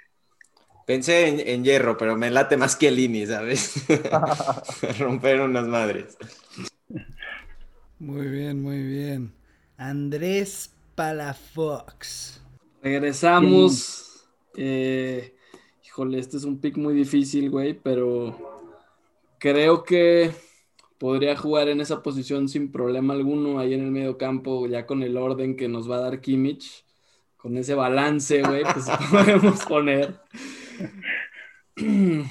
Pensé 0.85 1.27
en, 1.27 1.39
en 1.47 1.63
hierro, 1.63 1.97
pero 1.97 2.15
me 2.17 2.31
late 2.31 2.57
más 2.57 2.75
que 2.75 2.91
Lini, 2.91 3.25
¿sabes? 3.25 3.85
Romper 4.99 5.41
unas 5.41 5.67
madres. 5.67 6.17
muy 7.99 8.27
bien, 8.27 8.61
muy 8.61 8.81
bien. 8.83 9.33
Andrés 9.77 10.73
Palafox. 10.95 12.41
Regresamos. 12.81 14.27
Eh, 14.55 15.35
híjole, 15.91 16.19
este 16.19 16.37
es 16.37 16.45
un 16.45 16.59
pick 16.61 16.77
muy 16.77 16.93
difícil, 16.93 17.49
güey, 17.49 17.73
pero 17.73 18.37
creo 19.39 19.83
que 19.83 20.31
podría 20.97 21.35
jugar 21.35 21.67
en 21.67 21.81
esa 21.81 22.01
posición 22.01 22.47
sin 22.47 22.71
problema 22.71 23.13
alguno 23.13 23.59
ahí 23.59 23.73
en 23.73 23.81
el 23.83 23.91
medio 23.91 24.17
campo, 24.17 24.67
ya 24.67 24.85
con 24.85 25.03
el 25.03 25.17
orden 25.17 25.57
que 25.57 25.67
nos 25.67 25.91
va 25.91 25.97
a 25.97 26.01
dar 26.01 26.21
Kimmich, 26.21 26.85
con 27.35 27.57
ese 27.57 27.73
balance, 27.75 28.41
güey, 28.41 28.63
pues 28.63 28.85
podemos 29.11 29.65
poner. 29.65 30.15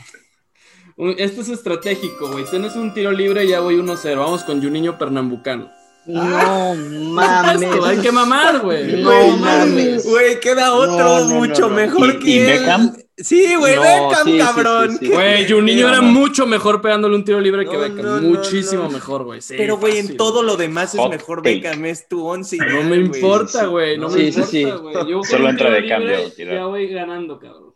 Este 1.16 1.40
es 1.40 1.48
estratégico, 1.48 2.30
güey. 2.30 2.44
Tienes 2.44 2.76
un 2.76 2.92
tiro 2.92 3.10
libre 3.10 3.46
y 3.46 3.48
ya 3.48 3.60
voy 3.60 3.76
1-0. 3.76 4.18
Vamos 4.18 4.44
con 4.44 4.62
Juninho 4.62 4.98
Pernambucano. 4.98 5.70
No 6.04 6.74
mames. 6.74 7.62
Esto, 7.62 7.84
hay 7.86 7.98
que 8.00 8.12
mamar, 8.12 8.60
güey. 8.60 9.00
No 9.02 9.08
Güey, 9.08 9.30
mames. 9.38 10.06
Güey, 10.06 10.40
queda 10.40 10.74
otro 10.74 10.98
No, 10.98 11.20
no, 11.20 11.34
mucho 11.36 11.62
no, 11.62 11.68
no. 11.70 11.76
mejor 11.76 12.10
¿Y- 12.16 12.18
que 12.18 12.30
y 12.30 12.38
él. 12.40 12.46
Beckham? 12.60 12.96
Sí, 13.22 13.54
güey, 13.56 13.76
No, 13.76 13.82
Beckham, 13.82 14.24
sí, 14.26 14.38
cabrón. 14.38 14.90
sí, 14.92 14.98
sí. 14.98 15.08
¿Qué 15.08 15.14
Güey, 15.14 15.48
Juninho 15.50 15.76
digo? 15.76 15.88
era 15.90 16.00
mucho 16.00 16.46
mejor 16.46 16.80
pegándole 16.80 17.14
un 17.16 17.24
tiro 17.24 17.40
libre 17.40 17.66
que 17.66 17.76
Beckham. 17.76 18.22
no, 18.22 18.28
Muchísimo 18.38 18.84
no. 18.84 18.90
mejor, 18.90 19.24
güey. 19.24 19.40
Sí, 19.40 19.54
Pero, 19.56 19.76
güey, 19.76 19.98
en 19.98 20.16
todo 20.16 20.42
lo 20.42 20.56
demás 20.56 20.94
es 20.94 21.00
Hot 21.00 21.10
mejor 21.10 21.42
take. 21.42 21.56
Beckham, 21.60 21.84
es 21.84 22.08
tu 22.08 22.26
once. 22.26 22.56
y 22.56 22.58
No 22.58 22.82
me 22.84 22.96
importa, 22.96 23.66
güey. 23.66 23.98
No 23.98 24.08
me 24.08 24.14
Sí, 24.14 24.32
sí, 24.32 24.38
importa, 24.40 24.50
sí. 24.50 24.64
güey. 24.82 24.94
Yo 25.10 25.22
Solo 25.22 25.44
un 25.44 25.50
entra 25.50 25.70
de 25.70 25.88
cambio. 25.88 26.16
Ya 26.36 26.64
voy 26.66 26.88
ganando, 26.88 27.38
cabrón. 27.38 27.74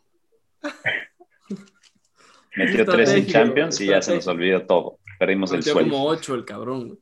Metió 2.57 2.85
tres 2.87 3.11
en 3.11 3.27
Champions 3.27 3.81
y 3.81 3.87
ya 3.87 4.01
se 4.01 4.15
nos 4.15 4.27
olvidó 4.29 4.63
todo. 4.63 4.99
Perdimos 5.19 5.51
el 5.53 5.59
Metió 5.59 5.73
sueldo. 5.73 5.91
como 5.91 6.07
8 6.07 6.35
el 6.35 6.45
cabrón. 6.45 6.87
güey. 6.89 6.99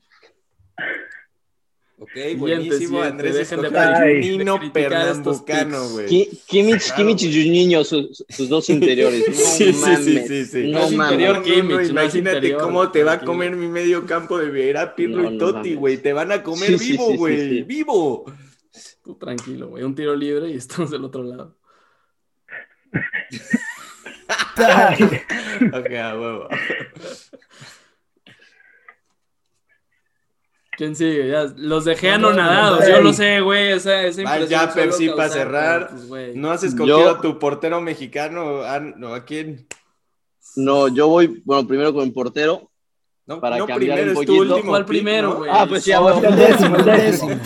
Ok, 2.02 2.10
buenísimo. 2.36 2.78
siguiente, 2.78 3.08
Andrés 3.08 3.34
dejen 3.36 3.60
de 3.60 3.68
Juninho 3.68 4.54
estos 4.56 5.42
Pernambucano, 5.42 5.88
güey. 5.90 6.06
Ki- 6.06 6.28
Kimmich, 6.46 6.82
Claro, 6.86 6.96
Kimmich 6.96 7.22
y. 7.22 7.44
Juninho, 7.44 7.84
sus, 7.84 8.24
sus 8.28 8.48
dos 8.48 8.68
interiores. 8.70 9.28
No 9.28 9.34
Sí, 9.34 9.72
sí, 9.72 9.78
mames. 9.80 10.04
sí, 10.04 10.18
sí, 10.26 10.44
sí. 10.46 10.70
No 10.70 10.84
Es 10.84 10.92
mames. 10.92 11.12
interior. 11.12 11.36
No, 11.38 11.42
Kimmich, 11.44 11.62
no, 11.68 11.74
no 11.74 11.80
es 11.80 11.90
imagínate 11.90 12.36
interior, 12.36 12.60
cómo 12.62 12.90
te 12.90 13.04
va 13.04 13.12
a 13.12 13.20
comer 13.20 13.54
mi 13.54 13.68
medio 13.68 14.04
campo 14.06 14.38
de 14.38 14.50
Vieira, 14.50 14.96
Pirlo 14.96 15.22
No, 15.22 15.30
y 15.32 15.38
Totti, 15.38 15.74
güey. 15.74 15.98
Te 15.98 16.12
van 16.12 16.32
a 16.32 16.42
comer 16.42 16.78
Sí, 16.78 16.90
vivo, 16.92 17.06
sí, 17.06 17.12
sí, 17.12 17.16
güey. 17.18 17.48
sí. 17.50 17.62
Vivo. 17.62 18.24
Tú 19.04 19.14
tranquilo, 19.16 19.68
güey. 19.68 19.84
Un 19.84 19.94
tiro 19.94 20.16
libre 20.16 20.50
y 20.50 20.54
estamos 20.56 20.90
del 20.90 21.04
otro 21.04 21.22
lado. 21.22 21.56
Ok, 25.72 25.90
a 25.94 26.14
huevo. 26.18 26.48
¿Quién 30.76 30.96
sigue? 30.96 31.28
Ya, 31.30 31.52
los 31.56 31.84
dejé 31.84 32.12
No, 32.12 32.18
no, 32.18 32.28
anonadados. 32.30 32.80
no, 32.80 32.88
Yo 32.88 32.96
no. 32.96 33.00
lo 33.02 33.12
sé, 33.12 33.40
güey. 33.40 33.72
Esa 33.72 33.90
Va, 33.90 34.06
impresión 34.08 34.48
ya, 34.48 34.72
Pepsi, 34.72 35.08
para 35.10 35.28
cerrar. 35.28 35.90
pues. 36.08 36.34
¿No 36.34 36.50
has 36.50 36.62
escogido 36.64 36.98
Yo- 37.00 37.10
a 37.10 37.20
tu 37.20 37.38
portero 37.38 37.80
mexicano? 37.80 38.62
Ah, 38.62 38.80
no, 38.80 39.14
¿A 39.14 39.24
quién? 39.24 39.66
No, 40.56 40.88
yo 40.88 41.08
voy, 41.08 41.42
bueno, 41.44 41.66
primero 41.68 41.92
con 41.94 42.04
el 42.04 42.12
portero. 42.12 42.70
No, 43.26 43.40
Para 43.40 43.58
no 43.58 43.66
cambiar 43.66 43.96
primero 43.98 44.02
un 44.02 44.08
es 44.22 44.26
tu 44.26 44.34
poquito. 44.36 44.54
último. 44.54 44.70
¿Cuál 44.70 44.84
pick, 44.84 44.88
primero, 44.88 45.28
¿no? 45.28 45.34
güey? 45.36 45.50
Ah, 45.52 45.66
pues 45.68 45.84
ya, 45.84 45.98
Solo- 45.98 46.14
bueno. 46.14 46.28
El 46.30 46.36
décimo, 46.36 46.76
el 46.76 46.84
décimo. 46.84 47.40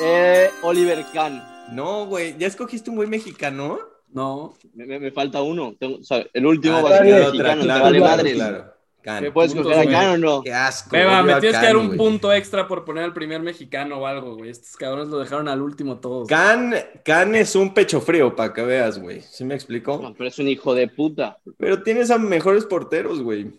Eh, 0.00 0.50
Oliver 0.62 1.04
Kahn. 1.12 1.42
No, 1.72 2.06
güey. 2.06 2.36
¿Ya 2.38 2.46
escogiste 2.46 2.88
un 2.90 2.96
güey 2.96 3.08
mexicano? 3.08 3.78
No. 4.10 4.54
Me, 4.74 4.86
me- 4.86 4.98
me 5.00 5.10
falta 5.10 5.42
uno. 5.42 5.74
Tengo- 5.78 5.98
o 5.98 6.02
sea, 6.02 6.24
el 6.32 6.46
último 6.46 6.76
Ah, 6.78 6.82
va 6.82 6.88
a 6.90 6.98
ser 6.98 7.04
mexicano. 7.04 7.28
otra, 7.28 7.50
te 7.76 7.82
vale 7.82 7.98
claro, 7.98 8.16
madres. 8.16 8.34
claro. 8.34 8.74
Can. 9.02 9.24
Qué 9.24 9.30
¿Puedes 9.30 9.54
puntos, 9.54 9.72
coger 9.72 9.88
a. 9.88 9.90
Kahn 9.90 10.10
o 10.10 10.18
no? 10.18 10.42
Qué 10.42 10.52
asco. 10.52 10.90
Beba, 10.90 11.22
me 11.22 11.32
a 11.32 11.40
tienes 11.40 11.58
que 11.58 11.64
Can, 11.64 11.74
dar 11.74 11.76
un 11.76 11.86
güey. 11.86 11.98
punto 11.98 12.32
extra 12.32 12.66
por 12.66 12.84
poner 12.84 13.04
al 13.04 13.14
primer 13.14 13.40
mexicano 13.40 13.98
o 13.98 14.06
algo, 14.06 14.36
güey. 14.36 14.50
Estos 14.50 14.76
cabrones 14.76 15.08
lo 15.08 15.18
dejaron 15.18 15.48
al 15.48 15.62
último 15.62 15.98
todos. 15.98 16.28
Can, 16.28 16.74
Can 17.04 17.34
es 17.34 17.54
un 17.54 17.72
pecho 17.72 18.00
frío, 18.00 18.34
para 18.34 18.52
que 18.52 18.62
veas, 18.62 18.98
güey. 18.98 19.22
¿Sí 19.22 19.44
me 19.44 19.54
explicó? 19.54 19.98
No, 20.02 20.14
pero 20.14 20.28
es 20.28 20.38
un 20.38 20.48
hijo 20.48 20.74
de 20.74 20.88
puta. 20.88 21.38
Pero 21.58 21.82
tienes 21.82 22.10
a 22.10 22.18
mejores 22.18 22.64
porteros, 22.64 23.22
güey. 23.22 23.52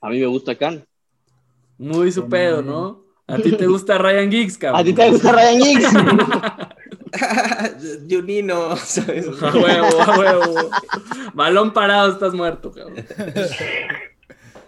A 0.00 0.08
mí 0.08 0.20
me 0.20 0.26
gusta 0.26 0.54
Kahn. 0.54 0.84
Muy 1.78 2.12
su 2.12 2.28
pedo, 2.28 2.62
¿no? 2.62 3.04
A 3.26 3.36
ti 3.38 3.52
te 3.52 3.66
gusta 3.66 3.98
Ryan 3.98 4.30
Giggs, 4.30 4.56
cabrón. 4.56 4.80
¿A 4.80 4.84
ti 4.84 4.92
te 4.92 5.10
gusta 5.10 5.32
Ryan 5.32 5.60
Giggs? 5.60 5.92
Junino, 8.08 8.76
¿sabes? 8.76 9.26
A 9.42 9.52
huevo, 9.52 10.02
a 10.02 10.18
huevo. 10.18 10.70
Balón 11.34 11.72
parado, 11.72 12.12
estás 12.12 12.34
muerto, 12.34 12.72
cabrón. 12.72 13.04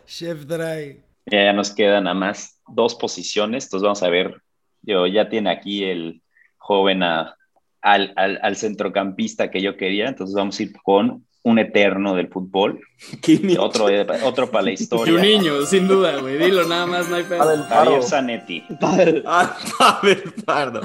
Chef 0.08 0.46
Dry. 0.46 1.02
Ya, 1.26 1.44
ya 1.44 1.52
nos 1.52 1.70
quedan 1.74 2.04
nada 2.04 2.14
más 2.14 2.60
dos 2.66 2.94
posiciones. 2.94 3.64
Entonces 3.64 3.84
vamos 3.84 4.02
a 4.02 4.08
ver. 4.08 4.42
Yo, 4.82 5.06
ya 5.06 5.28
tiene 5.28 5.50
aquí 5.50 5.84
el 5.84 6.22
joven 6.56 7.02
al, 7.02 7.34
al- 7.82 8.40
al 8.42 8.56
centrocampista 8.56 9.50
que 9.50 9.60
yo 9.60 9.76
quería. 9.76 10.08
Entonces 10.08 10.34
vamos 10.34 10.58
a 10.58 10.62
ir 10.62 10.72
con 10.82 11.26
un 11.42 11.58
eterno 11.58 12.14
del 12.14 12.28
fútbol. 12.28 12.80
Otro, 13.58 13.88
eh, 13.88 14.04
otro 14.24 14.50
para 14.50 14.64
la 14.64 14.70
Y 14.70 14.74
historia. 14.80 15.14
un 15.14 15.22
niño, 15.22 15.64
sin 15.64 15.86
duda, 15.86 16.18
güey. 16.20 16.36
Dilo 16.36 16.66
nada 16.66 16.86
más, 16.86 17.08
no 17.08 17.16
hay 17.16 17.22
pedo. 17.24 17.62
Javier. 17.64 18.02
Zanetti. 18.02 18.64
Ah, 19.24 19.56
Pavel 19.78 20.22
Pardo. 20.44 20.80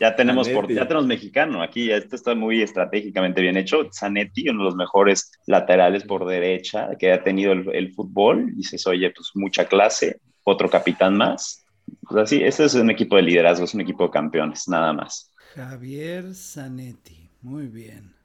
Ya 0.00 0.14
tenemos, 0.14 0.48
por, 0.48 0.64
Zanetti. 0.64 0.74
ya 0.74 0.86
tenemos 0.86 1.06
mexicano. 1.06 1.62
Aquí 1.62 1.90
esto 1.90 2.14
está 2.16 2.34
muy 2.34 2.62
estratégicamente 2.62 3.40
bien 3.42 3.56
hecho. 3.56 3.88
Zanetti, 3.92 4.48
uno 4.48 4.60
de 4.60 4.64
los 4.66 4.76
mejores 4.76 5.32
laterales 5.46 6.04
por 6.04 6.24
derecha 6.26 6.90
que 6.98 7.12
ha 7.12 7.22
tenido 7.22 7.52
el, 7.52 7.68
el 7.74 7.92
fútbol. 7.94 8.54
Dices, 8.54 8.86
oye, 8.86 9.10
pues 9.10 9.30
mucha 9.34 9.66
clase. 9.66 10.20
Otro 10.44 10.70
capitán 10.70 11.16
más. 11.16 11.64
Pues 12.02 12.22
así, 12.24 12.42
este 12.42 12.64
es 12.64 12.74
un 12.74 12.90
equipo 12.90 13.16
de 13.16 13.22
liderazgo, 13.22 13.64
es 13.64 13.74
un 13.74 13.80
equipo 13.80 14.04
de 14.04 14.10
campeones, 14.10 14.68
nada 14.68 14.92
más. 14.92 15.32
Javier 15.54 16.34
Zanetti. 16.34 17.30
Muy 17.42 17.66
bien. 17.66 18.17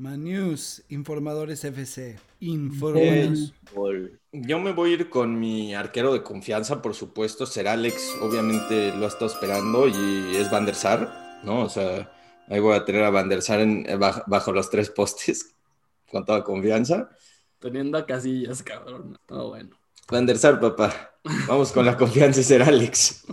Manus, 0.00 0.82
Informadores 0.88 1.62
FC. 1.62 2.18
Infórmanos. 2.40 3.52
Gol. 3.74 4.18
Yo 4.32 4.58
me 4.58 4.72
voy 4.72 4.92
a 4.92 4.94
ir 4.94 5.10
con 5.10 5.38
mi 5.38 5.74
arquero 5.74 6.14
de 6.14 6.22
confianza, 6.22 6.80
por 6.80 6.94
supuesto. 6.94 7.44
Será 7.44 7.72
Alex, 7.72 8.16
obviamente 8.22 8.96
lo 8.96 9.04
ha 9.04 9.08
estado 9.08 9.26
esperando 9.26 9.86
y 9.88 10.36
es 10.36 10.50
Van 10.50 10.64
der 10.64 10.74
Sar, 10.74 11.40
¿no? 11.44 11.64
O 11.64 11.68
sea, 11.68 12.10
ahí 12.48 12.60
voy 12.60 12.74
a 12.76 12.84
tener 12.86 13.04
a 13.04 13.10
Van 13.10 13.28
der 13.28 13.42
Sar 13.42 13.60
en- 13.60 13.86
bajo, 14.00 14.22
bajo 14.26 14.52
los 14.52 14.70
tres 14.70 14.88
postes, 14.88 15.54
con 16.10 16.24
toda 16.24 16.44
confianza. 16.44 17.10
Teniendo 17.58 17.98
a 17.98 18.06
casillas, 18.06 18.62
cabrón. 18.62 19.18
No, 19.28 19.48
bueno. 19.48 19.76
Van 20.10 20.24
der 20.24 20.38
Sar, 20.38 20.58
papá. 20.60 21.09
Vamos 21.46 21.70
con 21.72 21.84
la 21.84 21.96
confianza 21.98 22.40
y 22.40 22.44
ser 22.44 22.62
Alex. 22.62 23.24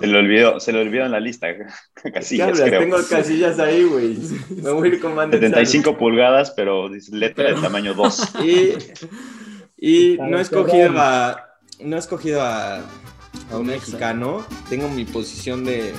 Se 0.00 0.06
le 0.06 0.18
olvidó, 0.18 0.58
se 0.60 0.72
le 0.72 0.80
olvidó 0.80 1.04
en 1.04 1.12
la 1.12 1.20
lista. 1.20 1.48
Casi, 2.12 2.36
¿Qué 2.36 2.42
hablas? 2.42 2.60
creo. 2.62 2.80
Tengo 2.80 2.96
casillas 3.08 3.58
ahí, 3.58 3.84
güey. 3.84 4.16
Me 4.62 4.70
voy 4.70 4.88
a 4.88 4.92
ir 4.94 5.00
con 5.00 5.14
Van 5.14 5.30
der 5.30 5.40
Sar. 5.40 5.50
75 5.50 5.98
pulgadas, 5.98 6.52
pero 6.52 6.88
dice 6.88 7.14
letra 7.14 7.44
Pero- 7.44 7.56
de 7.56 7.62
tamaño 7.62 7.94
2. 7.94 8.32
Y, 9.76 10.16
no 10.18 10.38
he 10.38 10.40
escogido 10.40 10.92
a, 10.96 11.48
no 11.80 11.96
he 11.96 11.98
escogido 11.98 12.40
a, 12.40 12.76
a 12.78 13.56
un 13.56 13.66
mexicano. 13.66 14.46
Tengo 14.70 14.88
mi 14.88 15.04
posición 15.04 15.64
de 15.64 15.92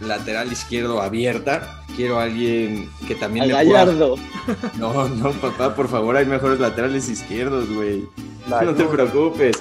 lateral 0.00 0.50
izquierdo 0.50 1.00
abierta. 1.00 1.84
Quiero 1.94 2.18
a 2.18 2.24
alguien 2.24 2.88
que 3.06 3.14
también 3.14 3.44
A 3.44 3.46
le 3.48 3.52
pueda... 3.66 3.84
Gallardo. 3.84 4.16
No, 4.78 5.08
no, 5.08 5.30
papá, 5.32 5.76
por 5.76 5.88
favor, 5.88 6.16
hay 6.16 6.26
mejores 6.26 6.58
laterales 6.58 7.08
izquierdos, 7.08 7.70
güey. 7.70 8.04
No 8.48 8.74
te 8.74 8.84
preocupes. 8.84 9.60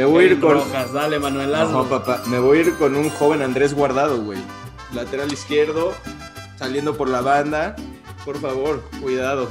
Me 0.00 0.06
voy 0.06 0.24
a 0.24 0.26
ir 0.28 0.40
con... 0.40 0.52
Rojas, 0.54 0.92
dale, 0.94 1.18
Manuel 1.18 1.50
No, 1.52 1.86
papá, 1.86 2.22
me 2.26 2.38
voy 2.38 2.56
a 2.58 2.60
ir 2.62 2.74
con 2.76 2.96
un 2.96 3.10
joven 3.10 3.42
Andrés 3.42 3.74
Guardado, 3.74 4.22
güey. 4.22 4.38
Lateral 4.94 5.30
izquierdo, 5.30 5.92
saliendo 6.56 6.96
por 6.96 7.08
la 7.10 7.20
banda. 7.20 7.76
Por 8.24 8.40
favor, 8.40 8.82
cuidado. 9.02 9.46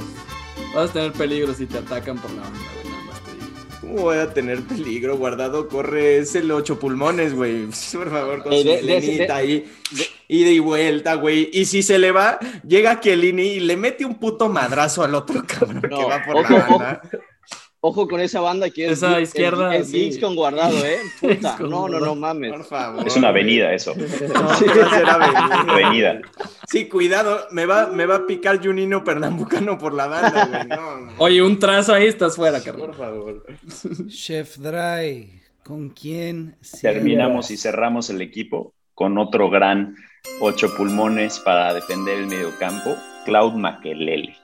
Vas 0.74 0.90
a 0.90 0.92
tener 0.92 1.12
peligro 1.12 1.54
si 1.54 1.66
te 1.66 1.78
atacan 1.78 2.18
por 2.18 2.32
la 2.32 2.42
banda, 2.42 2.58
güey. 2.82 2.92
Nada 2.92 3.04
más 3.04 3.20
te 3.20 3.30
digo. 3.32 3.46
¿Cómo 3.80 3.94
voy 4.02 4.18
a 4.18 4.34
tener 4.34 4.60
peligro? 4.62 5.16
Guardado 5.16 5.68
corre, 5.68 6.18
es 6.18 6.34
el 6.34 6.50
ocho 6.50 6.80
pulmones, 6.80 7.32
güey. 7.32 7.66
Por 7.92 8.10
favor, 8.10 8.42
con 8.42 8.52
Eh, 8.52 8.62
su 8.62 8.68
de- 8.68 8.76
de- 8.78 8.82
melenita 8.82 9.24
de- 9.36 9.40
ahí. 9.40 9.72
Ida 10.26 10.50
y 10.50 10.58
vuelta, 10.58 11.14
güey. 11.14 11.48
Y 11.52 11.64
si 11.66 11.84
se 11.84 11.96
le 12.00 12.10
va, 12.10 12.40
llega 12.66 12.98
Chiellini 12.98 13.42
y 13.52 13.60
le 13.60 13.76
mete 13.76 14.04
un 14.04 14.16
puto 14.16 14.48
madrazo 14.48 15.04
al 15.04 15.14
otro 15.14 15.44
cabrón 15.46 15.80
que 15.82 15.88
va 16.04 16.24
por 16.26 16.36
ojo, 16.38 16.52
la 16.52 16.58
banda. 16.66 17.02
Ojo 17.04 17.18
con 17.80 18.20
esa 18.20 18.40
banda 18.40 18.68
que 18.68 18.86
es 18.86 18.92
Esa 18.92 19.20
izquierda, 19.20 19.74
Es, 19.74 19.92
es 19.92 20.14
sí. 20.14 20.20
Con 20.20 20.36
guardado, 20.36 20.76
¿eh? 20.84 20.98
Puta. 21.20 21.56
con 21.56 21.70
No, 21.70 21.88
no, 21.88 21.98
no 21.98 22.14
mames. 22.14 22.52
Por 22.52 22.64
favor. 22.64 23.06
Es 23.06 23.16
una 23.16 23.28
avenida 23.28 23.72
eso. 23.72 23.94
No, 24.00 24.04
que 24.72 24.80
va 24.80 24.86
a 24.86 24.98
ser 24.98 25.08
avenida. 25.08 25.60
Avenida. 25.68 26.20
Sí, 26.68 26.88
cuidado, 26.88 27.46
me 27.50 27.66
va, 27.66 27.86
me 27.88 28.06
va 28.06 28.16
a 28.16 28.26
picar 28.26 28.62
Junino 28.62 29.02
Pernambucano 29.02 29.78
por 29.78 29.94
la 29.94 30.06
banda, 30.06 30.46
güey. 30.46 30.66
No, 30.68 31.00
no. 31.00 31.12
Oye, 31.18 31.42
un 31.42 31.58
trazo 31.58 31.94
ahí 31.94 32.06
estás 32.06 32.36
fuera, 32.36 32.62
carnal. 32.62 32.86
por 32.86 32.94
favor. 32.96 33.46
Chef 34.08 34.58
Dry. 34.58 35.40
¿Con 35.64 35.90
quién? 35.90 36.56
Terminamos 36.80 37.50
y 37.50 37.56
cerramos 37.56 38.10
el 38.10 38.20
equipo 38.20 38.74
con 38.94 39.18
otro 39.18 39.48
gran 39.48 39.96
ocho 40.40 40.74
pulmones 40.76 41.38
para 41.40 41.72
defender 41.72 42.18
el 42.18 42.26
mediocampo, 42.26 42.96
Cloud 43.24 43.54
Makelele. 43.54 44.36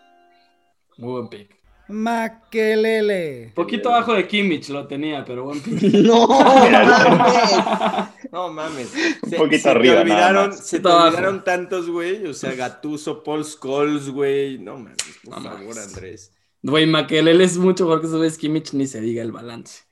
Muy 0.97 1.13
buen 1.13 1.29
pick. 1.29 1.56
Makelele. 1.89 3.53
Poquito 3.55 3.91
abajo 3.91 4.15
de 4.15 4.27
Kimmich 4.27 4.69
lo 4.71 4.87
tenía, 4.87 5.25
pero 5.25 5.45
buen 5.45 5.61
pick. 5.61 5.83
No, 6.03 6.27
mames. 6.29 8.13
No 8.33 8.53
mames. 8.53 8.93
Un 9.23 9.31
poquito 9.33 9.63
se 9.63 9.71
arriba, 9.71 10.03
Te 10.03 10.05
nada 10.05 10.29
olvidaron, 10.29 10.49
más. 10.51 10.67
se 10.67 10.81
te 10.81 10.89
olvidaron 10.89 11.45
tantos, 11.45 11.89
güey. 11.89 12.27
O 12.27 12.35
sea, 12.35 12.55
Gatuso, 12.55 13.23
Paul 13.23 13.45
Scholes, 13.45 14.09
güey. 14.11 14.59
No 14.59 14.77
mames, 14.79 14.97
por 15.25 15.37
No 15.37 15.43
favor, 15.43 15.61
mames. 15.61 15.79
Andrés. 15.95 16.33
Güey, 16.63 16.87
Makelele 16.87 17.45
es 17.45 17.57
mucho 17.59 17.85
mejor 17.85 18.01
que 18.01 18.09
su 18.09 18.19
vez 18.19 18.37
Kimmich, 18.37 18.73
ni 18.73 18.87
se 18.87 19.01
diga 19.01 19.23
el 19.23 19.33
balance. 19.33 19.85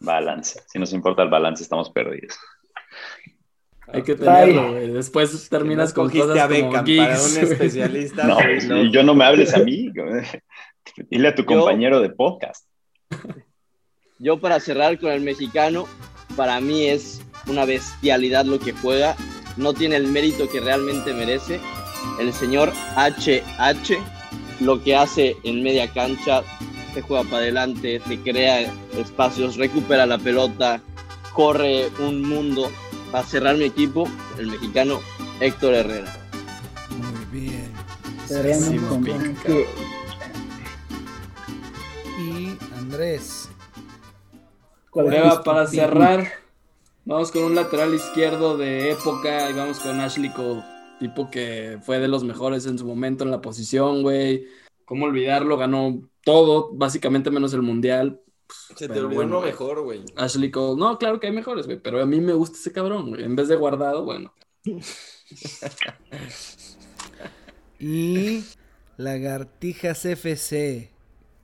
Balance. 0.00 0.60
Si 0.68 0.78
nos 0.78 0.92
importa 0.92 1.22
el 1.22 1.30
balance, 1.30 1.62
estamos 1.62 1.90
perdidos. 1.90 2.36
Hay 3.92 4.02
que 4.02 4.14
tenerlo, 4.14 4.72
güey. 4.72 4.92
Después 4.92 5.48
terminas 5.48 5.90
No 5.90 5.94
con 5.94 6.10
cosas 6.10 6.38
a 6.38 6.48
como 6.48 6.70
para 6.72 6.82
un 6.82 7.36
especialista. 7.38 8.24
No, 8.24 8.34
güey, 8.36 8.66
no. 8.66 8.82
y 8.82 8.92
yo 8.92 9.02
no 9.02 9.14
me 9.14 9.24
hables 9.24 9.54
a 9.54 9.58
mí. 9.58 9.90
Dile 11.10 11.28
a 11.28 11.34
tu 11.34 11.42
Yo- 11.42 11.46
compañero 11.46 12.00
de 12.00 12.10
podcast. 12.10 12.66
Yo 14.18 14.40
para 14.40 14.58
cerrar 14.60 14.98
con 14.98 15.10
el 15.12 15.20
mexicano, 15.20 15.86
para 16.36 16.60
mí 16.60 16.86
es 16.86 17.22
una 17.46 17.64
bestialidad 17.64 18.44
lo 18.44 18.58
que 18.58 18.72
juega. 18.72 19.16
No 19.56 19.72
tiene 19.74 19.96
el 19.96 20.08
mérito 20.08 20.48
que 20.48 20.60
realmente 20.60 21.12
merece, 21.14 21.60
el 22.20 22.32
señor 22.32 22.72
HH, 22.96 23.96
lo 24.60 24.82
que 24.82 24.96
hace 24.96 25.36
en 25.44 25.62
media 25.62 25.88
cancha, 25.92 26.42
se 26.94 27.00
juega 27.02 27.24
para 27.24 27.38
adelante, 27.38 28.00
se 28.06 28.18
crea 28.20 28.72
espacios, 28.96 29.56
recupera 29.56 30.04
la 30.06 30.18
pelota, 30.18 30.80
corre 31.32 31.88
un 32.00 32.22
mundo. 32.22 32.70
Va 33.14 33.20
a 33.20 33.24
cerrar 33.24 33.56
mi 33.56 33.64
equipo, 33.64 34.06
el 34.38 34.48
mexicano 34.48 35.00
Héctor 35.40 35.74
Herrera. 35.74 36.14
Muy 37.30 37.40
bien. 37.40 37.72
Cerramos 38.26 39.04
que- 39.44 39.66
Y 42.20 42.56
Andrés. 42.76 43.48
¿cuál 44.90 45.06
es 45.06 45.12
Prueba 45.12 45.42
para 45.42 45.64
pick? 45.64 45.80
cerrar. 45.80 46.28
Vamos 47.04 47.30
con 47.30 47.44
un 47.44 47.54
lateral 47.54 47.94
izquierdo 47.94 48.58
de 48.58 48.90
época 48.90 49.48
y 49.50 49.54
vamos 49.54 49.78
con 49.80 49.98
Ashley 50.00 50.30
Cole, 50.30 50.62
tipo 51.00 51.30
que 51.30 51.78
fue 51.82 51.98
de 52.00 52.08
los 52.08 52.22
mejores 52.24 52.66
en 52.66 52.76
su 52.78 52.84
momento 52.86 53.24
en 53.24 53.30
la 53.30 53.40
posición, 53.40 54.02
güey. 54.02 54.46
¿Cómo 54.84 55.06
olvidarlo? 55.06 55.56
Ganó 55.56 56.00
todo, 56.24 56.70
básicamente 56.74 57.30
menos 57.30 57.54
el 57.54 57.62
mundial. 57.62 58.20
Se 58.76 58.88
te 58.88 59.00
olvidó 59.00 59.08
bueno, 59.08 59.38
uno 59.38 59.46
mejor, 59.46 59.82
güey. 59.82 60.04
Ashley 60.16 60.50
Cole, 60.50 60.78
no, 60.80 60.98
claro 60.98 61.20
que 61.20 61.26
hay 61.26 61.32
mejores, 61.32 61.66
güey, 61.66 61.78
pero 61.78 62.00
a 62.00 62.06
mí 62.06 62.20
me 62.20 62.32
gusta 62.32 62.56
ese 62.58 62.72
cabrón, 62.72 63.10
güey. 63.10 63.24
En 63.24 63.36
vez 63.36 63.48
de 63.48 63.56
guardado, 63.56 64.04
bueno. 64.04 64.32
Y 67.80 68.44
Lagartijas 68.96 70.04
FC. 70.04 70.90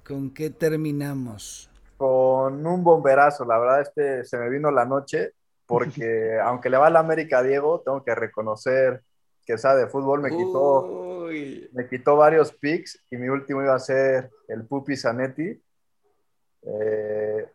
¿Con 0.05 0.35
qué 0.35 0.51
terminamos? 0.51 1.71
Con 1.97 2.67
un 2.67 2.83
bomberazo, 2.83 3.45
la 3.45 3.59
verdad, 3.59 3.81
este 3.83 4.25
se 4.25 4.37
me 4.39 4.51
vino 4.51 4.73
la 4.73 4.85
noche, 4.85 5.35
porque 5.65 6.37
aunque 6.45 6.69
le 6.69 6.77
va 6.77 6.89
a 6.89 6.91
la 6.91 6.99
América 6.99 7.39
a 7.39 7.43
Diego, 7.45 7.81
tengo 7.85 8.03
que 8.03 8.15
reconocer 8.15 9.03
que 9.47 9.57
sabe 9.59 9.83
de 9.83 9.87
fútbol, 9.87 10.21
me 10.23 10.31
quitó, 10.31 11.27
Uy. 11.27 11.69
me 11.73 11.87
quitó 11.87 12.17
varios 12.17 12.53
picks 12.53 12.99
y 13.11 13.17
mi 13.17 13.29
último 13.29 13.63
iba 13.63 13.75
a 13.75 13.79
ser 13.79 14.31
el 14.49 14.67
Pupi 14.67 14.97
Zanetti. 14.97 15.63
Eh, 16.67 17.47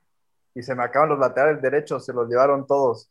y 0.55 0.61
se 0.63 0.75
me 0.75 0.83
acaban 0.83 1.09
los 1.09 1.19
laterales 1.19 1.61
derechos, 1.61 2.05
se 2.05 2.13
los 2.13 2.27
llevaron 2.29 2.65
todos. 2.67 3.09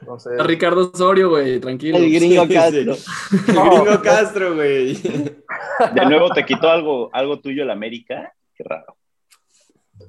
Entonces, 0.00 0.38
A 0.38 0.44
Ricardo 0.44 0.90
Osorio, 0.92 1.30
güey, 1.30 1.58
tranquilo. 1.58 1.96
El 1.98 2.12
gringo 2.12 2.44
Sí, 2.46 2.52
Castro. 2.54 2.94
sí. 2.94 3.04
El 3.48 3.54
gringo 3.54 4.02
Castro, 4.02 4.54
güey. 4.54 4.94
De 5.94 6.06
nuevo 6.06 6.30
te 6.30 6.44
quitó 6.44 6.68
algo, 6.68 7.10
algo 7.12 7.40
tuyo 7.40 7.62
el 7.62 7.70
América. 7.70 8.32
Qué 8.54 8.64
raro. 8.64 8.96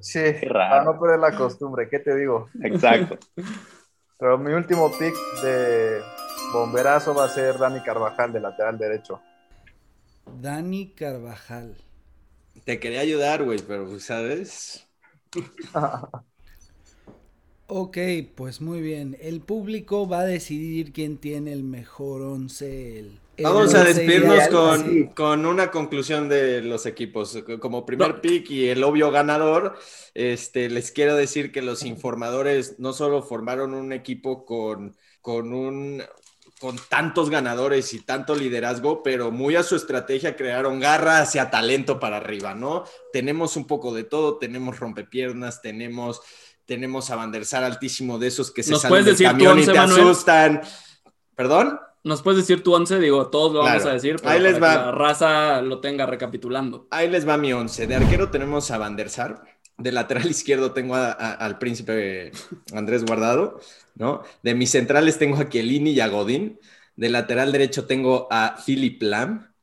sí, 0.02 0.32
raro. 0.42 0.70
para 0.70 0.84
no 0.84 1.00
perder 1.00 1.20
la 1.20 1.36
costumbre, 1.36 1.88
¿qué 1.90 2.00
te 2.00 2.16
digo? 2.16 2.50
Exacto. 2.64 3.18
Pero 4.20 4.38
mi 4.38 4.52
último 4.54 4.92
pick 4.98 5.14
de 5.44 6.02
bomberazo 6.54 7.14
va 7.14 7.26
a 7.26 7.30
ser 7.30 7.58
Dani 7.58 7.82
Carvajal, 7.82 8.34
de 8.34 8.40
lateral 8.40 8.78
derecho. 8.78 9.22
Dani 10.42 10.92
Carvajal. 10.94 11.76
Te 12.66 12.80
quería 12.80 13.02
ayudar, 13.02 13.44
güey, 13.44 13.60
pero, 13.66 14.00
¿sabes? 14.00 14.87
Ok, 17.70 17.98
pues 18.36 18.62
muy 18.62 18.82
bien. 18.82 19.18
El 19.20 19.42
público 19.42 20.08
va 20.08 20.22
a 20.22 20.26
decidir 20.26 20.94
quién 20.94 21.18
tiene 21.18 21.52
el 21.54 21.64
mejor 21.64 22.22
once. 22.22 23.00
el- 23.00 23.22
el 23.38 23.54
Vamos 23.54 23.74
a 23.76 23.84
despedirnos 23.84 24.48
ideal, 24.48 24.50
con, 24.50 25.14
con 25.14 25.46
una 25.46 25.70
conclusión 25.72 26.28
de 26.28 26.62
los 26.62 26.86
equipos. 26.88 27.38
Como 27.62 27.86
primer 27.86 28.20
pick 28.20 28.50
y 28.50 28.68
el 28.68 28.84
obvio 28.84 29.12
ganador, 29.12 29.78
este, 30.16 30.70
les 30.70 30.92
quiero 30.92 31.16
decir 31.16 31.52
que 31.52 31.62
los 31.62 31.84
informadores 31.86 32.80
no 32.80 32.94
solo 32.94 33.22
formaron 33.22 33.74
un 33.76 33.94
equipo 33.94 34.44
con, 34.44 34.98
con 35.22 35.54
un 35.54 36.04
con 36.60 36.76
tantos 36.90 37.30
ganadores 37.30 37.94
y 37.94 38.00
tanto 38.00 38.34
liderazgo, 38.36 39.04
pero 39.04 39.30
muy 39.32 39.56
a 39.56 39.64
su 39.64 39.76
estrategia 39.76 40.36
crearon 40.36 40.80
garra 40.80 41.20
hacia 41.20 41.50
talento 41.52 42.00
para 42.00 42.18
arriba, 42.18 42.56
¿no? 42.56 42.84
Tenemos 43.14 43.56
un 43.58 43.68
poco 43.68 43.94
de 43.94 44.04
todo, 44.04 44.38
tenemos 44.38 44.80
rompepiernas, 44.80 45.62
tenemos, 45.62 46.22
tenemos 46.66 47.12
a 47.12 47.16
Van 47.16 47.32
der 47.32 47.46
Sar 47.46 47.64
altísimo 47.64 48.18
de 48.18 48.28
esos 48.28 48.50
que 48.52 48.64
se 48.64 48.72
¿Nos 48.72 48.82
salen 48.82 48.92
puedes 48.92 49.06
del 49.06 49.14
decir 49.14 49.28
camión 49.28 49.58
y 49.58 49.62
once, 49.62 49.72
te 49.72 49.78
Manuel? 49.78 50.02
asustan. 50.02 50.62
¿Perdón? 51.36 51.80
¿Nos 52.04 52.22
puedes 52.22 52.40
decir 52.40 52.64
tu 52.64 52.74
once? 52.74 53.00
Digo, 53.00 53.28
todos 53.28 53.52
lo 53.54 53.60
vamos 53.64 53.86
a 53.86 53.94
decir, 53.94 54.16
pero 54.18 54.30
Ahí 54.30 54.40
les 54.40 54.58
para 54.58 54.72
que 54.74 54.78
va. 54.80 54.86
la 54.86 54.92
raza 54.94 55.62
lo 55.62 55.80
tenga 55.82 56.06
recapitulando. 56.06 56.88
Ahí 56.90 57.10
les 57.10 57.28
va 57.28 57.38
mi 57.38 57.52
once. 57.54 57.86
De 57.86 57.96
arquero 57.96 58.30
tenemos 58.32 58.72
a 58.72 58.78
Van 58.78 58.96
der 58.96 59.10
Sar. 59.10 59.44
De 59.78 59.92
lateral 59.92 60.26
izquierdo 60.30 60.72
tengo 60.74 60.96
a- 60.96 61.12
al 61.12 61.58
príncipe 61.60 62.32
Andrés 62.74 63.06
Guardado, 63.06 63.60
¿no? 63.96 64.24
De 64.44 64.56
mis 64.56 64.72
centrales 64.72 65.18
tengo 65.18 65.38
a 65.38 65.50
Chiellini 65.50 65.92
y 65.92 66.00
a 66.00 66.08
Godín. 66.08 66.60
De 66.96 67.10
lateral 67.10 67.52
derecho 67.52 67.86
tengo 67.86 68.28
a 68.32 68.58
Philip 68.66 69.02
Lam. 69.04 69.54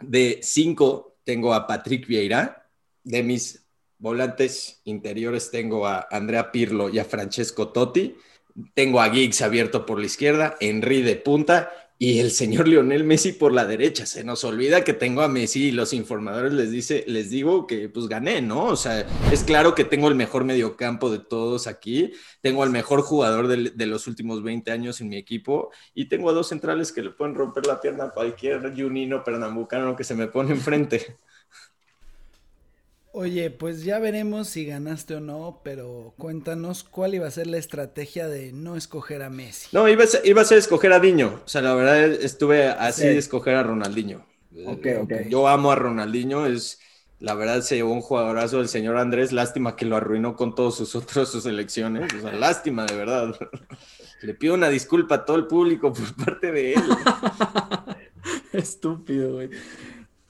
De 0.00 0.40
cinco 0.42 1.16
tengo 1.24 1.54
a 1.54 1.66
Patrick 1.66 2.06
Vieira. 2.06 2.68
De 3.02 3.22
mis 3.22 3.64
volantes 3.98 4.80
interiores 4.84 5.50
tengo 5.50 5.86
a 5.86 6.06
Andrea 6.10 6.52
Pirlo 6.52 6.88
y 6.88 6.98
a 6.98 7.04
Francesco 7.04 7.68
Totti. 7.68 8.16
Tengo 8.74 9.00
a 9.00 9.10
Giggs 9.10 9.42
abierto 9.42 9.84
por 9.84 9.98
la 9.98 10.06
izquierda, 10.06 10.56
Henry 10.60 11.02
de 11.02 11.16
punta 11.16 11.72
y 12.04 12.18
el 12.18 12.32
señor 12.32 12.68
Lionel 12.68 13.02
Messi 13.02 13.32
por 13.32 13.54
la 13.54 13.64
derecha. 13.64 14.04
Se 14.04 14.24
nos 14.24 14.44
olvida 14.44 14.84
que 14.84 14.92
tengo 14.92 15.22
a 15.22 15.28
Messi 15.28 15.68
y 15.68 15.70
los 15.72 15.94
informadores 15.94 16.52
les 16.52 16.70
dice, 16.70 17.02
les 17.08 17.30
digo 17.30 17.66
que 17.66 17.88
pues 17.88 18.08
gané, 18.08 18.42
¿no? 18.42 18.66
O 18.66 18.76
sea, 18.76 19.06
es 19.32 19.42
claro 19.42 19.74
que 19.74 19.84
tengo 19.84 20.08
el 20.08 20.14
mejor 20.14 20.44
mediocampo 20.44 21.10
de 21.10 21.18
todos 21.18 21.66
aquí, 21.66 22.12
tengo 22.42 22.62
al 22.62 22.68
mejor 22.68 23.00
jugador 23.00 23.48
de, 23.48 23.70
de 23.70 23.86
los 23.86 24.06
últimos 24.06 24.42
20 24.42 24.70
años 24.70 25.00
en 25.00 25.08
mi 25.08 25.16
equipo 25.16 25.70
y 25.94 26.06
tengo 26.10 26.28
a 26.28 26.34
dos 26.34 26.48
centrales 26.48 26.92
que 26.92 27.00
le 27.00 27.08
pueden 27.08 27.34
romper 27.34 27.66
la 27.66 27.80
pierna 27.80 28.04
a 28.04 28.10
cualquier 28.10 28.74
Junino 28.76 29.24
pernambucano 29.24 29.96
que 29.96 30.04
se 30.04 30.14
me 30.14 30.26
pone 30.26 30.50
enfrente. 30.50 31.16
Oye, 33.16 33.48
pues 33.48 33.84
ya 33.84 34.00
veremos 34.00 34.48
si 34.48 34.64
ganaste 34.64 35.14
o 35.14 35.20
no, 35.20 35.60
pero 35.62 36.14
cuéntanos 36.18 36.82
cuál 36.82 37.14
iba 37.14 37.28
a 37.28 37.30
ser 37.30 37.46
la 37.46 37.58
estrategia 37.58 38.26
de 38.26 38.52
no 38.52 38.74
escoger 38.74 39.22
a 39.22 39.30
Messi. 39.30 39.68
No, 39.70 39.88
iba 39.88 40.02
a 40.02 40.06
ser, 40.08 40.22
iba 40.26 40.42
a 40.42 40.44
ser 40.44 40.58
escoger 40.58 40.92
a 40.92 40.98
Diño. 40.98 41.40
O 41.44 41.48
sea, 41.48 41.62
la 41.62 41.76
verdad 41.76 42.04
estuve 42.10 42.66
así 42.66 43.06
de 43.06 43.16
escoger 43.16 43.54
a 43.54 43.62
Ronaldinho. 43.62 44.26
Ok, 44.66 44.86
ok. 45.02 45.12
Yo 45.28 45.46
amo 45.46 45.70
a 45.70 45.76
Ronaldinho, 45.76 46.44
es 46.46 46.80
la 47.20 47.34
verdad 47.34 47.60
se 47.60 47.76
llevó 47.76 47.92
un 47.92 48.00
jugadorazo 48.00 48.60
el 48.60 48.66
señor 48.66 48.96
Andrés, 48.96 49.30
lástima 49.30 49.76
que 49.76 49.86
lo 49.86 49.96
arruinó 49.96 50.34
con 50.34 50.56
todos 50.56 50.76
sus 50.76 50.96
otros 50.96 51.30
sus 51.30 51.46
elecciones, 51.46 52.12
o 52.14 52.20
sea, 52.20 52.32
lástima 52.32 52.84
de 52.84 52.96
verdad. 52.96 53.36
Le 54.22 54.34
pido 54.34 54.54
una 54.54 54.70
disculpa 54.70 55.14
a 55.14 55.24
todo 55.24 55.36
el 55.36 55.46
público 55.46 55.92
por 55.92 56.16
parte 56.16 56.50
de 56.50 56.74
él. 56.74 56.82
Estúpido, 58.52 59.34
güey. 59.34 59.50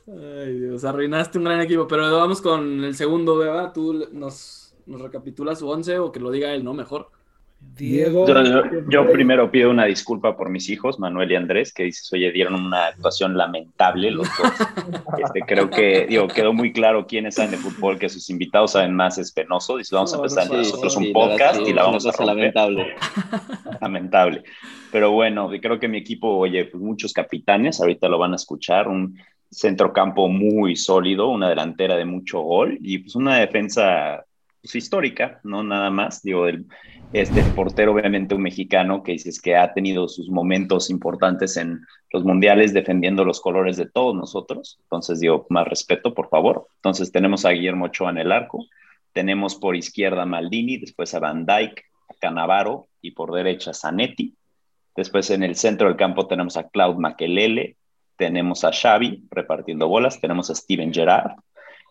Ay, 0.06 0.58
Dios, 0.58 0.84
arruinaste 0.84 1.38
un 1.38 1.44
gran 1.44 1.60
equipo. 1.60 1.86
Pero 1.88 2.02
vamos 2.18 2.40
con 2.42 2.84
el 2.84 2.94
segundo, 2.94 3.38
Beba. 3.38 3.72
¿Tú 3.72 4.06
nos, 4.12 4.74
nos 4.86 5.00
recapitulas 5.00 5.58
su 5.58 5.68
once 5.68 5.98
o 5.98 6.12
que 6.12 6.20
lo 6.20 6.30
diga 6.30 6.52
él, 6.52 6.62
no? 6.64 6.74
Mejor. 6.74 7.08
Diego, 7.76 8.26
Yo, 8.28 8.42
yo- 8.44 8.62
yo 8.90 9.10
primero 9.10 9.50
pido 9.50 9.70
una 9.70 9.86
disculpa 9.86 10.36
por 10.36 10.50
mis 10.50 10.68
hijos, 10.68 10.98
Manuel 10.98 11.32
y 11.32 11.36
Andrés, 11.36 11.72
que 11.72 11.84
dices, 11.84 12.12
oye, 12.12 12.30
dieron 12.30 12.54
una 12.62 12.88
actuación 12.88 13.38
lamentable 13.38 14.10
los 14.10 14.28
dos. 14.36 14.52
Este, 15.24 15.40
creo 15.46 15.70
que, 15.70 16.06
digo, 16.06 16.28
quedó 16.28 16.52
muy 16.52 16.74
claro 16.74 17.06
quiénes 17.06 17.36
saben 17.36 17.52
de 17.52 17.56
fútbol, 17.56 17.98
que 17.98 18.10
sus 18.10 18.28
invitados 18.28 18.72
saben 18.72 18.94
más, 18.94 19.16
es 19.16 19.32
penoso. 19.32 19.78
Dice, 19.78 19.94
vamos 19.94 20.12
a 20.12 20.18
No, 20.18 20.24
empezar 20.24 20.50
no, 20.50 20.58
nosotros 20.58 20.92
sí, 20.92 21.06
un 21.06 21.12
podcast 21.14 21.56
sí, 21.56 21.70
y 21.70 21.72
la 21.72 21.84
vamos 21.84 22.04
a 22.06 22.10
romper. 22.10 22.26
lamentable. 22.26 22.94
lamentable. 23.80 24.44
Pero 24.92 25.12
bueno, 25.12 25.48
creo 25.62 25.80
que 25.80 25.88
mi 25.88 25.96
equipo, 25.98 26.36
oye, 26.36 26.66
pues 26.66 26.82
muchos 26.82 27.14
capitanes, 27.14 27.80
ahorita 27.80 28.08
lo 28.10 28.18
van 28.18 28.32
a 28.34 28.36
escuchar, 28.36 28.88
un 28.88 29.18
centrocampo 29.50 30.28
muy 30.28 30.76
sólido, 30.76 31.28
una 31.28 31.48
delantera 31.48 31.96
de 31.96 32.04
mucho 32.04 32.40
gol 32.40 32.78
y 32.80 32.98
pues 32.98 33.14
una 33.14 33.38
defensa 33.38 34.24
pues, 34.60 34.74
histórica, 34.74 35.40
no 35.44 35.62
nada 35.62 35.90
más, 35.90 36.22
digo, 36.22 36.46
el, 36.46 36.66
este 37.12 37.44
portero 37.44 37.92
obviamente 37.92 38.34
un 38.34 38.42
mexicano 38.42 39.02
que 39.04 39.12
dices 39.12 39.40
que 39.40 39.54
ha 39.54 39.72
tenido 39.72 40.08
sus 40.08 40.28
momentos 40.28 40.90
importantes 40.90 41.56
en 41.56 41.80
los 42.10 42.24
mundiales 42.24 42.74
defendiendo 42.74 43.24
los 43.24 43.40
colores 43.40 43.76
de 43.76 43.86
todos 43.86 44.16
nosotros, 44.16 44.78
entonces 44.82 45.20
digo, 45.20 45.46
más 45.48 45.68
respeto, 45.68 46.12
por 46.12 46.28
favor. 46.28 46.66
Entonces 46.76 47.12
tenemos 47.12 47.44
a 47.44 47.50
Guillermo 47.50 47.86
Ochoa 47.86 48.10
en 48.10 48.18
el 48.18 48.32
arco, 48.32 48.66
tenemos 49.12 49.54
por 49.54 49.76
izquierda 49.76 50.22
a 50.22 50.26
Maldini, 50.26 50.76
después 50.76 51.14
a 51.14 51.20
Van 51.20 51.46
Dijk, 51.46 51.84
a 52.08 52.14
Canavaro 52.20 52.88
y 53.00 53.12
por 53.12 53.32
derecha 53.32 53.70
a 53.70 53.74
Zanetti. 53.74 54.34
Después 54.96 55.30
en 55.30 55.44
el 55.44 55.54
centro 55.54 55.86
del 55.88 55.96
campo 55.96 56.26
tenemos 56.26 56.56
a 56.56 56.68
Claude 56.68 56.98
Makelele, 56.98 57.76
tenemos 58.16 58.64
a 58.64 58.72
Xavi 58.72 59.24
repartiendo 59.30 59.88
bolas, 59.88 60.20
tenemos 60.20 60.50
a 60.50 60.54
Steven 60.54 60.92
Gerrard 60.92 61.32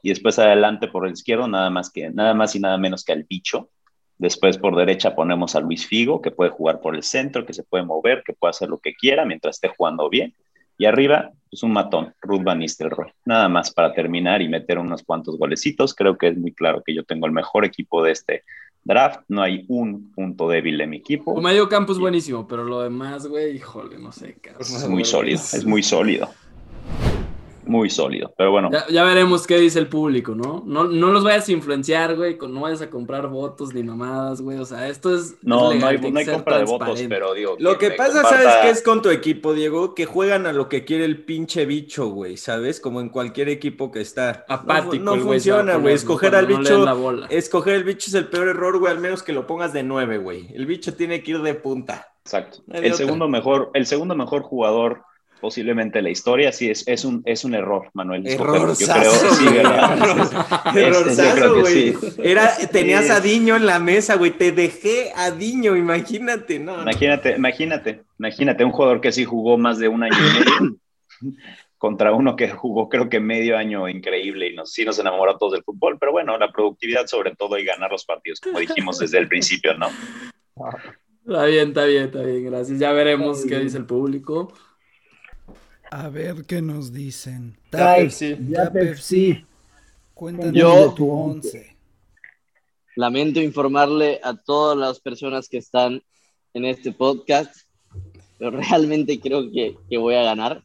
y 0.01 0.09
después 0.09 0.37
adelante 0.39 0.87
por 0.87 1.07
el 1.07 1.13
izquierdo 1.13 1.47
nada 1.47 1.69
más 1.69 1.89
que 1.89 2.09
nada 2.09 2.33
más 2.33 2.55
y 2.55 2.59
nada 2.59 2.77
menos 2.77 3.03
que 3.03 3.13
al 3.13 3.23
bicho. 3.23 3.69
Después 4.17 4.57
por 4.57 4.75
derecha 4.75 5.15
ponemos 5.15 5.55
a 5.55 5.59
Luis 5.59 5.87
Figo, 5.87 6.21
que 6.21 6.31
puede 6.31 6.51
jugar 6.51 6.81
por 6.81 6.95
el 6.95 7.03
centro, 7.03 7.45
que 7.45 7.53
se 7.53 7.63
puede 7.63 7.83
mover, 7.83 8.23
que 8.25 8.33
puede 8.33 8.51
hacer 8.51 8.69
lo 8.69 8.77
que 8.77 8.93
quiera 8.93 9.25
mientras 9.25 9.55
esté 9.55 9.69
jugando 9.69 10.09
bien. 10.09 10.33
Y 10.77 10.85
arriba, 10.85 11.31
pues 11.49 11.63
un 11.63 11.71
matón, 11.71 12.13
Ruth 12.21 12.43
Van 12.43 12.59
Nistelrooy. 12.59 13.11
Nada 13.25 13.47
más 13.47 13.71
para 13.73 13.93
terminar 13.93 14.41
y 14.41 14.49
meter 14.49 14.77
unos 14.79 15.03
cuantos 15.03 15.37
golecitos. 15.37 15.93
Creo 15.93 16.17
que 16.17 16.27
es 16.27 16.37
muy 16.37 16.53
claro 16.53 16.83
que 16.85 16.93
yo 16.93 17.03
tengo 17.03 17.25
el 17.25 17.31
mejor 17.31 17.65
equipo 17.65 18.03
de 18.03 18.11
este 18.11 18.43
draft. 18.83 19.21
No 19.27 19.41
hay 19.41 19.65
un 19.67 20.11
punto 20.11 20.49
débil 20.49 20.77
de 20.77 20.87
mi 20.87 20.97
equipo. 20.97 21.33
Tu 21.33 21.41
medio 21.41 21.69
campo 21.69 21.93
es 21.93 21.99
buenísimo, 21.99 22.47
pero 22.47 22.63
lo 22.63 22.81
demás, 22.81 23.27
güey, 23.27 23.55
híjole, 23.55 23.97
no 23.99 24.11
sé, 24.11 24.35
cabrón. 24.41 24.61
Es 24.61 24.87
muy 24.87 25.05
sólido, 25.05 25.39
es 25.39 25.65
muy 25.65 25.83
sólido. 25.83 26.29
Muy 27.65 27.89
sólido. 27.89 28.33
Pero 28.37 28.51
bueno, 28.51 28.69
Ya, 28.71 28.85
ya 28.89 29.03
veremos 29.03 29.47
qué 29.47 29.57
dice 29.57 29.79
el 29.79 29.87
público, 29.87 30.35
¿no? 30.35 30.63
No, 30.65 30.83
no 30.85 31.11
los 31.11 31.23
vayas 31.23 31.47
a 31.47 31.51
influenciar, 31.51 32.15
güey, 32.15 32.37
con, 32.37 32.53
no 32.53 32.61
vayas 32.61 32.81
a 32.81 32.89
comprar 32.89 33.27
votos 33.27 33.73
ni 33.73 33.83
mamadas, 33.83 34.41
güey. 34.41 34.57
O 34.57 34.65
sea, 34.65 34.87
esto 34.89 35.15
es. 35.15 35.35
no, 35.41 35.71
es 35.71 35.79
no 35.79 35.87
hay, 35.87 35.97
legal, 35.97 36.13
no 36.13 36.19
hay 36.19 36.25
que 36.25 36.31
ser 36.31 36.33
compra 36.35 36.57
de 36.57 36.65
votos, 36.65 37.03
pero 37.07 37.33
digo. 37.33 37.55
Lo 37.59 37.77
que 37.77 37.91
pasa, 37.91 38.21
comparta- 38.21 38.29
¿sabes 38.43 38.55
qué 38.63 38.69
es 38.69 38.81
con 38.81 39.01
tu 39.01 39.09
equipo, 39.09 39.53
Diego? 39.53 39.95
Que 39.95 40.05
juegan 40.05 40.45
a 40.45 40.53
lo 40.53 40.69
que 40.69 40.83
quiere 40.85 41.05
el 41.05 41.23
pinche 41.23 41.65
bicho, 41.65 42.07
güey, 42.07 42.37
¿sabes? 42.37 42.79
Como 42.79 42.99
en 43.01 43.09
cualquier 43.09 43.49
equipo 43.49 43.91
que 43.91 44.01
está. 44.01 44.45
No 44.49 44.55
Apático, 44.55 45.03
No, 45.03 45.15
funciona, 45.17 45.73
güey. 45.73 45.83
¿no? 45.85 45.89
Escoger 45.95 46.35
al 46.35 46.49
no 46.49 46.57
bicho. 46.59 46.73
den 46.75 46.85
la 46.85 46.93
bola. 46.93 47.27
escoger 47.27 47.75
el 47.75 47.83
bicho 47.83 48.05
es 48.07 48.13
el 48.13 48.27
peor 48.27 48.47
error, 48.49 48.77
güey, 48.79 48.91
al 48.91 48.99
menos 48.99 49.23
que 49.23 49.33
lo 49.33 49.47
pongas 49.47 49.73
de 49.73 49.83
nueve, 49.83 50.17
güey. 50.17 50.47
El 50.53 50.65
bicho 50.65 50.93
tiene 50.95 51.23
que 51.23 51.31
ir 51.31 51.41
de 51.41 51.53
punta. 51.53 52.07
Exacto. 52.25 52.59
No 52.67 52.75
hay 52.77 52.85
El 52.85 52.93
otra. 52.93 53.05
segundo 53.05 53.27
mejor, 53.27 53.71
el 53.73 53.85
segundo 53.85 54.15
mejor 54.15 54.43
jugador 54.43 55.03
posiblemente 55.43 56.01
la 56.01 56.09
historia, 56.09 56.53
sí, 56.53 56.69
es, 56.69 56.87
es, 56.87 57.03
un, 57.03 57.21
es 57.25 57.43
un 57.43 57.53
error, 57.53 57.89
Manuel. 57.93 58.25
escogerlo. 58.25 58.73
Yo 58.75 58.87
creo, 58.87 59.11
sí. 59.11 59.45
Error- 60.79 61.07
Este, 61.09 61.23
yo 61.27 61.35
creo 61.35 61.53
que 61.55 61.59
güey. 61.61 61.73
sí. 61.73 61.95
Era, 62.23 62.55
tenías 62.71 63.05
Sí. 63.07 63.11
a 63.11 63.19
Diño 63.19 63.57
en 63.57 63.65
la 63.65 63.77
mesa, 63.79 64.15
güey. 64.15 64.31
Te 64.31 64.53
dejé 64.53 65.11
a 65.17 65.31
Diño, 65.31 65.75
imagínate, 65.75 66.59
no. 66.59 66.81
Imagínate, 66.81 67.35
imagínate, 67.35 68.03
imagínate 68.17 68.63
un 68.63 68.71
jugador 68.71 69.01
que 69.01 69.11
sí 69.11 69.25
jugó 69.25 69.57
más 69.57 69.79
de 69.79 69.89
un 69.89 70.03
año 70.03 70.15
y 70.17 70.39
medio 70.39 70.77
contra 71.77 72.13
uno 72.13 72.37
que 72.37 72.47
jugó 72.49 72.87
creo 72.87 73.09
que 73.09 73.19
medio 73.19 73.57
año 73.57 73.89
increíble 73.89 74.47
y 74.47 74.55
nos, 74.55 74.71
sí 74.71 74.85
nos 74.85 74.97
enamoró 74.99 75.31
a 75.31 75.37
todos 75.37 75.51
del 75.51 75.63
fútbol, 75.65 75.97
pero 75.99 76.13
bueno, 76.13 76.37
la 76.37 76.49
productividad 76.53 77.07
sobre 77.07 77.35
todo 77.35 77.57
y 77.57 77.65
ganar 77.65 77.91
los 77.91 78.05
partidos, 78.05 78.39
como 78.39 78.59
dijimos 78.59 78.99
desde 78.99 79.17
el 79.17 79.27
principio, 79.27 79.73
¿no? 79.77 79.87
Está 81.27 81.45
bien, 81.45 81.67
está 81.69 81.83
bien, 81.83 82.03
está 82.03 82.21
bien, 82.21 82.45
gracias. 82.45 82.79
Ya 82.79 82.93
veremos 82.93 83.45
qué 83.45 83.59
dice 83.59 83.77
el 83.77 83.85
público. 83.85 84.53
A 85.95 86.09
ver 86.09 86.45
qué 86.47 86.59
nos 86.59 86.91
dicen. 86.91 87.55
Ya, 87.65 87.69
Trae, 87.69 88.01
Pepsi. 88.05 88.35
ya 88.49 88.71
Pepsi. 88.71 89.45
Cuéntanos 90.15 90.53
Yo- 90.55 90.89
de 90.89 90.95
tu 90.95 91.07
once. 91.07 91.77
Lamento 92.95 93.39
informarle 93.39 94.19
a 94.23 94.35
todas 94.35 94.75
las 94.75 94.99
personas 94.99 95.47
que 95.47 95.57
están 95.57 96.01
en 96.55 96.65
este 96.65 96.91
podcast, 96.93 97.55
pero 98.39 98.49
realmente 98.51 99.19
creo 99.19 99.51
que, 99.51 99.77
que 99.87 99.97
voy 99.99 100.15
a 100.15 100.23
ganar. 100.23 100.63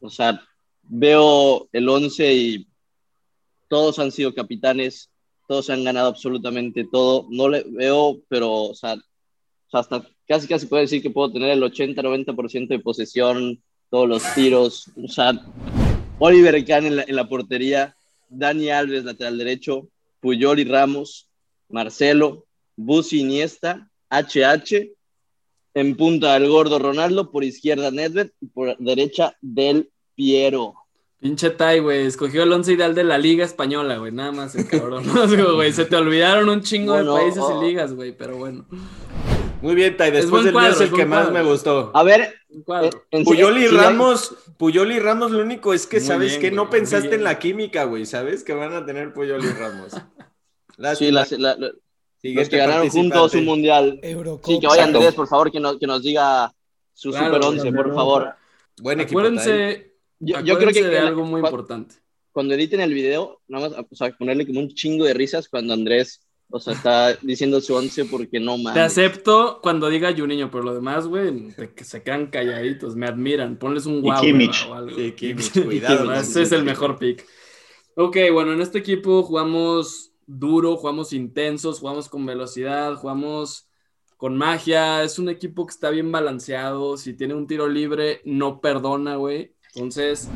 O 0.00 0.10
sea, 0.10 0.40
veo 0.82 1.68
el 1.72 1.88
11 1.88 2.34
y 2.34 2.68
todos 3.68 4.00
han 4.00 4.10
sido 4.10 4.34
capitanes, 4.34 5.10
todos 5.46 5.70
han 5.70 5.84
ganado 5.84 6.08
absolutamente 6.08 6.88
todo. 6.90 7.26
No 7.30 7.48
le 7.48 7.62
veo, 7.68 8.20
pero, 8.28 8.52
o 8.52 8.74
sea, 8.74 8.94
o 8.94 9.70
sea, 9.70 9.80
hasta 9.80 10.08
casi 10.26 10.48
casi 10.48 10.66
puedo 10.66 10.80
decir 10.82 11.00
que 11.02 11.10
puedo 11.10 11.30
tener 11.32 11.50
el 11.50 11.62
80-90% 11.62 12.66
de 12.74 12.78
posesión, 12.80 13.62
todos 13.90 14.08
los 14.08 14.34
tiros. 14.34 14.90
O 15.02 15.08
sea, 15.08 15.32
Oliver 16.18 16.64
Kahn 16.64 16.86
en 16.86 16.96
la, 16.96 17.02
en 17.02 17.16
la 17.16 17.28
portería, 17.28 17.96
Dani 18.28 18.70
Alves, 18.70 19.04
lateral 19.04 19.38
derecho, 19.38 19.88
Puyol 20.20 20.60
y 20.60 20.64
Ramos, 20.64 21.28
Marcelo, 21.68 22.46
Busi 22.76 23.20
Iniesta, 23.20 23.90
HH, 24.10 24.92
en 25.74 25.96
punta 25.96 26.34
del 26.34 26.48
gordo 26.48 26.78
Ronaldo, 26.78 27.30
por 27.30 27.44
izquierda 27.44 27.90
Nedved 27.90 28.30
y 28.40 28.46
por 28.46 28.76
derecha 28.78 29.36
Del 29.40 29.90
Piero. 30.14 30.74
Pinche 31.20 31.50
Tai, 31.50 31.80
güey, 31.80 32.06
escogió 32.06 32.44
el 32.44 32.52
once 32.52 32.72
ideal 32.72 32.94
de 32.94 33.04
la 33.04 33.18
Liga 33.18 33.44
Española, 33.44 33.98
güey, 33.98 34.10
nada 34.10 34.32
más 34.32 34.54
el 34.54 34.66
cabrón. 34.66 35.04
Güey, 35.54 35.72
se 35.72 35.84
te 35.84 35.96
olvidaron 35.96 36.48
un 36.48 36.62
chingo 36.62 36.94
Bueno, 36.94 37.14
de 37.14 37.20
países 37.20 37.42
oh. 37.42 37.62
y 37.62 37.66
ligas, 37.66 37.92
güey, 37.92 38.16
pero 38.16 38.38
bueno. 38.38 38.64
Muy 39.62 39.74
bien, 39.74 39.96
Tai. 39.96 40.08
Es 40.08 40.14
Después 40.14 40.44
del 40.44 40.52
mío 40.54 40.60
cuadro, 40.62 40.74
es 40.74 40.80
el 40.80 40.92
que 40.96 41.04
más 41.04 41.30
me 41.30 41.42
gustó. 41.42 41.90
A 41.94 42.02
ver, 42.02 42.34
eh, 42.48 43.22
Puyol 43.24 43.58
y 43.58 43.66
Ramos, 43.68 44.34
Puyol 44.56 44.92
y 44.92 44.98
Ramos, 44.98 45.30
lo 45.32 45.42
único 45.42 45.74
es 45.74 45.86
que 45.86 45.98
Muy 45.98 46.06
sabes 46.06 46.28
bien, 46.30 46.40
que 46.40 46.50
no 46.50 46.62
güey, 46.66 46.80
pensaste 46.80 47.14
en 47.14 47.24
la 47.24 47.38
química, 47.38 47.84
güey. 47.84 48.06
Sabes 48.06 48.42
que 48.42 48.52
van 48.54 48.72
a 48.72 48.84
tener 48.86 49.12
Puyol 49.12 49.44
y 49.44 49.48
Ramos. 49.48 49.92
Sí, 50.96 51.10
las- 51.10 51.30
la- 51.32 51.56
la- 51.56 51.72
los 52.22 52.48
que 52.48 52.56
ganaron 52.56 52.88
juntos 52.88 53.34
un 53.34 53.44
mundial. 53.44 54.00
Eurocopa. 54.02 54.46
Sí, 54.46 54.60
que 54.60 54.66
vaya. 54.66 54.84
Andrés, 54.84 55.12
por 55.14 55.26
favor, 55.28 55.52
que 55.52 55.60
nos, 55.60 55.78
que 55.78 55.86
nos 55.86 56.02
diga 56.02 56.50
su 56.94 57.10
Claro, 57.10 57.34
super 57.34 57.44
once, 57.46 57.70
por 57.72 57.94
favor. 57.94 58.34
Buen 58.80 59.00
equipo. 59.00 59.20
Acuérdense, 59.20 59.92
Yo, 60.20 60.40
yo 60.40 60.56
creo 60.58 60.70
que 60.72 60.82
de 60.84 60.98
algo 60.98 61.24
muy 61.24 61.40
importante. 61.42 61.96
cuando 62.32 62.54
editen 62.54 62.80
el 62.80 62.94
video, 62.94 63.40
nada 63.48 63.68
más 63.68 63.78
o 63.90 63.94
sea, 63.94 64.10
ponerle 64.16 64.46
como 64.46 64.60
un 64.60 64.68
chingo 64.70 65.04
de 65.04 65.12
risas 65.12 65.48
cuando 65.50 65.74
Andrés, 65.74 66.22
o 66.50 66.58
sea, 66.60 66.72
está 66.74 67.14
diciendo 67.22 67.60
su 67.60 67.74
once 67.74 68.04
porque 68.04 68.40
no 68.40 68.56
Te 68.56 68.62
mames. 68.62 68.82
acepto 68.82 69.60
cuando 69.62 69.88
diga 69.88 70.14
Juninho, 70.16 70.50
pero 70.50 70.64
lo 70.64 70.74
demás, 70.74 71.06
güey, 71.06 71.54
que 71.76 71.84
se 71.84 72.02
quedan 72.02 72.26
calladitos, 72.28 72.96
me 72.96 73.06
admiran. 73.06 73.56
Ponles 73.56 73.86
un 73.86 74.00
guau 74.02 74.20
Kimmich. 74.20 74.66
o 74.68 74.74
algo. 74.74 74.96
Sí, 74.96 75.12
Kimmich, 75.12 75.52
cuidado 75.64 76.12
Ese 76.12 76.42
es 76.42 76.52
el 76.52 76.58
Kimmich. 76.58 76.72
mejor 76.74 76.98
pick. 76.98 77.26
Ok, 77.94 78.16
bueno, 78.32 78.52
en 78.52 78.60
este 78.60 78.78
equipo 78.78 79.22
jugamos 79.22 80.12
duro, 80.26 80.76
jugamos 80.76 81.12
intensos, 81.12 81.80
jugamos 81.80 82.08
con 82.08 82.24
velocidad, 82.26 82.94
jugamos 82.96 83.68
con 84.16 84.36
magia. 84.36 85.02
Es 85.02 85.18
un 85.18 85.28
equipo 85.28 85.66
que 85.66 85.72
está 85.72 85.90
bien 85.90 86.10
balanceado. 86.12 86.96
Si 86.96 87.14
tiene 87.14 87.34
un 87.34 87.46
tiro 87.46 87.68
libre, 87.68 88.20
no 88.24 88.60
perdona, 88.60 89.16
güey. 89.16 89.54
Entonces, 89.74 90.28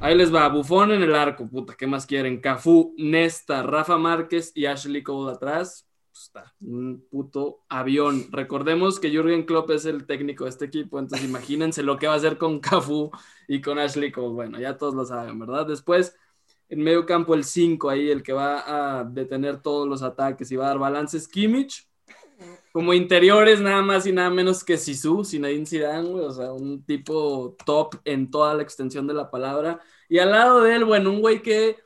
ahí 0.00 0.16
les 0.16 0.34
va. 0.34 0.48
Bufón 0.48 0.92
en 0.92 1.02
el 1.02 1.14
arco, 1.14 1.48
puta, 1.48 1.74
¿qué 1.76 1.86
más 1.86 2.06
quieren? 2.06 2.40
Cafú, 2.40 2.94
Nesta, 2.98 3.62
Rafa 3.62 3.98
Márquez 3.98 4.52
y 4.54 4.66
Ashley 4.66 5.02
Cole 5.02 5.32
atrás. 5.32 5.86
Pues 6.10 6.24
está 6.24 6.54
un 6.60 7.06
puto 7.10 7.60
avión. 7.68 8.26
Recordemos 8.32 8.98
que 8.98 9.10
Jürgen 9.10 9.44
Klopp 9.44 9.70
es 9.70 9.84
el 9.84 10.06
técnico 10.06 10.44
de 10.44 10.50
este 10.50 10.64
equipo, 10.64 10.98
entonces 10.98 11.28
imagínense 11.28 11.82
lo 11.82 11.98
que 11.98 12.06
va 12.06 12.14
a 12.14 12.16
hacer 12.16 12.38
con 12.38 12.60
Cafú 12.60 13.10
y 13.46 13.60
con 13.60 13.78
Ashley 13.78 14.10
Cole. 14.10 14.34
Bueno, 14.34 14.58
ya 14.58 14.76
todos 14.76 14.94
lo 14.94 15.04
saben, 15.04 15.38
¿verdad? 15.38 15.66
Después, 15.66 16.16
en 16.68 16.82
medio 16.82 17.06
campo, 17.06 17.34
el 17.34 17.44
5 17.44 17.90
ahí, 17.90 18.10
el 18.10 18.22
que 18.22 18.32
va 18.32 19.00
a 19.00 19.04
detener 19.04 19.60
todos 19.62 19.88
los 19.88 20.02
ataques 20.02 20.50
y 20.50 20.56
va 20.56 20.66
a 20.66 20.68
dar 20.68 20.78
balances, 20.78 21.28
Kimmich. 21.28 21.89
Como 22.72 22.94
interiores, 22.94 23.60
nada 23.60 23.82
más 23.82 24.06
y 24.06 24.12
nada 24.12 24.30
menos 24.30 24.62
que 24.62 24.78
Sisu, 24.78 25.24
Zinedine 25.24 25.66
Zidane, 25.66 26.08
güey, 26.08 26.24
o 26.24 26.30
sea, 26.30 26.52
un 26.52 26.84
tipo 26.84 27.56
top 27.66 27.96
en 28.04 28.30
toda 28.30 28.54
la 28.54 28.62
extensión 28.62 29.08
de 29.08 29.14
la 29.14 29.28
palabra. 29.30 29.80
Y 30.08 30.18
al 30.18 30.30
lado 30.30 30.60
de 30.62 30.76
él, 30.76 30.84
bueno, 30.84 31.10
un 31.10 31.20
güey 31.20 31.42
que, 31.42 31.78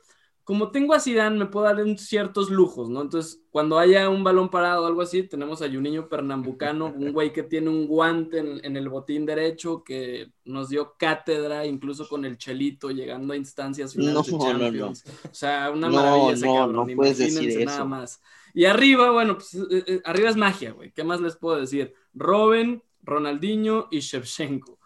como 0.43 0.69
tengo 0.69 0.93
a 0.93 0.99
Zidane, 0.99 1.39
me 1.39 1.47
puedo 1.47 1.65
dar 1.65 1.77
un 1.83 1.97
ciertos 1.97 2.51
lujos, 2.51 2.87
¿no? 2.87 3.01
Entonces, 3.01 3.41
cuando 3.49 3.79
haya 3.79 4.09
un 4.09 4.23
balón 4.23 4.49
parado 4.51 4.83
o 4.83 4.85
algo 4.85 5.01
así, 5.01 5.23
tenemos 5.23 5.63
a 5.63 5.67
Juninho 5.71 6.07
Pernambucano, 6.07 6.93
un 6.93 7.11
güey 7.13 7.33
que 7.33 7.41
tiene 7.41 7.69
un 7.71 7.87
guante 7.87 8.37
en, 8.39 8.63
en 8.63 8.77
el 8.77 8.87
botín 8.87 9.25
derecho, 9.25 9.83
que 9.83 10.31
nos 10.43 10.69
dio 10.69 10.95
cátedra, 10.99 11.65
incluso 11.65 12.07
con 12.07 12.25
el 12.25 12.37
Chelito, 12.37 12.91
llegando 12.91 13.33
a 13.33 13.37
instancias 13.37 13.95
finales 13.95 14.13
No, 14.13 14.23
de 14.27 14.35
no, 14.37 14.53
no. 14.53 14.69
Champions. 14.69 15.03
O 15.31 15.33
sea, 15.33 15.71
una 15.71 15.89
No, 15.89 15.91
maravilla 15.91 16.33
ese 16.33 16.47
no, 16.47 16.53
cabrón, 16.53 16.85
no 16.85 16.93
puedes 16.93 17.17
decir 17.17 17.25
imagínense 17.29 17.63
eso. 17.63 17.65
nada 17.65 17.85
más. 17.85 18.21
Y 18.55 18.63
arriba, 18.63 19.11
bueno, 19.11 19.35
pues 19.35 19.53
eh, 19.53 19.83
eh, 19.85 20.01
arriba 20.05 20.29
es 20.29 20.37
magia, 20.37 20.71
güey. 20.71 20.91
¿Qué 20.93 21.03
más 21.03 21.19
les 21.19 21.35
puedo 21.35 21.59
decir? 21.59 21.93
Robin, 22.13 22.81
Ronaldinho 23.03 23.89
y 23.91 23.99
Shevchenko. 23.99 24.79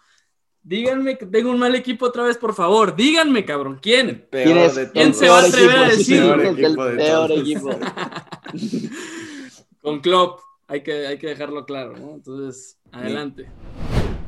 Díganme 0.64 1.20
que 1.20 1.28
tengo 1.28 1.52
un 1.52 1.60
mal 1.60 1.76
equipo 1.76 2.08
otra 2.08 2.24
vez, 2.24 2.38
por 2.38 2.56
favor. 2.56 2.96
Díganme, 2.96 3.46
cabrón. 3.46 3.78
¿Quién? 3.80 4.28
Peor 4.32 4.44
¿Quién 4.44 4.58
es 4.58 4.76
de 4.76 4.92
¿Quién 4.92 5.14
se 5.14 5.30
va 5.30 5.38
a 5.38 5.42
peor 5.42 5.54
atrever 5.54 5.78
a 5.78 5.90
decir? 5.90 6.20
Peor 6.20 6.42
¿Quién 6.42 6.52
es 6.52 6.58
el 6.58 6.66
equipo 6.66 6.86
de 6.86 6.96
peor 6.96 7.32
equipo? 7.32 7.70
Con 9.82 10.00
Klopp. 10.00 10.40
Hay 10.68 10.82
que, 10.82 11.06
hay 11.06 11.20
que 11.20 11.28
dejarlo 11.28 11.66
claro, 11.66 11.96
¿no? 11.96 12.16
Entonces, 12.16 12.80
adelante. 12.92 13.52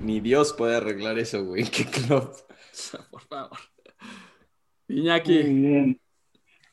Ni 0.02 0.20
Dios 0.20 0.54
puede 0.54 0.76
arreglar 0.76 1.18
eso, 1.18 1.44
güey. 1.44 1.64
Qué 1.64 1.86
club. 1.86 2.32
Por 3.10 3.22
favor. 3.22 3.58
Muy 4.88 5.00
Iñaki. 5.00 5.44
bien. 5.44 6.02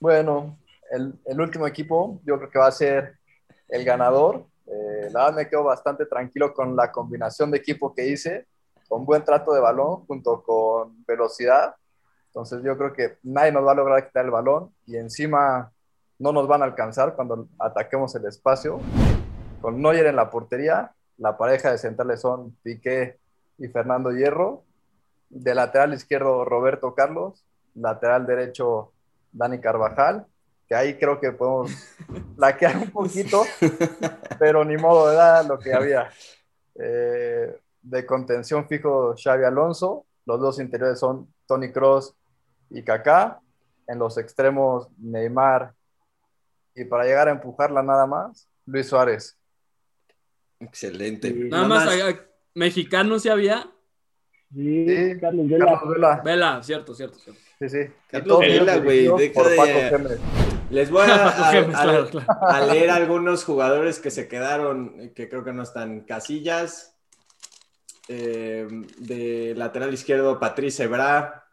Bueno, 0.01 0.58
el, 0.91 1.15
el 1.25 1.41
último 1.41 1.67
equipo 1.67 2.21
yo 2.25 2.39
creo 2.39 2.51
que 2.51 2.59
va 2.59 2.67
a 2.67 2.73
ser 2.73 3.19
el 3.69 3.85
ganador. 3.85 4.47
Eh, 4.67 5.09
la 5.13 5.25
verdad 5.25 5.37
me 5.37 5.49
quedo 5.49 5.65
bastante 5.65 6.07
tranquilo 6.07 6.53
con 6.53 6.77
la 6.77 6.93
combinación 6.93 7.51
de 7.51 7.59
equipo 7.59 7.95
que 7.95 8.07
hice, 8.07 8.47
con 8.89 9.05
buen 9.05 9.25
trato 9.25 9.53
de 9.53 9.61
balón 9.61 10.07
junto 10.07 10.43
con 10.43 11.05
velocidad. 11.07 11.75
Entonces 12.27 12.63
yo 12.63 12.77
creo 12.77 12.93
que 12.93 13.19
nadie 13.23 13.53
nos 13.53 13.67
va 13.67 13.73
a 13.73 13.77
lograr 13.77 14.07
quitar 14.07 14.25
el 14.25 14.31
balón 14.31 14.75
y 14.87 14.97
encima 14.97 15.73
no 16.19 16.33
nos 16.33 16.47
van 16.47 16.63
a 16.63 16.67
alcanzar 16.67 17.15
cuando 17.15 17.49
ataquemos 17.59 18.15
el 18.15 18.27
espacio. 18.27 18.81
Con 19.61 19.81
Neuer 19.81 20.07
en 20.07 20.17
la 20.17 20.31
portería, 20.31 20.93
la 21.17 21.37
pareja 21.37 21.71
de 21.71 21.79
centrales 21.79 22.21
son 22.21 22.57
Piqué 22.63 23.19
y 23.59 23.69
Fernando 23.69 24.11
Hierro. 24.11 24.65
De 25.31 25.55
lateral 25.55 25.95
izquierdo, 25.95 26.45
Roberto 26.45 26.95
Carlos. 26.95 27.45
Lateral 27.75 28.27
derecho, 28.27 28.93
Dani 29.33 29.61
Carvajal. 29.61 30.27
Que 30.69 30.75
ahí 30.75 30.99
creo 30.99 31.19
que 31.19 31.33
podemos 31.33 31.71
laquear 32.37 32.77
un 32.77 32.91
poquito, 32.91 33.43
pero 34.39 34.65
ni 34.65 34.77
modo, 34.77 35.11
era 35.11 35.43
lo 35.43 35.59
que 35.59 35.73
había. 35.73 36.11
Eh, 36.75 37.59
de 37.81 38.05
contención 38.07 38.69
fijo, 38.69 39.15
Xavi 39.17 39.45
Alonso. 39.45 40.05
Los 40.27 40.39
dos 40.41 40.61
interiores 40.61 40.99
son 40.99 41.33
Tony 41.47 41.73
Cross 41.73 42.15
y 42.71 42.83
Kaká. 42.83 43.41
En 43.87 43.99
los 43.99 44.19
extremos, 44.19 44.89
Neymar. 44.99 45.73
Y 46.75 46.85
para 46.85 47.05
llegar 47.05 47.29
a 47.29 47.33
empujarla 47.33 47.83
nada 47.83 48.07
más, 48.07 48.47
Luis 48.67 48.87
Suárez. 48.87 49.39
Excelente. 50.61 51.31
Nada 51.33 51.67
más, 51.67 51.89
mexicano 52.55 53.19
si 53.19 53.29
había. 53.31 53.71
Sí, 54.55 54.87
Sí, 55.15 55.21
Carlos 55.21 55.49
Vela. 55.49 55.65
Carlos 55.67 55.95
Vela. 55.95 56.21
Vela, 56.25 56.63
cierto, 56.63 56.95
cierto, 56.95 57.19
cierto. 57.19 57.41
Sí, 57.59 57.69
sí. 57.69 57.79
Carlos 58.09 58.39
Vela, 58.41 58.77
güey, 58.79 59.07
por 59.33 59.49
de- 59.49 59.57
Paco 59.57 59.73
Gémez. 59.91 60.21
Les 60.71 60.91
voy 60.91 61.03
a, 61.09 61.29
a- 62.41 62.67
leer 62.67 62.91
algunos 62.91 63.45
jugadores 63.45 63.99
que 64.01 64.11
se 64.11 64.29
quedaron, 64.29 65.13
que 65.15 65.29
creo 65.29 65.43
que 65.45 65.53
no 65.53 65.63
están. 65.63 66.01
Casillas, 66.01 66.95
eh, 68.09 68.67
de 68.99 69.55
lateral 69.57 69.93
izquierdo, 69.95 70.39
Patrice 70.39 70.85
Ebra, 70.85 71.45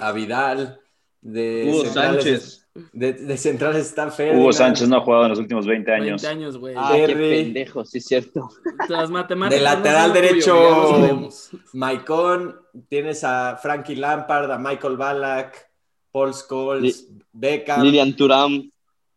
a 0.00 0.12
Vidal, 0.12 0.80
de 1.20 1.64
Hugo 1.70 1.84
centrales- 1.84 2.22
Sánchez. 2.24 2.64
De, 2.92 3.12
de 3.12 3.36
centrales 3.36 3.86
está 3.86 4.08
Ferdinand. 4.08 4.40
Hugo 4.40 4.52
Sánchez 4.52 4.88
no 4.88 4.98
ha 4.98 5.00
jugado 5.00 5.24
en 5.24 5.30
los 5.30 5.38
últimos 5.40 5.66
20 5.66 5.90
años. 5.92 6.22
20 6.22 6.26
años, 6.28 6.58
güey. 6.58 6.74
Ah, 6.78 6.92
qué 6.94 7.08
pendejo, 7.16 7.84
sí 7.84 7.98
es 7.98 8.04
cierto. 8.06 8.48
Las 8.88 9.10
matemáticas. 9.10 9.58
De 9.58 9.64
lateral 9.64 10.12
derecho. 10.12 11.28
Maicon, 11.72 12.56
tienes 12.88 13.24
a 13.24 13.58
Frankie 13.60 13.96
Lampard, 13.96 14.48
a 14.52 14.58
Michael 14.58 14.96
Ballack, 14.96 15.67
Paul 16.12 16.32
Scholes, 16.34 17.06
Beckham, 17.32 17.82
Lilian 17.82 18.14
Turam. 18.16 18.70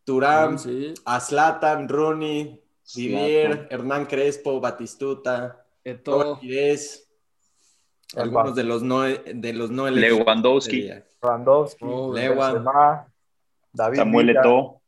Turam, 0.04 0.58
Sí. 0.58 0.92
a 1.04 1.20
Zlatan, 1.20 1.88
Rooney, 1.88 2.60
Didier. 2.94 3.68
Hernán 3.70 4.06
Crespo, 4.06 4.60
Batistuta, 4.60 5.64
Eto'o. 5.84 6.38
Pires, 6.40 7.08
algunos 8.16 8.54
de 8.54 8.64
los 8.64 8.82
no, 8.82 9.02
de 9.02 9.52
los 9.52 9.70
no 9.70 9.86
elegidos. 9.88 10.18
Lewandowski, 10.18 10.90
Randowski, 11.20 11.84
Oh, 11.84 12.12
David 13.72 13.96
Samuel. 13.98 14.30
Eto'o, 14.30 14.82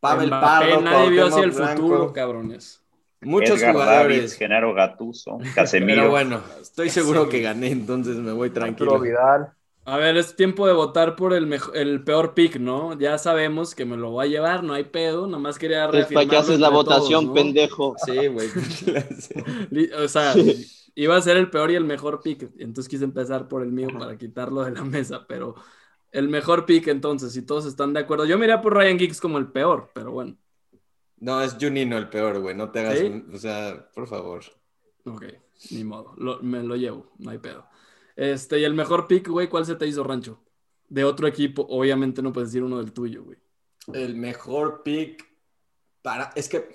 Pavel 0.00 0.30
Pardo, 0.30 0.80
nadie 0.80 1.10
vio 1.10 1.26
hacia 1.26 1.44
el 1.44 1.52
futuro, 1.52 2.12
cabrones. 2.12 2.82
muchos 3.20 3.60
Edgar 3.60 3.72
jugadores. 3.74 4.34
Genaro 4.34 4.74
Gattuso, 4.74 5.38
Pero 5.42 5.54
Casemiro. 5.54 6.10
bueno, 6.10 6.42
estoy 6.60 6.90
seguro 6.90 7.28
que 7.28 7.40
gané, 7.40 7.68
entonces 7.68 8.16
me 8.16 8.32
voy 8.32 8.48
Arturo 8.48 8.60
tranquilo. 8.64 9.00
Vidal. 9.00 9.52
A 9.84 9.96
ver, 9.96 10.16
es 10.16 10.36
tiempo 10.36 10.66
de 10.68 10.72
votar 10.74 11.16
por 11.16 11.32
el, 11.32 11.46
mejo- 11.46 11.72
el 11.74 12.04
peor 12.04 12.34
pick, 12.34 12.56
¿no? 12.56 12.96
Ya 12.98 13.18
sabemos 13.18 13.74
que 13.74 13.84
me 13.84 13.96
lo 13.96 14.10
voy 14.12 14.26
a 14.26 14.30
llevar, 14.30 14.62
no 14.62 14.74
hay 14.74 14.84
pedo. 14.84 15.26
Nada 15.26 15.38
más 15.40 15.58
quería 15.58 15.86
Es 15.90 16.06
para 16.06 16.26
que 16.26 16.36
haces 16.36 16.60
la 16.60 16.68
votación, 16.68 17.24
todos, 17.24 17.24
¿no? 17.24 17.34
pendejo. 17.34 17.96
Sí, 18.04 18.26
güey. 18.28 18.48
O 20.04 20.06
sea, 20.08 20.34
iba 20.94 21.16
a 21.16 21.20
ser 21.20 21.36
el 21.36 21.50
peor 21.50 21.70
y 21.72 21.74
el 21.74 21.84
mejor 21.84 22.22
pick. 22.22 22.50
Entonces 22.58 22.88
quise 22.88 23.04
empezar 23.04 23.48
por 23.48 23.62
el 23.62 23.72
mío 23.72 23.88
para 23.98 24.16
quitarlo 24.16 24.62
de 24.62 24.70
la 24.70 24.84
mesa. 24.84 25.26
Pero 25.26 25.56
el 26.12 26.28
mejor 26.28 26.64
pick, 26.64 26.86
entonces, 26.88 27.32
si 27.32 27.42
todos 27.42 27.66
están 27.66 27.92
de 27.92 28.00
acuerdo. 28.00 28.24
Yo 28.24 28.38
miré 28.38 28.56
por 28.58 28.74
Ryan 28.74 28.98
Giggs 28.98 29.20
como 29.20 29.38
el 29.38 29.50
peor, 29.50 29.90
pero 29.94 30.12
bueno. 30.12 30.36
No, 31.16 31.40
es 31.42 31.56
Junino 31.60 31.98
el 31.98 32.08
peor, 32.08 32.40
güey. 32.40 32.54
No 32.54 32.70
te 32.70 32.80
hagas 32.80 32.98
¿Sí? 32.98 33.06
un- 33.06 33.30
O 33.34 33.38
sea, 33.38 33.88
por 33.94 34.06
favor. 34.06 34.42
Ok, 35.04 35.24
ni 35.70 35.82
modo. 35.84 36.14
Lo- 36.18 36.40
me 36.40 36.62
lo 36.62 36.76
llevo, 36.76 37.12
no 37.18 37.30
hay 37.30 37.38
pedo. 37.38 37.66
Este, 38.16 38.58
y 38.60 38.64
el 38.64 38.74
mejor 38.74 39.06
pick, 39.06 39.28
güey, 39.28 39.48
¿cuál 39.48 39.66
se 39.66 39.76
te 39.76 39.86
hizo, 39.86 40.04
Rancho? 40.04 40.42
De 40.88 41.04
otro 41.04 41.26
equipo, 41.26 41.66
obviamente 41.68 42.22
no 42.22 42.32
puedes 42.32 42.50
decir 42.50 42.62
uno 42.62 42.78
del 42.78 42.92
tuyo, 42.92 43.24
güey. 43.24 43.38
El 43.92 44.14
mejor 44.16 44.82
pick 44.82 45.24
para. 46.02 46.32
Es 46.34 46.48
que. 46.48 46.68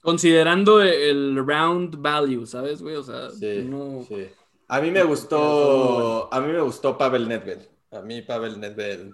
Considerando 0.00 0.80
el 0.80 1.36
round 1.44 2.00
value, 2.00 2.46
¿sabes, 2.46 2.82
güey? 2.82 2.96
O 2.96 3.02
sea, 3.02 3.30
Sí, 3.30 3.64
no... 3.64 4.04
sí. 4.06 4.28
A 4.68 4.80
mí 4.80 4.90
me 4.90 5.02
gustó. 5.02 6.32
A 6.32 6.40
mí 6.40 6.52
me 6.52 6.60
gustó 6.60 6.96
Pavel 6.98 7.26
Nedved. 7.26 7.60
A 7.90 8.02
mí 8.02 8.22
Pavel 8.22 8.60
Nedved 8.60 9.10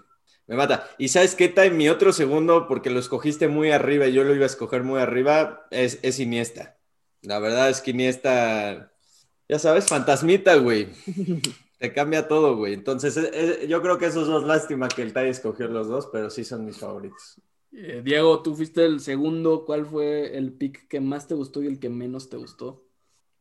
me 0.46 0.56
mata. 0.56 0.90
Y 0.98 1.08
sabes 1.08 1.34
qué, 1.34 1.48
Tai? 1.48 1.70
Mi 1.70 1.88
otro 1.88 2.12
segundo, 2.12 2.66
porque 2.68 2.90
lo 2.90 2.98
escogiste 2.98 3.48
muy 3.48 3.70
arriba 3.70 4.06
y 4.06 4.12
yo 4.12 4.24
lo 4.24 4.34
iba 4.34 4.44
a 4.44 4.46
escoger 4.46 4.82
muy 4.82 5.00
arriba, 5.00 5.66
es, 5.70 6.00
es 6.02 6.20
Iniesta. 6.20 6.76
La 7.22 7.38
verdad 7.38 7.70
es 7.70 7.80
que 7.80 7.92
Iniesta. 7.92 8.92
Ya 9.48 9.58
sabes, 9.58 9.86
fantasmita, 9.88 10.56
güey. 10.56 10.88
Te 11.78 11.92
cambia 11.92 12.26
todo, 12.28 12.56
güey. 12.56 12.74
Entonces, 12.74 13.16
eh, 13.16 13.30
eh, 13.32 13.66
yo 13.68 13.82
creo 13.82 13.98
que 13.98 14.06
esos 14.06 14.26
dos, 14.26 14.44
lástima 14.44 14.88
que 14.88 15.02
el 15.02 15.12
Tai 15.12 15.28
escogió 15.28 15.68
los 15.68 15.88
dos, 15.88 16.08
pero 16.12 16.30
sí 16.30 16.44
son 16.44 16.64
mis 16.64 16.78
favoritos. 16.78 17.40
Eh, 17.72 18.00
Diego, 18.04 18.40
tú 18.42 18.54
fuiste 18.54 18.84
el 18.86 19.00
segundo. 19.00 19.64
¿Cuál 19.64 19.84
fue 19.84 20.36
el 20.36 20.52
pick 20.52 20.88
que 20.88 21.00
más 21.00 21.26
te 21.26 21.34
gustó 21.34 21.62
y 21.62 21.66
el 21.66 21.78
que 21.78 21.88
menos 21.90 22.30
te 22.30 22.36
gustó? 22.36 22.84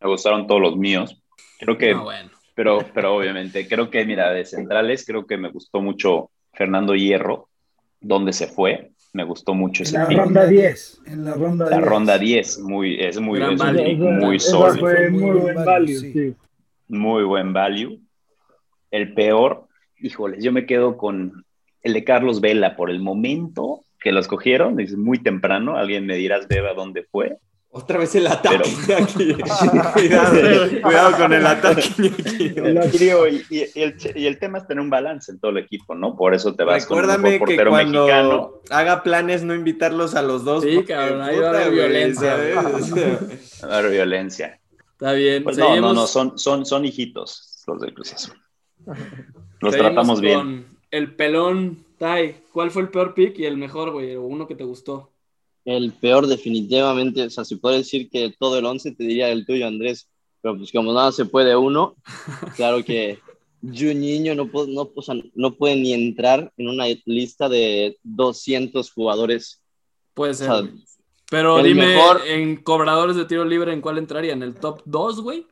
Me 0.01 0.09
gustaron 0.09 0.47
todos 0.47 0.59
los 0.61 0.75
míos. 0.75 1.21
Creo 1.59 1.77
que, 1.77 1.91
Ah, 1.91 2.01
bueno. 2.01 2.31
pero, 2.55 2.79
pero 2.93 3.15
obviamente, 3.15 3.67
creo 3.67 3.89
que, 3.89 4.03
mira, 4.03 4.31
de 4.31 4.43
centrales, 4.45 5.05
creo 5.05 5.25
que 5.25 5.37
me 5.37 5.49
gustó 5.51 5.79
mucho 5.81 6.31
Fernando 6.53 6.95
Hierro, 6.95 7.47
donde 8.01 8.33
se 8.33 8.47
fue. 8.47 8.91
Me 9.13 9.23
gustó 9.23 9.53
mucho 9.53 9.83
En 9.83 9.87
ese 9.87 9.97
la 9.99 10.07
pick. 10.07 10.17
ronda 10.17 10.47
10. 10.47 11.01
En 11.05 11.23
la 11.25 11.33
ronda 11.35 11.69
La 11.69 11.77
10. 11.77 11.87
ronda 11.87 12.17
10, 12.17 12.59
muy, 12.59 12.99
es 12.99 13.19
muy, 13.19 13.41
es 13.41 13.57
value. 13.59 13.83
pick 13.83 13.99
Esa- 14.01 14.11
muy 14.11 14.39
sólido, 14.39 14.79
fue 14.87 15.09
Muy 15.11 15.21
muy 15.21 15.39
buen 15.39 15.55
value, 15.55 15.65
value, 15.65 15.99
sí. 15.99 16.11
sí. 16.13 16.35
muy 16.87 17.23
buen 17.23 17.53
value. 17.53 17.99
El 18.89 19.13
peor, 19.13 19.67
híjoles, 19.99 20.43
yo 20.43 20.51
me 20.51 20.65
quedo 20.65 20.97
con 20.97 21.45
el 21.83 21.93
de 21.93 22.03
Carlos 22.03 22.41
Vela 22.41 22.75
por 22.75 22.89
el 22.89 22.99
momento 23.01 23.81
que 23.99 24.11
lo 24.11 24.19
escogieron, 24.19 24.79
es 24.79 24.97
muy 24.97 25.19
temprano, 25.19 25.77
alguien 25.77 26.05
me 26.05 26.15
dirás, 26.15 26.47
Beba, 26.47 26.73
dónde 26.73 27.03
fue. 27.03 27.37
Otra 27.75 27.97
vez 27.97 28.13
el 28.13 28.27
ataque 28.27 28.61
Pero- 28.85 29.03
aquí. 29.03 29.33
cuidado, 29.93 30.35
cuidado 30.83 31.17
con 31.17 31.33
el 31.33 31.45
ataque 31.45 31.81
aquí. 32.85 33.09
Y, 33.49 33.79
el, 33.81 33.95
y 34.15 34.25
el 34.27 34.37
tema 34.37 34.59
es 34.59 34.67
tener 34.67 34.79
un 34.83 34.91
balance 34.91 35.31
en 35.31 35.39
todo 35.39 35.49
el 35.51 35.57
equipo, 35.57 35.95
¿no? 35.95 36.15
Por 36.15 36.35
eso 36.35 36.53
te 36.53 36.63
vas 36.63 36.85
con 36.85 36.99
un 36.99 37.03
Recuérdame 37.05 37.39
que 37.43 37.65
cuando 37.65 38.05
mexicano. 38.05 38.51
haga 38.69 39.01
planes 39.01 39.43
no 39.43 39.55
invitarlos 39.55 40.13
a 40.13 40.21
los 40.21 40.43
dos. 40.43 40.63
Sí, 40.63 40.83
cabrón, 40.83 41.21
ahí 41.23 41.39
va 41.39 41.47
a 41.47 41.49
haber 41.49 41.71
violencia. 41.71 42.37
sea, 42.37 43.19
a 43.63 43.67
dar 43.67 43.89
violencia. 43.89 44.59
Está 44.91 45.13
bien. 45.13 45.43
Pues 45.43 45.57
no, 45.57 45.75
no, 45.81 45.93
no, 45.93 46.05
son, 46.07 46.37
son, 46.37 46.65
son 46.67 46.85
hijitos 46.85 47.63
los 47.65 47.81
del 47.81 47.93
Cruz 47.95 48.13
Azul. 48.13 48.35
Los 49.61 49.75
tratamos 49.75 50.21
bien. 50.21 50.37
con 50.39 50.65
El 50.91 51.15
pelón, 51.15 51.85
Tai. 51.97 52.35
¿Cuál 52.51 52.69
fue 52.69 52.83
el 52.83 52.89
peor 52.89 53.13
pick 53.15 53.39
y 53.39 53.45
el 53.45 53.57
mejor, 53.57 53.91
güey? 53.91 54.15
O 54.15 54.23
uno 54.23 54.47
que 54.47 54.53
te 54.55 54.63
gustó. 54.63 55.09
El 55.65 55.93
peor 55.93 56.27
definitivamente, 56.27 57.23
o 57.23 57.29
sea, 57.29 57.45
si 57.45 57.55
puedo 57.55 57.75
decir 57.77 58.09
que 58.09 58.33
todo 58.37 58.57
el 58.59 58.65
11 58.65 58.91
te 58.93 59.03
diría 59.03 59.29
el 59.29 59.45
tuyo, 59.45 59.65
Andrés, 59.67 60.09
pero 60.41 60.57
pues 60.57 60.71
como 60.71 60.91
nada 60.93 61.11
se 61.11 61.25
puede 61.25 61.55
uno, 61.55 61.95
claro 62.57 62.83
que 62.83 63.19
Juninho 63.61 64.35
no, 64.35 64.45
pu- 64.47 64.67
no, 64.67 64.91
o 64.93 65.01
sea, 65.01 65.15
no 65.35 65.53
puede 65.55 65.77
ni 65.77 65.93
entrar 65.93 66.51
en 66.57 66.67
una 66.67 66.85
lista 67.05 67.47
de 67.47 67.97
200 68.03 68.91
jugadores. 68.91 69.61
Puede 70.13 70.33
ser. 70.33 70.49
O 70.49 70.53
sea, 70.53 70.61
güey. 70.69 70.83
Pero 71.29 71.63
dime, 71.63 71.87
mejor- 71.87 72.21
en 72.27 72.57
cobradores 72.57 73.15
de 73.15 73.25
tiro 73.25 73.45
libre, 73.45 73.71
¿en 73.73 73.79
cuál 73.81 73.97
entraría? 73.97 74.33
¿En 74.33 74.43
el 74.43 74.55
top 74.55 74.81
2, 74.85 75.21
güey? 75.21 75.47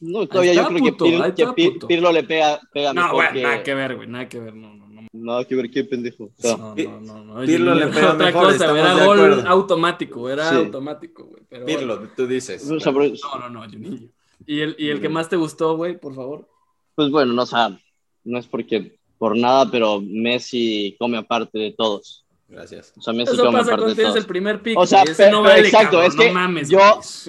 No, 0.00 0.26
todavía 0.28 0.52
yo 0.52 0.66
creo 0.66 0.78
puto, 0.78 1.04
que, 1.06 1.10
Pir- 1.12 1.22
ahí 1.22 1.32
que. 1.32 1.86
Pirlo 1.86 2.12
le 2.12 2.22
pega, 2.24 2.60
pega 2.72 2.92
No, 2.92 3.04
mejor 3.04 3.32
que... 3.32 3.42
nada 3.42 3.62
que 3.62 3.74
ver, 3.74 3.96
güey, 3.96 4.06
nada 4.08 4.28
que 4.28 4.38
ver, 4.38 4.54
no, 4.54 4.74
no, 4.74 4.83
no. 5.14 5.32
Nada 5.32 5.44
que 5.46 5.54
ver, 5.54 5.70
qué 5.70 5.84
pendejo. 5.84 6.24
O 6.24 6.30
sea, 6.36 6.56
No, 6.56 6.74
no, 6.74 7.00
no, 7.00 7.24
no. 7.40 7.46
Pirlo 7.46 7.74
le 7.74 7.86
pega 7.86 8.12
Otra 8.14 8.26
mejor, 8.26 8.52
cosa, 8.52 8.78
era 8.78 9.04
gol 9.06 9.44
automático, 9.46 10.28
era 10.28 10.50
Sí. 10.50 10.56
automático, 10.56 11.24
güey. 11.24 11.42
pero 11.48 11.64
bueno. 11.64 11.78
Pirlo, 11.78 12.08
tú 12.16 12.26
dices. 12.26 12.62
pero- 12.84 12.92
No, 12.92 13.38
no, 13.38 13.50
no, 13.50 13.62
Juninho. 13.70 14.08
¿Y 14.46 14.60
el, 14.60 14.76
y 14.78 14.90
el 14.90 15.00
que 15.00 15.08
más 15.08 15.28
te 15.28 15.36
gustó, 15.36 15.76
güey, 15.76 15.98
por 15.98 16.14
favor? 16.14 16.48
pues 16.96 17.10
bueno, 17.10 17.32
no, 17.32 17.42
o 17.42 17.46
sea, 17.46 17.76
no 18.24 18.38
es 18.38 18.46
porque 18.46 18.98
por 19.18 19.36
nada, 19.36 19.68
pero 19.70 20.00
Messi 20.00 20.94
come 20.98 21.16
aparte 21.18 21.58
de 21.58 21.72
todos. 21.72 22.24
Gracias. 22.48 22.92
O 22.96 23.00
sea, 23.00 23.12
Messi 23.12 23.34
Eso 23.34 23.44
come 23.44 23.58
pasa 23.58 23.70
aparte 23.72 23.80
cuando 23.80 23.86
de 23.88 23.94
tienes 23.94 24.12
todos. 24.12 24.24
el 24.24 24.28
primer 24.28 24.62
pick. 24.62 24.78
O 24.78 24.86
sea, 24.86 25.00
güey, 25.02 25.12
ese 25.12 25.24
pe- 25.24 25.30
no 25.30 25.42
pero 25.42 25.54
vale, 25.54 25.66
exacto, 25.66 25.90
cabrón, 25.96 26.06
es 26.10 26.16
que 26.16 26.28
no 26.28 26.34
mames, 26.34 26.68
yo, 26.70 26.78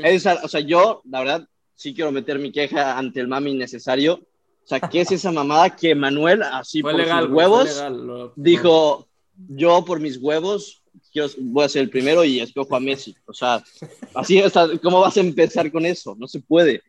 esa- 0.03 0.39
o 0.43 0.47
sea, 0.47 0.59
yo, 0.59 1.01
la 1.09 1.19
verdad, 1.19 1.47
sí 1.73 1.93
quiero 1.95 2.11
meter 2.11 2.37
mi 2.37 2.51
queja 2.51 2.97
ante 2.97 3.21
el 3.21 3.27
mami 3.27 3.51
innecesario. 3.51 4.19
O 4.65 4.67
sea, 4.67 4.79
¿qué 4.79 5.01
es 5.01 5.11
esa 5.11 5.31
mamada 5.31 5.69
que 5.75 5.93
Manuel, 5.93 6.41
así 6.41 6.81
Fue 6.81 6.91
por 6.91 6.99
legal, 7.01 7.25
sus 7.25 7.33
huevos, 7.33 7.65
legal, 7.65 8.07
lo- 8.07 8.33
dijo, 8.35 9.07
yo 9.47 9.85
por 9.85 9.99
mis 9.99 10.17
huevos 10.17 10.81
quiero- 11.13 11.29
voy 11.39 11.65
a 11.65 11.69
ser 11.69 11.83
el 11.83 11.89
primero 11.91 12.23
y 12.25 12.39
escojo 12.39 12.75
a 12.75 12.79
Messi? 12.79 13.15
O 13.27 13.33
sea, 13.33 13.63
así, 14.15 14.41
o 14.41 14.49
sea, 14.49 14.67
¿cómo 14.81 15.01
vas 15.01 15.15
a 15.17 15.19
empezar 15.21 15.71
con 15.71 15.85
eso? 15.85 16.15
No 16.17 16.27
se 16.27 16.39
puede. 16.39 16.81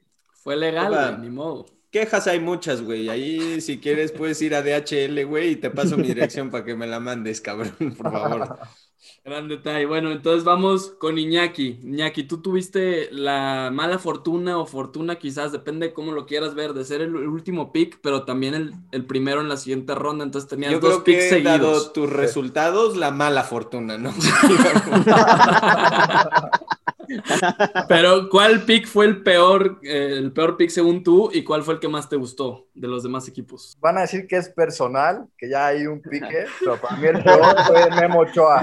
Fue 0.43 0.57
legal, 0.57 0.91
Opa. 0.93 1.11
güey, 1.11 1.21
ni 1.29 1.35
modo. 1.35 1.67
Quejas 1.91 2.27
hay 2.27 2.41
muchas, 2.41 2.81
güey. 2.83 3.09
Ahí, 3.11 3.61
si 3.61 3.79
quieres, 3.79 4.11
puedes 4.13 4.41
ir 4.43 4.55
a 4.55 4.63
DHL, 4.63 5.25
güey, 5.25 5.51
y 5.53 5.57
te 5.57 5.71
paso 5.71 5.97
mi 5.99 6.07
dirección 6.15 6.51
para 6.51 6.65
que 6.65 6.75
me 6.75 6.87
la 6.87 6.99
mandes, 6.99 7.41
cabrón, 7.43 7.95
por 7.97 8.11
favor. 8.11 8.59
Gran 9.25 9.49
detalle. 9.49 9.87
Bueno, 9.87 10.11
entonces 10.13 10.45
vamos 10.45 10.95
con 10.99 11.19
Iñaki. 11.19 11.81
Iñaki, 11.83 12.25
tú 12.25 12.41
tuviste 12.43 13.09
la 13.11 13.71
mala 13.73 13.99
fortuna 13.99 14.59
o 14.59 14.67
fortuna, 14.67 15.17
quizás, 15.17 15.53
depende 15.53 15.89
de 15.89 15.93
cómo 15.93 16.13
lo 16.13 16.27
quieras 16.27 16.55
ver, 16.55 16.75
de 16.75 16.85
ser 16.85 17.01
el 17.01 17.15
último 17.17 17.73
pick, 17.73 17.99
pero 18.03 18.25
también 18.25 18.55
el, 18.55 18.75
el 18.93 19.05
primero 19.05 19.41
en 19.41 19.49
la 19.49 19.57
siguiente 19.57 19.95
ronda. 19.95 20.25
Entonces 20.25 20.49
tenías 20.49 20.73
Yo 20.73 20.81
dos 20.81 21.03
creo 21.03 21.05
picks 21.05 21.29
que, 21.29 21.43
dado 21.43 21.81
seguidos. 21.81 21.93
tus 21.93 22.09
resultados, 22.11 22.97
la 22.97 23.11
mala 23.11 23.43
fortuna, 23.45 23.99
¿no? 23.99 24.13
Pero, 27.89 28.29
¿cuál 28.29 28.63
pick 28.63 28.87
fue 28.87 29.07
el 29.07 29.23
peor, 29.23 29.79
eh, 29.83 30.15
el 30.17 30.33
peor 30.33 30.57
pick 30.57 30.71
según 30.71 31.03
tú 31.03 31.31
y 31.33 31.43
cuál 31.45 31.63
fue 31.63 31.75
el 31.75 31.81
que 31.81 31.89
más 31.89 32.09
te 32.09 32.17
gustó 32.17 32.67
de 32.75 32.89
los 32.89 33.03
demás 33.03 33.27
equipos? 33.29 33.77
Van 33.81 33.99
a 33.99 34.03
decir 34.03 34.27
que 34.27 34.37
es 34.37 34.49
personal, 34.49 35.27
que 35.37 35.49
ya 35.49 35.67
hay 35.67 35.87
un 35.87 36.01
pique, 36.03 36.47
pero 36.61 36.77
para 36.81 36.97
mí 36.97 37.07
el 37.07 37.23
peor 37.23 37.57
fue 37.67 37.91
Memo 38.01 38.21
Ochoa. 38.21 38.63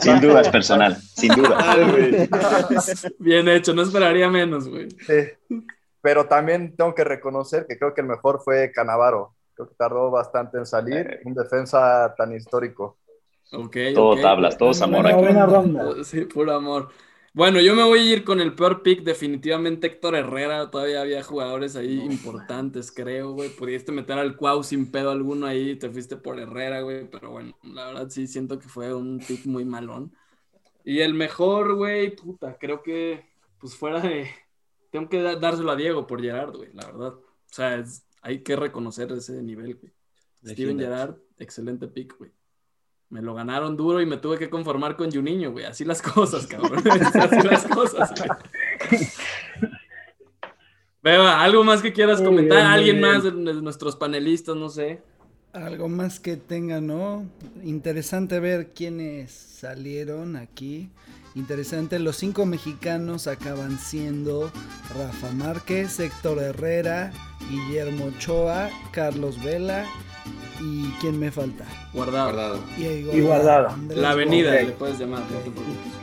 Sin 0.00 0.20
duda 0.20 0.40
es 0.40 0.48
personal, 0.48 0.96
sin 0.96 1.34
duda. 1.34 1.58
Bien 3.18 3.48
hecho, 3.48 3.74
no 3.74 3.82
esperaría 3.82 4.28
menos, 4.28 4.68
güey. 4.68 4.88
Sí. 5.06 5.64
pero 6.00 6.26
también 6.26 6.74
tengo 6.76 6.94
que 6.94 7.04
reconocer 7.04 7.66
que 7.66 7.78
creo 7.78 7.92
que 7.94 8.00
el 8.00 8.06
mejor 8.06 8.40
fue 8.42 8.70
Canavaro. 8.72 9.34
Creo 9.54 9.68
que 9.68 9.74
tardó 9.74 10.10
bastante 10.10 10.56
en 10.58 10.66
salir, 10.66 10.98
Eh. 11.10 11.20
un 11.24 11.34
defensa 11.34 12.14
tan 12.16 12.32
histórico. 12.34 12.96
Ok, 13.52 13.76
Todo 13.94 14.20
tablas, 14.20 14.58
todos 14.58 14.80
amor 14.82 15.02
Buena, 15.02 15.16
aquí. 15.16 15.24
buena 15.24 15.46
ronda. 15.46 16.04
Sí, 16.04 16.22
puro 16.26 16.52
amor. 16.52 16.90
Bueno, 17.34 17.60
yo 17.60 17.74
me 17.74 17.84
voy 17.84 18.00
a 18.00 18.12
ir 18.12 18.24
con 18.24 18.40
el 18.40 18.54
peor 18.54 18.82
pick, 18.82 19.02
definitivamente 19.02 19.86
Héctor 19.86 20.16
Herrera. 20.16 20.70
Todavía 20.70 21.00
había 21.02 21.22
jugadores 21.22 21.76
ahí 21.76 22.00
importantes, 22.00 22.90
creo, 22.90 23.32
güey. 23.32 23.50
Pudiste 23.50 23.92
meter 23.92 24.18
al 24.18 24.36
Cuau 24.36 24.62
sin 24.64 24.90
pedo 24.90 25.10
alguno 25.10 25.46
ahí, 25.46 25.76
te 25.76 25.88
fuiste 25.88 26.16
por 26.16 26.38
Herrera, 26.40 26.80
güey. 26.80 27.08
Pero 27.08 27.30
bueno, 27.30 27.56
la 27.62 27.86
verdad 27.86 28.10
sí 28.10 28.26
siento 28.26 28.58
que 28.58 28.68
fue 28.68 28.92
un 28.92 29.18
pick 29.20 29.46
muy 29.46 29.64
malón. 29.64 30.12
Y 30.84 31.00
el 31.00 31.14
mejor, 31.14 31.74
güey, 31.76 32.16
puta, 32.16 32.56
creo 32.58 32.82
que, 32.82 33.24
pues 33.60 33.74
fuera 33.76 34.00
de. 34.00 34.28
Tengo 34.90 35.08
que 35.08 35.20
dárselo 35.22 35.70
a 35.70 35.76
Diego 35.76 36.06
por 36.06 36.20
Gerard, 36.22 36.56
güey, 36.56 36.70
la 36.72 36.86
verdad. 36.86 37.12
O 37.12 37.22
sea, 37.46 37.76
es- 37.76 38.04
hay 38.22 38.42
que 38.42 38.56
reconocer 38.56 39.12
ese 39.12 39.42
nivel, 39.42 39.76
güey. 39.76 39.92
Steven. 40.44 40.78
Gerrard, 40.78 41.16
excelente 41.38 41.86
pick, 41.88 42.16
güey. 42.18 42.32
Me 43.10 43.22
lo 43.22 43.34
ganaron 43.34 43.76
duro 43.76 44.02
y 44.02 44.06
me 44.06 44.18
tuve 44.18 44.38
que 44.38 44.50
conformar 44.50 44.96
con 44.96 45.10
Juninho, 45.10 45.52
güey. 45.52 45.64
Así 45.64 45.84
las 45.84 46.02
cosas, 46.02 46.46
cabrón. 46.46 46.82
Así 46.90 47.48
las 47.48 47.64
cosas, 47.66 48.12
güey. 48.18 49.00
Beba, 51.02 51.42
¿algo 51.42 51.64
más 51.64 51.80
que 51.80 51.92
quieras 51.92 52.20
comentar? 52.20 52.58
¿Alguien 52.66 53.00
más 53.00 53.22
de 53.22 53.32
nuestros 53.32 53.96
panelistas? 53.96 54.56
No 54.56 54.68
sé. 54.68 55.00
Algo 55.52 55.88
más 55.88 56.20
que 56.20 56.36
tenga, 56.36 56.80
¿no? 56.80 57.26
Interesante 57.64 58.40
ver 58.40 58.72
quiénes 58.74 59.32
salieron 59.32 60.36
aquí. 60.36 60.90
Interesante, 61.38 62.00
los 62.00 62.16
cinco 62.16 62.46
mexicanos 62.46 63.28
acaban 63.28 63.78
siendo 63.78 64.50
Rafa 64.92 65.30
Márquez, 65.30 66.00
Héctor 66.00 66.40
Herrera, 66.40 67.12
Guillermo 67.48 68.06
Ochoa, 68.06 68.68
Carlos 68.90 69.40
Vela 69.44 69.86
y 70.60 70.88
¿quién 71.00 71.16
me 71.20 71.30
falta? 71.30 71.64
Guardado. 71.92 72.32
Guardado. 72.32 72.60
Diego 72.76 73.16
Y 73.16 73.20
Guardado. 73.20 73.68
La 73.94 74.10
avenida, 74.10 74.50
le 74.50 74.72
puedes 74.72 74.98
llamar. 74.98 75.20
no 75.20 75.38
te 75.38 75.50
preocupes. 75.52 75.97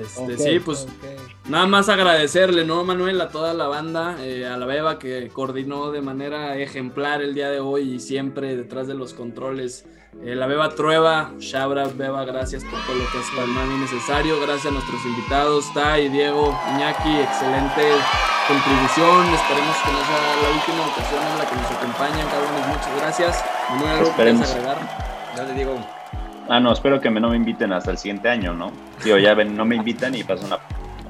Este, 0.00 0.34
Ok, 0.34 0.38
sí, 0.38 0.60
pues 0.60 0.82
Ok. 0.84 1.24
Nada 1.48 1.66
más 1.66 1.90
agradecerle, 1.90 2.64
¿no, 2.64 2.84
Manuel? 2.84 3.20
A 3.20 3.28
toda 3.28 3.52
la 3.52 3.66
banda, 3.68 4.16
eh, 4.20 4.46
a 4.46 4.56
la 4.56 4.64
Beba 4.64 4.98
que 4.98 5.28
coordinó 5.28 5.90
de 5.90 6.00
manera 6.00 6.56
ejemplar 6.56 7.20
el 7.20 7.34
día 7.34 7.50
de 7.50 7.60
hoy 7.60 7.94
y 7.94 8.00
siempre 8.00 8.56
detrás 8.56 8.86
de 8.86 8.94
los 8.94 9.12
controles. 9.12 9.84
Eh, 10.22 10.34
la 10.34 10.46
Beba 10.46 10.70
Trueba, 10.70 11.32
Shabra, 11.38 11.86
Beba, 11.88 12.24
gracias 12.24 12.64
por 12.64 12.80
todo 12.86 12.96
lo 12.96 13.04
que 13.12 13.18
has 13.18 13.30
para 13.34 13.46
mami 13.46 13.78
necesario. 13.78 14.40
Gracias 14.40 14.66
a 14.66 14.70
nuestros 14.70 15.04
invitados, 15.04 15.66
Tai, 15.74 16.08
Diego, 16.08 16.58
Iñaki, 16.74 17.20
excelente 17.20 17.82
contribución. 18.48 19.34
Esperemos 19.34 19.76
que 19.84 19.92
no 19.92 20.00
sea 20.00 20.36
la 20.40 20.48
última 20.48 20.86
ocasión 20.86 21.22
en 21.30 21.38
la 21.38 21.50
que 21.50 21.56
nos 21.56 21.70
acompañan, 21.70 22.28
cabrones. 22.28 22.66
Muchas 22.68 22.96
gracias. 22.96 23.44
Manuel, 23.70 23.98
¿algo 23.98 24.16
que 24.16 24.22
agregar? 24.22 24.78
Ya 25.36 25.42
le 25.42 25.54
digo, 25.54 25.78
Ah, 26.48 26.60
no, 26.60 26.72
espero 26.72 27.00
que 27.00 27.10
me, 27.10 27.20
no 27.20 27.30
me 27.30 27.36
inviten 27.36 27.72
hasta 27.72 27.90
el 27.90 27.98
siguiente 27.98 28.28
año, 28.28 28.52
¿no? 28.54 28.70
Digo, 29.04 29.18
ya 29.18 29.34
ven, 29.34 29.56
no 29.56 29.64
me 29.64 29.76
invitan 29.76 30.14
y 30.14 30.22
pasa 30.24 30.44
una 30.46 30.58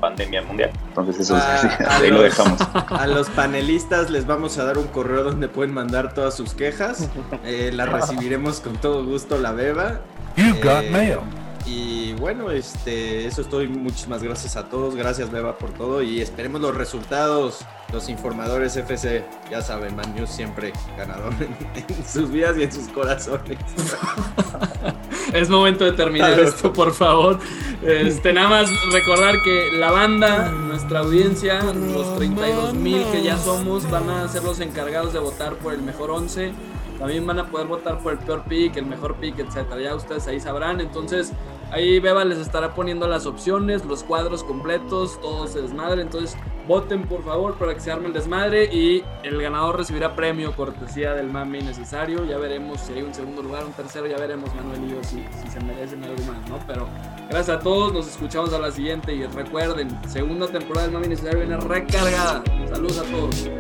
pandemia 0.01 0.43
mundial. 0.43 0.71
Entonces 0.89 1.21
eso 1.21 1.37
Ah, 1.37 1.59
sí, 1.61 1.69
a 1.85 1.97
ahí 1.97 2.11
lo 2.11 2.17
los- 2.23 2.25
dejamos. 2.25 2.61
a 2.91 3.07
los 3.07 3.29
panelistas 3.31 4.11
les 4.11 4.27
vamos 4.27 4.59
a 4.59 4.65
dar 4.65 4.79
un 4.79 4.87
correo 4.89 5.25
donde 5.25 5.49
pueden 5.49 5.73
mandar 5.75 6.15
todas 6.15 6.35
sus 6.35 6.55
quejas. 6.55 7.09
Eh, 7.45 7.71
las 7.73 7.89
recibiremos 7.89 8.61
con 8.61 8.77
todo 8.77 9.05
gusto 9.05 9.39
la 9.39 9.53
beba. 9.53 10.01
You've 10.37 10.61
got 10.63 10.83
Eh, 10.85 10.91
mail. 10.91 11.19
Y 11.67 12.13
bueno, 12.15 12.51
este, 12.51 13.27
eso 13.27 13.43
estoy. 13.43 13.69
Muchísimas 13.69 14.23
gracias 14.23 14.57
a 14.57 14.69
todos. 14.69 14.95
Gracias, 14.95 15.31
Beba, 15.31 15.57
por 15.57 15.73
todo. 15.73 16.03
Y 16.03 16.21
esperemos 16.21 16.61
los 16.61 16.75
resultados. 16.75 17.61
Los 17.93 18.09
informadores 18.09 18.77
FC, 18.77 19.25
ya 19.51 19.63
saben, 19.63 19.95
Man 19.95 20.15
News 20.17 20.31
siempre 20.31 20.73
ganador 20.97 21.33
en, 21.41 21.85
en 21.97 22.05
sus 22.05 22.31
vidas 22.31 22.57
y 22.59 22.65
en 22.65 22.73
sus 22.73 22.89
corazones. 22.89 23.59
Es 25.35 25.49
momento 25.49 25.85
de 25.85 25.93
terminar 25.93 26.39
esto, 26.39 26.73
por 26.73 26.93
favor. 26.93 27.41
Este, 27.83 28.33
nada 28.33 28.49
más 28.49 28.71
recordar 28.93 29.35
que 29.43 29.71
la 29.73 29.91
banda, 29.91 30.51
nuestra 30.51 31.01
audiencia, 31.01 31.61
los 31.63 32.17
32 32.17 32.75
mil 32.75 33.05
que 33.11 33.21
ya 33.21 33.37
somos, 33.37 33.91
van 33.91 34.09
a 34.11 34.29
ser 34.29 34.45
los 34.45 34.61
encargados 34.61 35.13
de 35.13 35.19
votar 35.19 35.57
por 35.57 35.75
el 35.75 35.83
mejor 35.83 36.13
11. 36.13 36.53
También 36.99 37.27
van 37.27 37.39
a 37.39 37.47
poder 37.47 37.67
votar 37.67 37.99
por 37.99 38.13
el 38.13 38.19
peor 38.19 38.45
pick, 38.45 38.77
el 38.77 38.87
mejor 38.87 39.17
pick, 39.17 39.39
etcétera. 39.39 39.81
Ya 39.81 39.95
ustedes 39.95 40.27
ahí 40.27 40.41
sabrán. 40.41 40.81
Entonces, 40.81 41.33
ahí 41.71 42.01
Beba 42.01 42.25
les 42.25 42.39
estará 42.39 42.75
poniendo 42.75 43.07
las 43.09 43.27
opciones, 43.27 43.85
los 43.85 44.03
cuadros 44.05 44.45
completos, 44.45 45.21
todo 45.21 45.47
se 45.47 45.63
desmadre. 45.63 46.03
Entonces, 46.03 46.37
voten 46.67 47.07
por 47.07 47.23
favor 47.25 47.55
para 47.55 47.75
que 47.75 47.81
se 47.81 47.93
arme 47.93 48.07
el 48.07 48.13
desmadre 48.13 48.65
y 48.73 49.05
el 49.23 49.41
ganador 49.41 49.77
recibirá 49.77 50.15
premio 50.15 50.55
cortesía 50.57 51.15
del 51.15 51.31
mami 51.31 51.61
necesario. 51.61 52.25
Ya 52.25 52.39
veremos 52.39 52.81
si 52.81 52.95
hay 52.95 53.03
un 53.03 53.13
segundo 53.13 53.43
lugar, 53.43 53.65
un 53.65 53.73
tercero, 53.73 54.07
ya 54.07 54.17
veremos 54.17 54.55
Manuel 54.55 54.85
y 54.85 54.91
yo 54.91 55.03
si, 55.03 55.25
si 55.43 55.51
se 55.51 55.61
merecen 55.61 56.03
algo 56.05 56.23
más, 56.25 56.49
¿no? 56.49 56.59
Pero 56.67 56.89
gracias 57.29 57.59
a 57.59 57.61
todos, 57.61 57.93
nos 57.93 58.09
escuchamos 58.09 58.53
a 58.53 58.59
la 58.59 58.71
siguiente 58.71 59.15
y 59.15 59.25
recuerden, 59.27 59.89
segunda 60.09 60.47
temporada 60.47 60.87
del 60.87 60.95
mami 60.95 61.09
necesario 61.09 61.41
viene 61.41 61.57
recargada. 61.57 62.43
Saludos 62.71 62.99
a 62.99 63.05
todos. 63.05 63.51